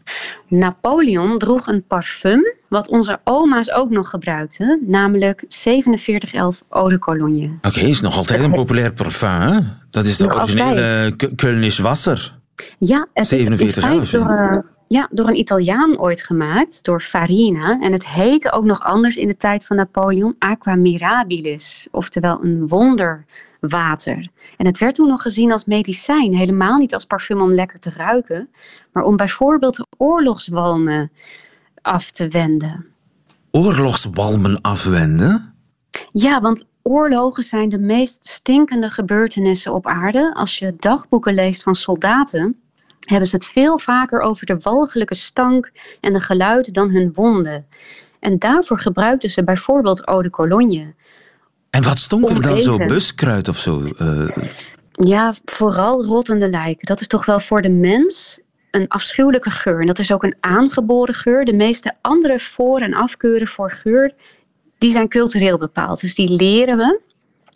Napoleon 0.49 1.38
droeg 1.38 1.67
een 1.67 1.85
parfum 1.87 2.55
wat 2.69 2.88
onze 2.88 3.21
oma's 3.25 3.71
ook 3.71 3.91
nog 3.91 4.11
gebruikten, 4.11 4.81
namelijk 4.87 5.45
4711 5.49 6.62
Eau 6.71 6.88
de 6.88 6.99
Cologne. 6.99 7.51
Oké, 7.62 7.81
is 7.81 8.01
nog 8.01 8.17
altijd 8.17 8.43
een 8.43 8.53
populair 8.53 8.93
parfum, 8.93 9.41
hè? 9.41 9.61
Dat 9.91 10.07
is 10.07 10.17
de 10.17 10.35
originele 10.35 11.17
Kölnisch 11.17 11.83
Wasser. 11.83 12.35
Ja, 12.79 13.07
het 13.12 13.29
4711. 13.29 14.03
is 14.03 14.11
door, 14.11 14.31
uh, 14.31 14.59
ja, 14.87 15.09
door 15.11 15.29
een 15.29 15.38
Italiaan 15.38 15.99
ooit 15.99 16.23
gemaakt, 16.23 16.79
door 16.83 17.01
Farina. 17.01 17.79
En 17.81 17.93
het 17.93 18.07
heette 18.07 18.53
ook 18.53 18.65
nog 18.65 18.81
anders 18.81 19.17
in 19.17 19.29
de 19.29 19.37
tijd 19.37 19.67
van 19.67 19.77
Napoleon 19.77 20.35
Aqua 20.38 20.75
Mirabilis, 20.75 21.88
oftewel 21.91 22.45
een 22.45 22.69
wonder 22.69 23.25
water. 23.68 24.29
En 24.57 24.66
het 24.66 24.79
werd 24.79 24.94
toen 24.94 25.09
nog 25.09 25.22
gezien 25.22 25.53
als 25.53 25.64
medicijn, 25.64 26.35
helemaal 26.35 26.79
niet 26.79 26.94
als 26.94 27.05
parfum 27.05 27.40
om 27.40 27.53
lekker 27.53 27.79
te 27.79 27.92
ruiken, 27.96 28.51
maar 28.92 29.05
om 29.05 29.16
bijvoorbeeld 29.16 29.77
de 29.77 29.87
oorlogswalmen 29.96 31.12
af 31.83 32.11
te 32.11 32.29
wenden. 32.29 32.87
Oorlogswalmen 33.51 34.61
afwenden? 34.61 35.55
Ja, 36.12 36.40
want 36.40 36.64
oorlogen 36.83 37.42
zijn 37.42 37.68
de 37.68 37.79
meest 37.79 38.27
stinkende 38.27 38.90
gebeurtenissen 38.90 39.75
op 39.75 39.87
aarde. 39.87 40.35
Als 40.35 40.59
je 40.59 40.75
dagboeken 40.79 41.35
leest 41.35 41.62
van 41.62 41.75
soldaten, 41.75 42.61
hebben 43.01 43.29
ze 43.29 43.37
het 43.37 43.46
veel 43.46 43.79
vaker 43.79 44.20
over 44.20 44.46
de 44.46 44.59
walgelijke 44.59 45.14
stank 45.14 45.72
en 46.01 46.12
de 46.12 46.20
geluiden 46.20 46.72
dan 46.72 46.90
hun 46.90 47.12
wonden. 47.14 47.66
En 48.20 48.38
daarvoor 48.38 48.79
gebruikten 48.79 49.31
ze 49.31 49.44
bijvoorbeeld 49.44 50.07
eau 50.07 50.22
de 50.22 50.31
cologne. 50.31 50.94
En 51.73 51.83
wat 51.83 51.99
stonk 51.99 52.29
er 52.29 52.43
dan 52.43 52.61
zo? 52.61 52.77
Buskruid 52.77 53.49
of 53.49 53.59
zo? 53.59 53.83
Uh... 53.99 54.29
Ja, 54.91 55.35
vooral 55.45 56.05
rottende 56.05 56.49
lijken. 56.49 56.87
Dat 56.87 57.01
is 57.01 57.07
toch 57.07 57.25
wel 57.25 57.41
voor 57.41 57.63
de 57.63 57.71
mens 57.71 58.41
een 58.71 58.89
afschuwelijke 58.89 59.51
geur. 59.51 59.81
En 59.81 59.87
dat 59.87 59.99
is 59.99 60.13
ook 60.13 60.23
een 60.23 60.37
aangeboren 60.41 61.15
geur. 61.15 61.45
De 61.45 61.55
meeste 61.55 61.93
andere 62.01 62.39
voor- 62.39 62.81
en 62.81 62.95
afkeuren 62.95 63.47
voor 63.47 63.71
geur, 63.71 64.13
die 64.79 64.91
zijn 64.91 65.09
cultureel 65.09 65.59
bepaald. 65.59 66.01
Dus 66.01 66.15
die 66.15 66.33
leren 66.33 66.77
we. 66.77 67.01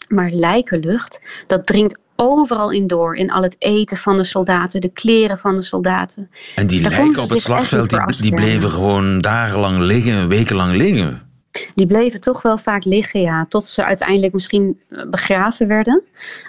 Maar 0.08 0.30
lijkenlucht, 0.30 1.22
dat 1.46 1.66
dringt 1.66 1.98
overal 2.16 2.70
in 2.70 2.86
door. 2.86 3.16
In 3.16 3.30
al 3.30 3.42
het 3.42 3.56
eten 3.58 3.96
van 3.96 4.16
de 4.16 4.24
soldaten, 4.24 4.80
de 4.80 4.92
kleren 4.92 5.38
van 5.38 5.56
de 5.56 5.62
soldaten. 5.62 6.30
En 6.54 6.66
die 6.66 6.80
lijken 6.80 7.22
op 7.22 7.30
het 7.30 7.40
slagveld, 7.40 7.90
die, 7.90 8.22
die 8.22 8.34
bleven 8.34 8.70
gewoon 8.70 9.20
dagenlang 9.20 9.78
liggen, 9.78 10.28
wekenlang 10.28 10.76
liggen. 10.76 11.25
Die 11.74 11.86
bleven 11.86 12.20
toch 12.20 12.42
wel 12.42 12.58
vaak 12.58 12.84
liggen, 12.84 13.20
ja, 13.20 13.46
tot 13.48 13.64
ze 13.64 13.84
uiteindelijk 13.84 14.32
misschien 14.32 14.80
eh, 14.88 15.04
begraven 15.08 15.68
werden. 15.68 16.02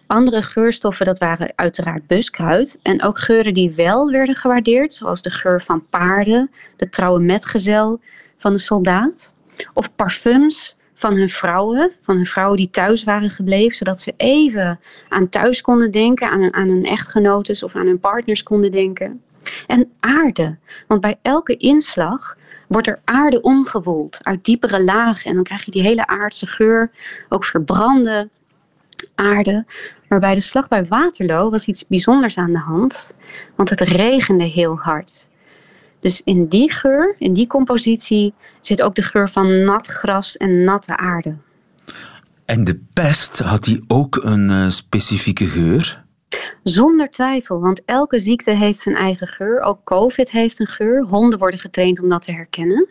Andere 0.07 0.41
geurstoffen, 0.41 1.05
dat 1.05 1.17
waren 1.17 1.53
uiteraard 1.55 2.07
buskruid. 2.07 2.79
En 2.81 3.03
ook 3.03 3.19
geuren 3.19 3.53
die 3.53 3.71
wel 3.75 4.11
werden 4.11 4.35
gewaardeerd, 4.35 4.93
zoals 4.93 5.21
de 5.21 5.31
geur 5.31 5.61
van 5.61 5.85
paarden, 5.89 6.51
de 6.75 6.89
trouwe 6.89 7.19
metgezel 7.19 7.99
van 8.37 8.53
de 8.53 8.59
soldaat. 8.59 9.35
Of 9.73 9.95
parfums 9.95 10.75
van 10.93 11.15
hun 11.15 11.29
vrouwen, 11.29 11.91
van 12.01 12.15
hun 12.15 12.25
vrouwen 12.25 12.57
die 12.57 12.69
thuis 12.69 13.03
waren 13.03 13.29
gebleven, 13.29 13.75
zodat 13.75 13.99
ze 13.99 14.13
even 14.17 14.79
aan 15.09 15.29
thuis 15.29 15.61
konden 15.61 15.91
denken, 15.91 16.29
aan 16.29 16.53
aan 16.53 16.69
hun 16.69 16.83
echtgenotes 16.83 17.63
of 17.63 17.75
aan 17.75 17.85
hun 17.85 17.99
partners 17.99 18.43
konden 18.43 18.71
denken. 18.71 19.21
En 19.67 19.91
aarde, 19.99 20.57
want 20.87 21.01
bij 21.01 21.19
elke 21.21 21.57
inslag 21.57 22.36
wordt 22.67 22.87
er 22.87 22.99
aarde 23.03 23.41
omgewoeld 23.41 24.19
uit 24.21 24.45
diepere 24.45 24.83
lagen 24.83 25.29
en 25.29 25.35
dan 25.35 25.43
krijg 25.43 25.65
je 25.65 25.71
die 25.71 25.81
hele 25.81 26.07
aardse 26.07 26.47
geur, 26.47 26.91
ook 27.29 27.45
verbrande 27.45 28.29
aarde. 29.15 29.65
Maar 30.09 30.19
bij 30.19 30.33
de 30.33 30.41
slag 30.41 30.67
bij 30.67 30.85
Waterloo 30.85 31.49
was 31.49 31.65
iets 31.65 31.87
bijzonders 31.87 32.37
aan 32.37 32.51
de 32.51 32.59
hand, 32.59 33.11
want 33.55 33.69
het 33.69 33.81
regende 33.81 34.43
heel 34.43 34.77
hard. 34.77 35.27
Dus 35.99 36.21
in 36.23 36.47
die 36.47 36.71
geur, 36.71 37.15
in 37.19 37.33
die 37.33 37.47
compositie, 37.47 38.33
zit 38.59 38.81
ook 38.81 38.95
de 38.95 39.01
geur 39.01 39.29
van 39.29 39.63
nat 39.63 39.87
gras 39.87 40.37
en 40.37 40.63
natte 40.63 40.97
aarde. 40.97 41.35
En 42.45 42.63
de 42.63 42.79
pest, 42.93 43.39
had 43.39 43.63
die 43.63 43.83
ook 43.87 44.15
een 44.15 44.49
uh, 44.49 44.69
specifieke 44.69 45.47
geur? 45.47 46.05
Zonder 46.63 47.09
twijfel, 47.09 47.59
want 47.59 47.81
elke 47.85 48.19
ziekte 48.19 48.51
heeft 48.51 48.79
zijn 48.79 48.95
eigen 48.95 49.27
geur. 49.27 49.61
Ook 49.61 49.79
COVID 49.83 50.31
heeft 50.31 50.59
een 50.59 50.67
geur. 50.67 51.03
Honden 51.03 51.39
worden 51.39 51.59
getraind 51.59 52.01
om 52.01 52.09
dat 52.09 52.21
te 52.21 52.31
herkennen. 52.31 52.89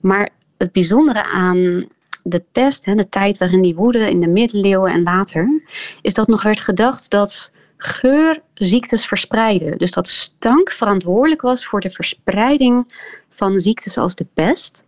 Maar 0.00 0.30
het 0.58 0.72
bijzondere 0.72 1.22
aan 1.24 1.88
de 2.22 2.44
pest, 2.52 2.84
de 2.84 3.08
tijd 3.08 3.38
waarin 3.38 3.62
die 3.62 3.74
woedde 3.74 4.10
in 4.10 4.20
de 4.20 4.28
middeleeuwen 4.28 4.92
en 4.92 5.02
later, 5.02 5.62
is 6.02 6.14
dat 6.14 6.26
nog 6.26 6.42
werd 6.42 6.60
gedacht 6.60 7.10
dat 7.10 7.52
geur 7.76 8.40
ziektes 8.54 9.06
verspreiden. 9.06 9.78
Dus 9.78 9.90
dat 9.90 10.08
stank 10.08 10.70
verantwoordelijk 10.70 11.40
was 11.40 11.66
voor 11.66 11.80
de 11.80 11.90
verspreiding 11.90 12.92
van 13.28 13.58
ziektes 13.58 13.98
als 13.98 14.14
de 14.14 14.26
pest. 14.34 14.84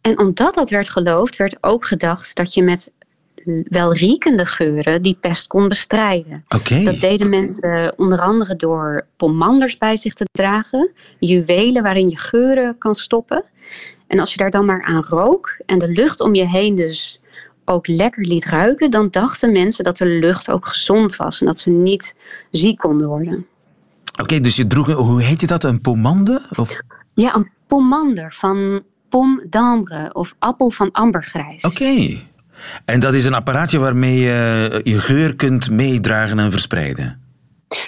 En 0.00 0.18
omdat 0.18 0.54
dat 0.54 0.70
werd 0.70 0.90
geloofd, 0.90 1.36
werd 1.36 1.56
ook 1.60 1.86
gedacht 1.86 2.34
dat 2.34 2.54
je 2.54 2.62
met 2.62 2.92
welriekende 3.64 4.46
geuren 4.46 5.02
die 5.02 5.16
pest 5.20 5.46
kon 5.46 5.68
bestrijden. 5.68 6.44
Okay. 6.48 6.84
Dat 6.84 7.00
deden 7.00 7.28
mensen 7.28 7.92
onder 7.96 8.20
andere 8.20 8.56
door 8.56 9.06
pomanders 9.16 9.78
bij 9.78 9.96
zich 9.96 10.14
te 10.14 10.26
dragen, 10.32 10.90
juwelen 11.18 11.82
waarin 11.82 12.08
je 12.08 12.18
geuren 12.18 12.78
kan 12.78 12.94
stoppen. 12.94 13.44
En 14.06 14.18
als 14.18 14.30
je 14.32 14.38
daar 14.38 14.50
dan 14.50 14.64
maar 14.64 14.82
aan 14.82 15.04
rook 15.08 15.56
en 15.66 15.78
de 15.78 15.88
lucht 15.88 16.20
om 16.20 16.34
je 16.34 16.46
heen 16.48 16.74
dus 16.74 17.20
ook 17.64 17.86
lekker 17.86 18.26
liet 18.26 18.44
ruiken, 18.44 18.90
dan 18.90 19.08
dachten 19.10 19.52
mensen 19.52 19.84
dat 19.84 19.96
de 19.96 20.06
lucht 20.06 20.50
ook 20.50 20.66
gezond 20.66 21.16
was 21.16 21.40
en 21.40 21.46
dat 21.46 21.58
ze 21.58 21.70
niet 21.70 22.16
ziek 22.50 22.78
konden 22.78 23.08
worden. 23.08 23.46
Oké, 24.20 24.40
dus 24.40 24.56
je 24.56 24.66
droeg, 24.66 24.92
hoe 24.92 25.22
heet 25.22 25.40
je 25.40 25.46
dat, 25.46 25.64
een 25.64 25.80
pomande? 25.80 26.46
Of? 26.56 26.80
Ja, 27.14 27.34
een 27.34 27.50
pomander 27.66 28.32
van 28.32 28.82
pom 29.08 29.42
d'ambre 29.48 30.14
of 30.14 30.34
appel 30.38 30.70
van 30.70 30.90
ambergrijs. 30.92 31.64
Oké. 31.64 32.18
En 32.84 33.00
dat 33.00 33.14
is 33.14 33.24
een 33.24 33.34
apparaatje 33.34 33.78
waarmee 33.78 34.18
je 34.18 34.80
je 34.84 34.98
geur 34.98 35.36
kunt 35.36 35.70
meedragen 35.70 36.38
en 36.38 36.50
verspreiden? 36.50 37.20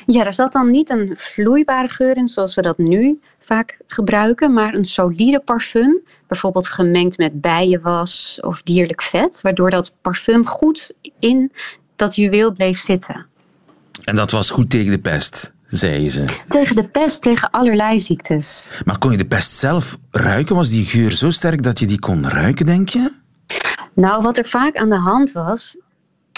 Ja, 0.06 0.26
er 0.26 0.34
zat 0.34 0.52
dan 0.52 0.68
niet 0.68 0.90
een 0.90 1.14
vloeibare 1.16 1.88
geur 1.88 2.16
in 2.16 2.28
zoals 2.28 2.54
we 2.54 2.62
dat 2.62 2.78
nu 2.78 3.20
vaak 3.40 3.78
gebruiken, 3.86 4.52
maar 4.52 4.74
een 4.74 4.84
solide 4.84 5.40
parfum, 5.44 6.00
bijvoorbeeld 6.26 6.68
gemengd 6.68 7.18
met 7.18 7.40
bijenwas 7.40 8.38
of 8.40 8.62
dierlijk 8.62 9.02
vet, 9.02 9.40
waardoor 9.40 9.70
dat 9.70 9.92
parfum 10.00 10.46
goed 10.46 10.92
in 11.18 11.52
dat 11.96 12.14
juweel 12.14 12.52
bleef 12.52 12.78
zitten. 12.78 13.26
En 14.04 14.16
dat 14.16 14.30
was 14.30 14.50
goed 14.50 14.70
tegen 14.70 14.90
de 14.90 14.98
pest, 14.98 15.52
zeiden 15.66 16.10
ze. 16.10 16.24
Tegen 16.44 16.76
de 16.76 16.88
pest, 16.88 17.22
tegen 17.22 17.50
allerlei 17.50 17.98
ziektes. 17.98 18.70
Maar 18.84 18.98
kon 18.98 19.10
je 19.10 19.16
de 19.16 19.26
pest 19.26 19.50
zelf 19.50 19.98
ruiken? 20.10 20.56
Was 20.56 20.70
die 20.70 20.84
geur 20.84 21.12
zo 21.12 21.30
sterk 21.30 21.62
dat 21.62 21.78
je 21.78 21.86
die 21.86 21.98
kon 21.98 22.28
ruiken, 22.28 22.66
denk 22.66 22.88
je? 22.88 23.20
Nou, 23.94 24.22
wat 24.22 24.38
er 24.38 24.44
vaak 24.44 24.76
aan 24.76 24.88
de 24.88 24.98
hand 24.98 25.32
was, 25.32 25.76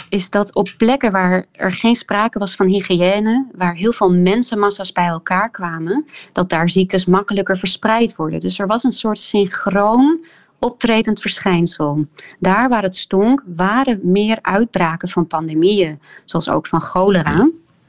is 0.08 0.30
dat 0.30 0.54
op 0.54 0.68
plekken 0.78 1.12
waar 1.12 1.44
er 1.52 1.72
geen 1.72 1.94
sprake 1.94 2.38
was 2.38 2.54
van 2.54 2.66
hygiëne, 2.66 3.46
waar 3.54 3.74
heel 3.74 3.92
veel 3.92 4.12
mensenmassa's 4.12 4.92
bij 4.92 5.06
elkaar 5.06 5.50
kwamen, 5.50 6.06
dat 6.32 6.48
daar 6.48 6.68
ziektes 6.68 7.04
makkelijker 7.04 7.56
verspreid 7.56 8.16
worden. 8.16 8.40
Dus 8.40 8.58
er 8.58 8.66
was 8.66 8.84
een 8.84 8.92
soort 8.92 9.18
synchroon 9.18 10.24
optredend 10.58 11.20
verschijnsel. 11.20 12.06
Daar 12.38 12.68
waar 12.68 12.82
het 12.82 12.96
stonk, 12.96 13.42
waren 13.56 14.00
meer 14.02 14.38
uitbraken 14.42 15.08
van 15.08 15.26
pandemieën, 15.26 16.00
zoals 16.24 16.48
ook 16.48 16.66
van 16.66 16.80
cholera. 16.80 17.48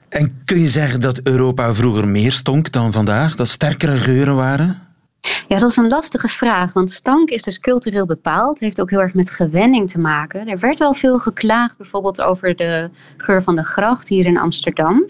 En 0.10 0.42
kun 0.46 0.60
je 0.60 0.70
zeggen 0.70 1.00
dat 1.00 1.22
Europa 1.22 1.74
vroeger 1.74 2.08
meer 2.08 2.32
stonk 2.32 2.72
dan 2.72 2.92
vandaag? 2.92 3.36
Dat 3.36 3.48
sterkere 3.48 3.98
geuren 3.98 4.36
waren? 4.36 4.85
Ja, 5.48 5.58
dat 5.58 5.70
is 5.70 5.78
een 5.78 5.88
lastige 5.88 6.28
vraag, 6.28 6.74
want 6.74 6.92
stank 6.92 7.30
is 7.30 7.42
dus 7.42 7.60
cultureel 7.60 8.06
bepaald. 8.06 8.60
heeft 8.60 8.82
ook 8.82 8.90
heel 8.90 9.00
erg 9.00 9.14
met 9.14 9.30
gewenning 9.30 9.90
te 9.90 10.00
maken. 10.00 10.48
Er 10.48 10.60
werd 10.60 10.80
wel 10.80 10.94
veel 10.94 11.20
geklaagd, 11.20 11.78
bijvoorbeeld 11.78 12.22
over 12.22 12.56
de 12.56 12.90
geur 13.18 13.44
van 13.44 13.56
de 13.56 13.64
gracht 13.64 14.08
hier 14.08 14.26
in 14.26 14.38
Amsterdam. 14.38 15.04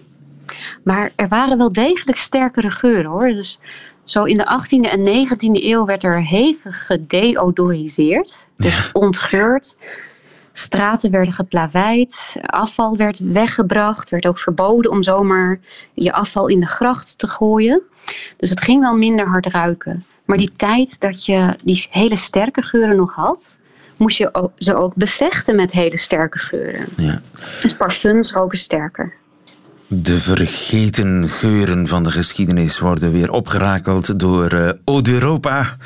Maar 0.83 1.11
er 1.15 1.27
waren 1.27 1.57
wel 1.57 1.71
degelijk 1.71 2.17
sterkere 2.17 2.71
geuren 2.71 3.11
hoor. 3.11 3.27
Dus 3.27 3.59
zo 4.03 4.23
in 4.23 4.37
de 4.37 4.59
18e 4.61 4.89
en 4.89 5.27
19e 5.27 5.63
eeuw 5.63 5.85
werd 5.85 6.03
er 6.03 6.21
hevig 6.21 6.85
gedeodoriseerd, 6.85 8.47
dus 8.57 8.89
ontgeurd. 8.93 9.77
Straten 10.51 11.11
werden 11.11 11.33
geplaveid, 11.33 12.35
afval 12.45 12.97
werd 12.97 13.19
weggebracht, 13.19 14.09
werd 14.09 14.25
ook 14.25 14.39
verboden 14.39 14.91
om 14.91 15.03
zomaar 15.03 15.59
je 15.93 16.13
afval 16.13 16.47
in 16.47 16.59
de 16.59 16.67
gracht 16.67 17.17
te 17.17 17.27
gooien. 17.27 17.81
Dus 18.37 18.49
het 18.49 18.63
ging 18.63 18.81
wel 18.81 18.95
minder 18.95 19.27
hard 19.27 19.45
ruiken. 19.45 20.03
Maar 20.25 20.37
die 20.37 20.51
tijd 20.55 20.99
dat 20.99 21.25
je 21.25 21.55
die 21.63 21.87
hele 21.89 22.17
sterke 22.17 22.61
geuren 22.61 22.95
nog 22.95 23.13
had, 23.13 23.57
moest 23.97 24.17
je 24.17 24.33
ook, 24.33 24.51
ze 24.55 24.75
ook 24.75 24.95
bevechten 24.95 25.55
met 25.55 25.71
hele 25.71 25.97
sterke 25.97 26.39
geuren. 26.39 26.87
Ja. 26.97 27.21
Dus 27.61 27.75
parfums 27.75 28.31
roken 28.31 28.57
sterker. 28.57 29.13
De 29.87 30.17
vergeten 30.17 31.29
geuren 31.29 31.87
van 31.87 32.03
de 32.03 32.11
geschiedenis 32.11 32.79
worden 32.79 33.11
weer 33.11 33.31
opgerakeld 33.31 34.19
door 34.19 34.53
uh, 34.53 34.69
Ode 34.85 35.11
Europa 35.11 35.77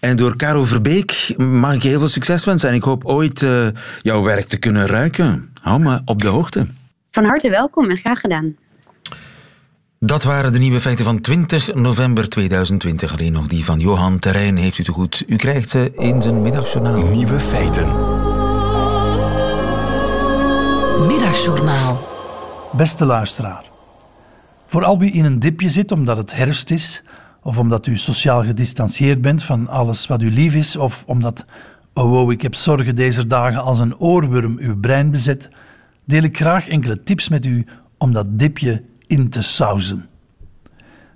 en 0.00 0.16
door 0.16 0.36
Caro 0.36 0.64
Verbeek. 0.64 1.34
Mag 1.36 1.74
ik 1.74 1.82
je 1.82 1.88
heel 1.88 1.98
veel 1.98 2.08
succes 2.08 2.44
wensen 2.44 2.68
en 2.68 2.74
ik 2.74 2.82
hoop 2.82 3.04
ooit 3.04 3.42
uh, 3.42 3.66
jouw 4.02 4.22
werk 4.22 4.48
te 4.48 4.58
kunnen 4.58 4.86
ruiken. 4.86 5.52
Hou 5.60 5.80
me 5.80 6.00
op 6.04 6.22
de 6.22 6.28
hoogte. 6.28 6.66
Van 7.10 7.24
harte 7.24 7.50
welkom 7.50 7.90
en 7.90 7.96
graag 7.96 8.20
gedaan. 8.20 8.56
Dat 10.06 10.22
waren 10.22 10.52
de 10.52 10.58
nieuwe 10.58 10.80
feiten 10.80 11.04
van 11.04 11.20
20 11.20 11.74
november 11.74 12.28
2020. 12.28 13.12
Alleen 13.12 13.32
nog 13.32 13.46
die 13.46 13.64
van 13.64 13.80
Johan 13.80 14.18
Terrein 14.18 14.56
heeft 14.56 14.78
u 14.78 14.84
te 14.84 14.92
goed. 14.92 15.24
U 15.26 15.36
krijgt 15.36 15.70
ze 15.70 15.92
in 15.96 16.22
zijn 16.22 16.40
middagjournaal. 16.40 17.02
Nieuwe 17.02 17.40
feiten. 17.40 17.86
Middagjournaal. 21.06 22.08
Beste 22.72 23.04
luisteraar. 23.04 23.64
Voor 24.66 24.84
al 24.84 24.98
wie 24.98 25.12
in 25.12 25.24
een 25.24 25.38
dipje 25.38 25.68
zit 25.68 25.92
omdat 25.92 26.16
het 26.16 26.34
herfst 26.34 26.70
is, 26.70 27.02
of 27.42 27.58
omdat 27.58 27.86
u 27.86 27.96
sociaal 27.96 28.44
gedistanceerd 28.44 29.20
bent 29.20 29.42
van 29.42 29.68
alles 29.68 30.06
wat 30.06 30.22
u 30.22 30.30
lief 30.30 30.54
is, 30.54 30.76
of 30.76 31.04
omdat, 31.06 31.44
oh 31.94 32.10
wow, 32.10 32.30
ik 32.30 32.42
heb 32.42 32.54
zorgen 32.54 32.96
deze 32.96 33.26
dagen 33.26 33.62
als 33.62 33.78
een 33.78 33.98
oorworm 33.98 34.56
uw 34.58 34.80
brein 34.80 35.10
bezet, 35.10 35.48
deel 36.04 36.22
ik 36.22 36.36
graag 36.36 36.68
enkele 36.68 37.02
tips 37.02 37.28
met 37.28 37.46
u 37.46 37.66
om 37.98 38.12
dat 38.12 38.38
dipje 38.38 38.82
in 39.06 39.28
te 39.28 39.42
sauzen. 39.42 40.08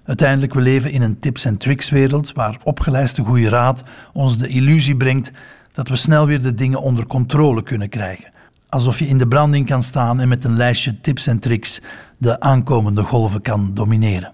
Uiteindelijk, 0.05 0.55
we 0.55 0.61
leven 0.61 0.91
in 0.91 1.03
een 1.03 1.19
tips- 1.19 1.45
en 1.45 1.57
tricks-wereld 1.57 2.33
waar 2.33 2.59
opgeleiste 2.65 3.23
goede 3.23 3.49
raad 3.49 3.83
ons 4.13 4.39
de 4.39 4.49
illusie 4.49 4.97
brengt 4.97 5.33
dat 5.73 5.89
we 5.89 5.97
snel 5.97 6.27
weer 6.27 6.43
de 6.43 6.55
dingen 6.55 6.83
onder 6.83 7.07
controle 7.07 7.63
kunnen 7.63 7.89
krijgen. 7.89 8.31
Alsof 8.69 8.99
je 8.99 9.07
in 9.07 9.19
de 9.19 9.29
branding 9.29 9.67
kan 9.67 9.83
staan 9.83 10.21
en 10.21 10.29
met 10.29 10.45
een 10.45 10.57
lijstje 10.57 11.01
tips 11.01 11.27
en 11.27 11.39
tricks 11.39 11.81
de 12.19 12.41
aankomende 12.41 13.03
golven 13.03 13.41
kan 13.41 13.75
domineren. 13.75 14.33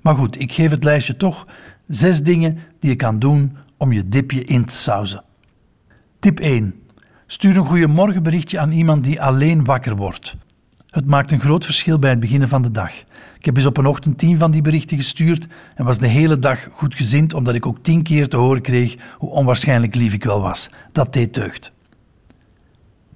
Maar 0.00 0.14
goed, 0.14 0.40
ik 0.40 0.52
geef 0.52 0.70
het 0.70 0.84
lijstje 0.84 1.16
toch 1.16 1.46
zes 1.86 2.22
dingen 2.22 2.58
die 2.80 2.90
je 2.90 2.96
kan 2.96 3.18
doen 3.18 3.56
om 3.76 3.92
je 3.92 4.08
dipje 4.08 4.44
in 4.44 4.64
te 4.64 4.74
sauzen. 4.74 5.22
Tip 6.18 6.38
1. 6.38 6.74
Stuur 7.26 7.56
een 7.56 7.66
goeiemorgenberichtje 7.66 8.58
aan 8.58 8.70
iemand 8.70 9.04
die 9.04 9.22
alleen 9.22 9.64
wakker 9.64 9.96
wordt. 9.96 10.36
Het 10.94 11.06
maakt 11.06 11.32
een 11.32 11.40
groot 11.40 11.64
verschil 11.64 11.98
bij 11.98 12.10
het 12.10 12.20
beginnen 12.20 12.48
van 12.48 12.62
de 12.62 12.70
dag. 12.70 12.92
Ik 13.38 13.44
heb 13.44 13.56
eens 13.56 13.66
op 13.66 13.76
een 13.76 13.86
ochtend 13.86 14.18
tien 14.18 14.38
van 14.38 14.50
die 14.50 14.62
berichten 14.62 14.96
gestuurd 14.96 15.46
en 15.74 15.84
was 15.84 15.98
de 15.98 16.06
hele 16.06 16.38
dag 16.38 16.68
goed 16.72 16.94
gezind 16.94 17.34
omdat 17.34 17.54
ik 17.54 17.66
ook 17.66 17.78
tien 17.82 18.02
keer 18.02 18.28
te 18.28 18.36
horen 18.36 18.62
kreeg 18.62 18.96
hoe 19.18 19.30
onwaarschijnlijk 19.30 19.94
lief 19.94 20.12
ik 20.12 20.24
wel 20.24 20.40
was. 20.40 20.70
Dat 20.92 21.12
deed 21.12 21.34
deugd. 21.34 21.72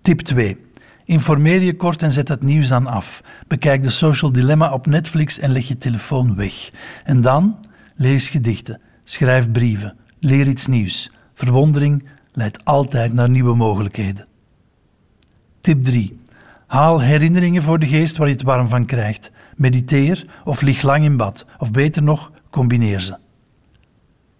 Tip 0.01 0.20
2. 0.20 0.57
Informeer 1.05 1.62
je 1.62 1.76
kort 1.76 2.03
en 2.03 2.12
zet 2.12 2.29
het 2.29 2.43
nieuws 2.43 2.68
dan 2.68 2.87
af. 2.87 3.22
Bekijk 3.47 3.83
de 3.83 3.91
Social 3.91 4.33
Dilemma 4.33 4.72
op 4.72 4.87
Netflix 4.87 5.39
en 5.39 5.53
leg 5.53 5.68
je 5.68 5.76
telefoon 5.76 6.35
weg. 6.37 6.70
En 7.05 7.20
dan 7.20 7.66
lees 7.97 8.29
gedichten, 8.29 8.81
schrijf 9.05 9.51
brieven, 9.51 9.97
leer 10.20 10.49
iets 10.49 10.66
nieuws. 10.66 11.11
Verwondering 11.35 12.09
leidt 12.33 12.64
altijd 12.64 13.12
naar 13.12 13.29
nieuwe 13.29 13.55
mogelijkheden. 13.55 14.26
Tip 15.61 15.85
3. 15.85 16.18
Haal 16.68 17.00
herinneringen 17.00 17.62
voor 17.62 17.78
de 17.78 17.86
geest 17.86 18.16
waar 18.16 18.26
je 18.26 18.32
het 18.32 18.42
warm 18.42 18.68
van 18.68 18.84
krijgt. 18.84 19.30
Mediteer 19.56 20.26
of 20.44 20.60
lig 20.60 20.82
lang 20.82 21.04
in 21.04 21.16
bad. 21.16 21.46
Of 21.58 21.70
beter 21.70 22.02
nog, 22.02 22.30
combineer 22.50 23.00
ze. 23.00 23.16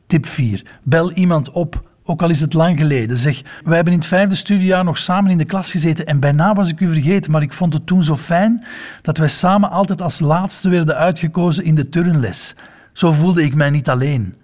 Tip 0.06 0.26
4. 0.26 0.80
Bel 0.82 1.12
iemand 1.12 1.50
op, 1.50 1.90
ook 2.04 2.22
al 2.22 2.30
is 2.30 2.40
het 2.40 2.52
lang 2.52 2.78
geleden. 2.78 3.16
Zeg, 3.16 3.42
wij 3.64 3.74
hebben 3.74 3.92
in 3.92 3.98
het 3.98 4.08
vijfde 4.08 4.34
studiejaar 4.34 4.84
nog 4.84 4.98
samen 4.98 5.30
in 5.30 5.38
de 5.38 5.44
klas 5.44 5.70
gezeten 5.70 6.06
en 6.06 6.20
bijna 6.20 6.54
was 6.54 6.68
ik 6.68 6.80
u 6.80 6.88
vergeten, 6.88 7.30
maar 7.30 7.42
ik 7.42 7.52
vond 7.52 7.72
het 7.72 7.86
toen 7.86 8.02
zo 8.02 8.16
fijn 8.16 8.64
dat 9.02 9.18
wij 9.18 9.28
samen 9.28 9.70
altijd 9.70 10.02
als 10.02 10.20
laatste 10.20 10.68
werden 10.68 10.96
uitgekozen 10.96 11.64
in 11.64 11.74
de 11.74 11.88
turnles. 11.88 12.54
Zo 12.92 13.12
voelde 13.12 13.42
ik 13.42 13.54
mij 13.54 13.70
niet 13.70 13.88
alleen. 13.88 14.34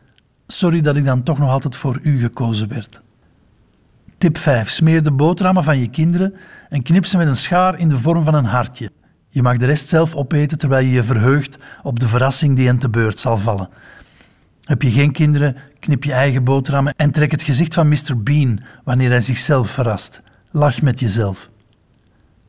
Sorry 0.47 0.80
dat 0.80 0.97
ik 0.97 1.05
dan 1.05 1.22
toch 1.22 1.39
nog 1.39 1.51
altijd 1.51 1.76
voor 1.76 1.99
u 2.03 2.18
gekozen 2.20 2.68
werd. 2.68 3.03
Tip 4.25 4.39
5. 4.39 4.70
Smeer 4.70 5.03
de 5.03 5.12
boterhammen 5.12 5.64
van 5.64 5.79
je 5.79 5.89
kinderen 5.89 6.35
en 6.68 6.83
knip 6.83 7.07
ze 7.07 7.16
met 7.16 7.27
een 7.27 7.37
schaar 7.37 7.79
in 7.79 7.89
de 7.89 7.99
vorm 7.99 8.25
van 8.25 8.35
een 8.35 8.45
hartje. 8.45 8.91
Je 9.29 9.43
mag 9.43 9.57
de 9.57 9.66
rest 9.66 9.89
zelf 9.89 10.14
opeten 10.14 10.59
terwijl 10.59 10.87
je 10.87 10.93
je 10.93 11.03
verheugt 11.03 11.59
op 11.83 12.01
de 12.01 12.09
verrassing 12.09 12.57
die 12.57 12.66
hen 12.66 12.79
te 12.79 12.91
beurt 12.91 13.18
zal 13.18 13.37
vallen. 13.37 13.68
Heb 14.62 14.83
je 14.83 14.91
geen 14.91 15.12
kinderen, 15.12 15.57
knip 15.79 16.05
je 16.05 16.12
eigen 16.12 16.45
boterhammen 16.45 16.95
en 16.97 17.11
trek 17.11 17.31
het 17.31 17.43
gezicht 17.43 17.75
van 17.75 17.89
Mr. 17.89 18.22
Bean 18.22 18.61
wanneer 18.85 19.11
hij 19.11 19.20
zichzelf 19.20 19.70
verrast. 19.70 20.22
Lach 20.51 20.83
met 20.83 21.01
jezelf. 21.01 21.51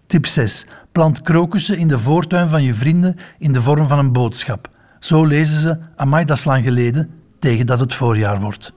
Tip 0.07 0.26
6. 0.26 0.65
Plant 0.91 1.21
krokussen 1.21 1.78
in 1.78 1.88
de 1.88 1.99
voortuin 1.99 2.49
van 2.49 2.63
je 2.63 2.73
vrienden 2.73 3.15
in 3.38 3.51
de 3.51 3.61
vorm 3.61 3.88
van 3.88 3.99
een 3.99 4.11
boodschap. 4.11 4.69
Zo 4.99 5.26
lezen 5.26 5.59
ze, 5.61 5.78
amai 5.95 6.26
dat 6.26 6.38
is 6.38 6.45
lang 6.45 6.63
geleden, 6.63 7.09
tegen 7.39 7.65
dat 7.65 7.80
het 7.80 7.93
voorjaar 7.93 8.39
wordt. 8.39 8.73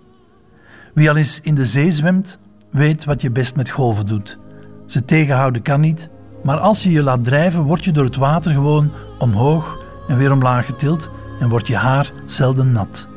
Wie 0.95 1.11
al 1.11 1.17
eens 1.17 1.41
in 1.41 1.55
de 1.55 1.67
zee 1.67 1.93
zwemt, 1.93 2.39
weet 2.71 3.05
wat 3.05 3.21
je 3.21 3.31
best 3.31 3.57
met 3.57 3.71
golven 3.71 4.07
doet. 4.07 4.39
Ze 4.87 5.05
tegenhouden 5.05 5.63
kan 5.63 5.81
niet, 5.81 6.09
maar 6.43 6.59
als 6.59 6.83
je 6.83 6.91
je 6.91 7.03
laat 7.03 7.25
drijven, 7.25 7.63
word 7.63 7.85
je 7.85 7.93
door 7.93 8.05
het 8.05 8.17
water 8.17 8.53
gewoon 8.53 8.93
omhoog 9.19 9.79
en 10.09 10.17
weer 10.17 10.33
omlaag 10.33 10.67
getild 10.67 11.11
en 11.41 11.49
wordt 11.49 11.67
je 11.67 11.77
haar 11.77 12.13
zelden 12.25 12.73
nat. 12.73 13.09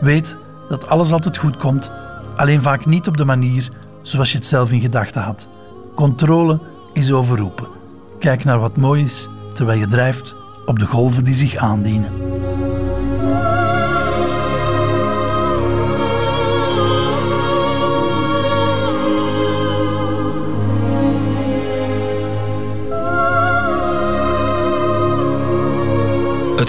Weet 0.00 0.36
dat 0.68 0.86
alles 0.86 1.12
altijd 1.12 1.36
goed 1.36 1.56
komt, 1.56 1.92
alleen 2.36 2.62
vaak 2.62 2.86
niet 2.86 3.08
op 3.08 3.16
de 3.16 3.24
manier 3.24 3.68
zoals 4.02 4.32
je 4.32 4.36
het 4.38 4.46
zelf 4.46 4.72
in 4.72 4.80
gedachten 4.80 5.22
had. 5.22 5.48
Controle 5.94 6.60
is 6.92 7.12
overroepen. 7.12 7.68
Kijk 8.18 8.44
naar 8.44 8.58
wat 8.58 8.76
mooi 8.76 9.02
is 9.02 9.28
terwijl 9.52 9.78
je 9.78 9.86
drijft 9.86 10.36
op 10.66 10.78
de 10.78 10.86
golven 10.86 11.24
die 11.24 11.34
zich 11.34 11.56
aandienen. 11.56 12.12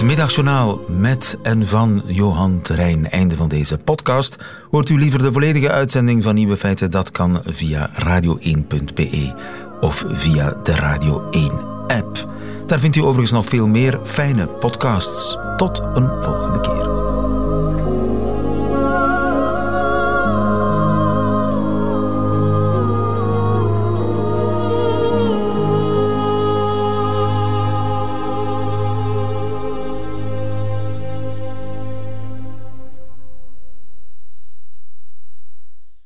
Het 0.02 0.10
middagjournaal 0.10 0.80
met 0.88 1.38
en 1.42 1.66
van 1.66 2.02
Johan 2.06 2.60
Terrein. 2.62 3.10
Einde 3.10 3.36
van 3.36 3.48
deze 3.48 3.76
podcast. 3.76 4.36
Hoort 4.70 4.88
u 4.88 4.98
liever 4.98 5.22
de 5.22 5.32
volledige 5.32 5.70
uitzending 5.70 6.22
van 6.22 6.34
Nieuwe 6.34 6.56
Feiten? 6.56 6.90
Dat 6.90 7.10
kan 7.10 7.42
via 7.46 7.90
radio1.be 7.90 9.34
of 9.80 10.04
via 10.08 10.56
de 10.62 10.74
Radio 10.74 11.22
1-app. 11.22 12.28
Daar 12.66 12.80
vindt 12.80 12.96
u 12.96 13.00
overigens 13.00 13.30
nog 13.30 13.46
veel 13.46 13.66
meer 13.66 14.00
fijne 14.04 14.46
podcasts. 14.46 15.36
Tot 15.56 15.78
een 15.94 16.22
volgende 16.22 16.60
keer. 16.60 16.81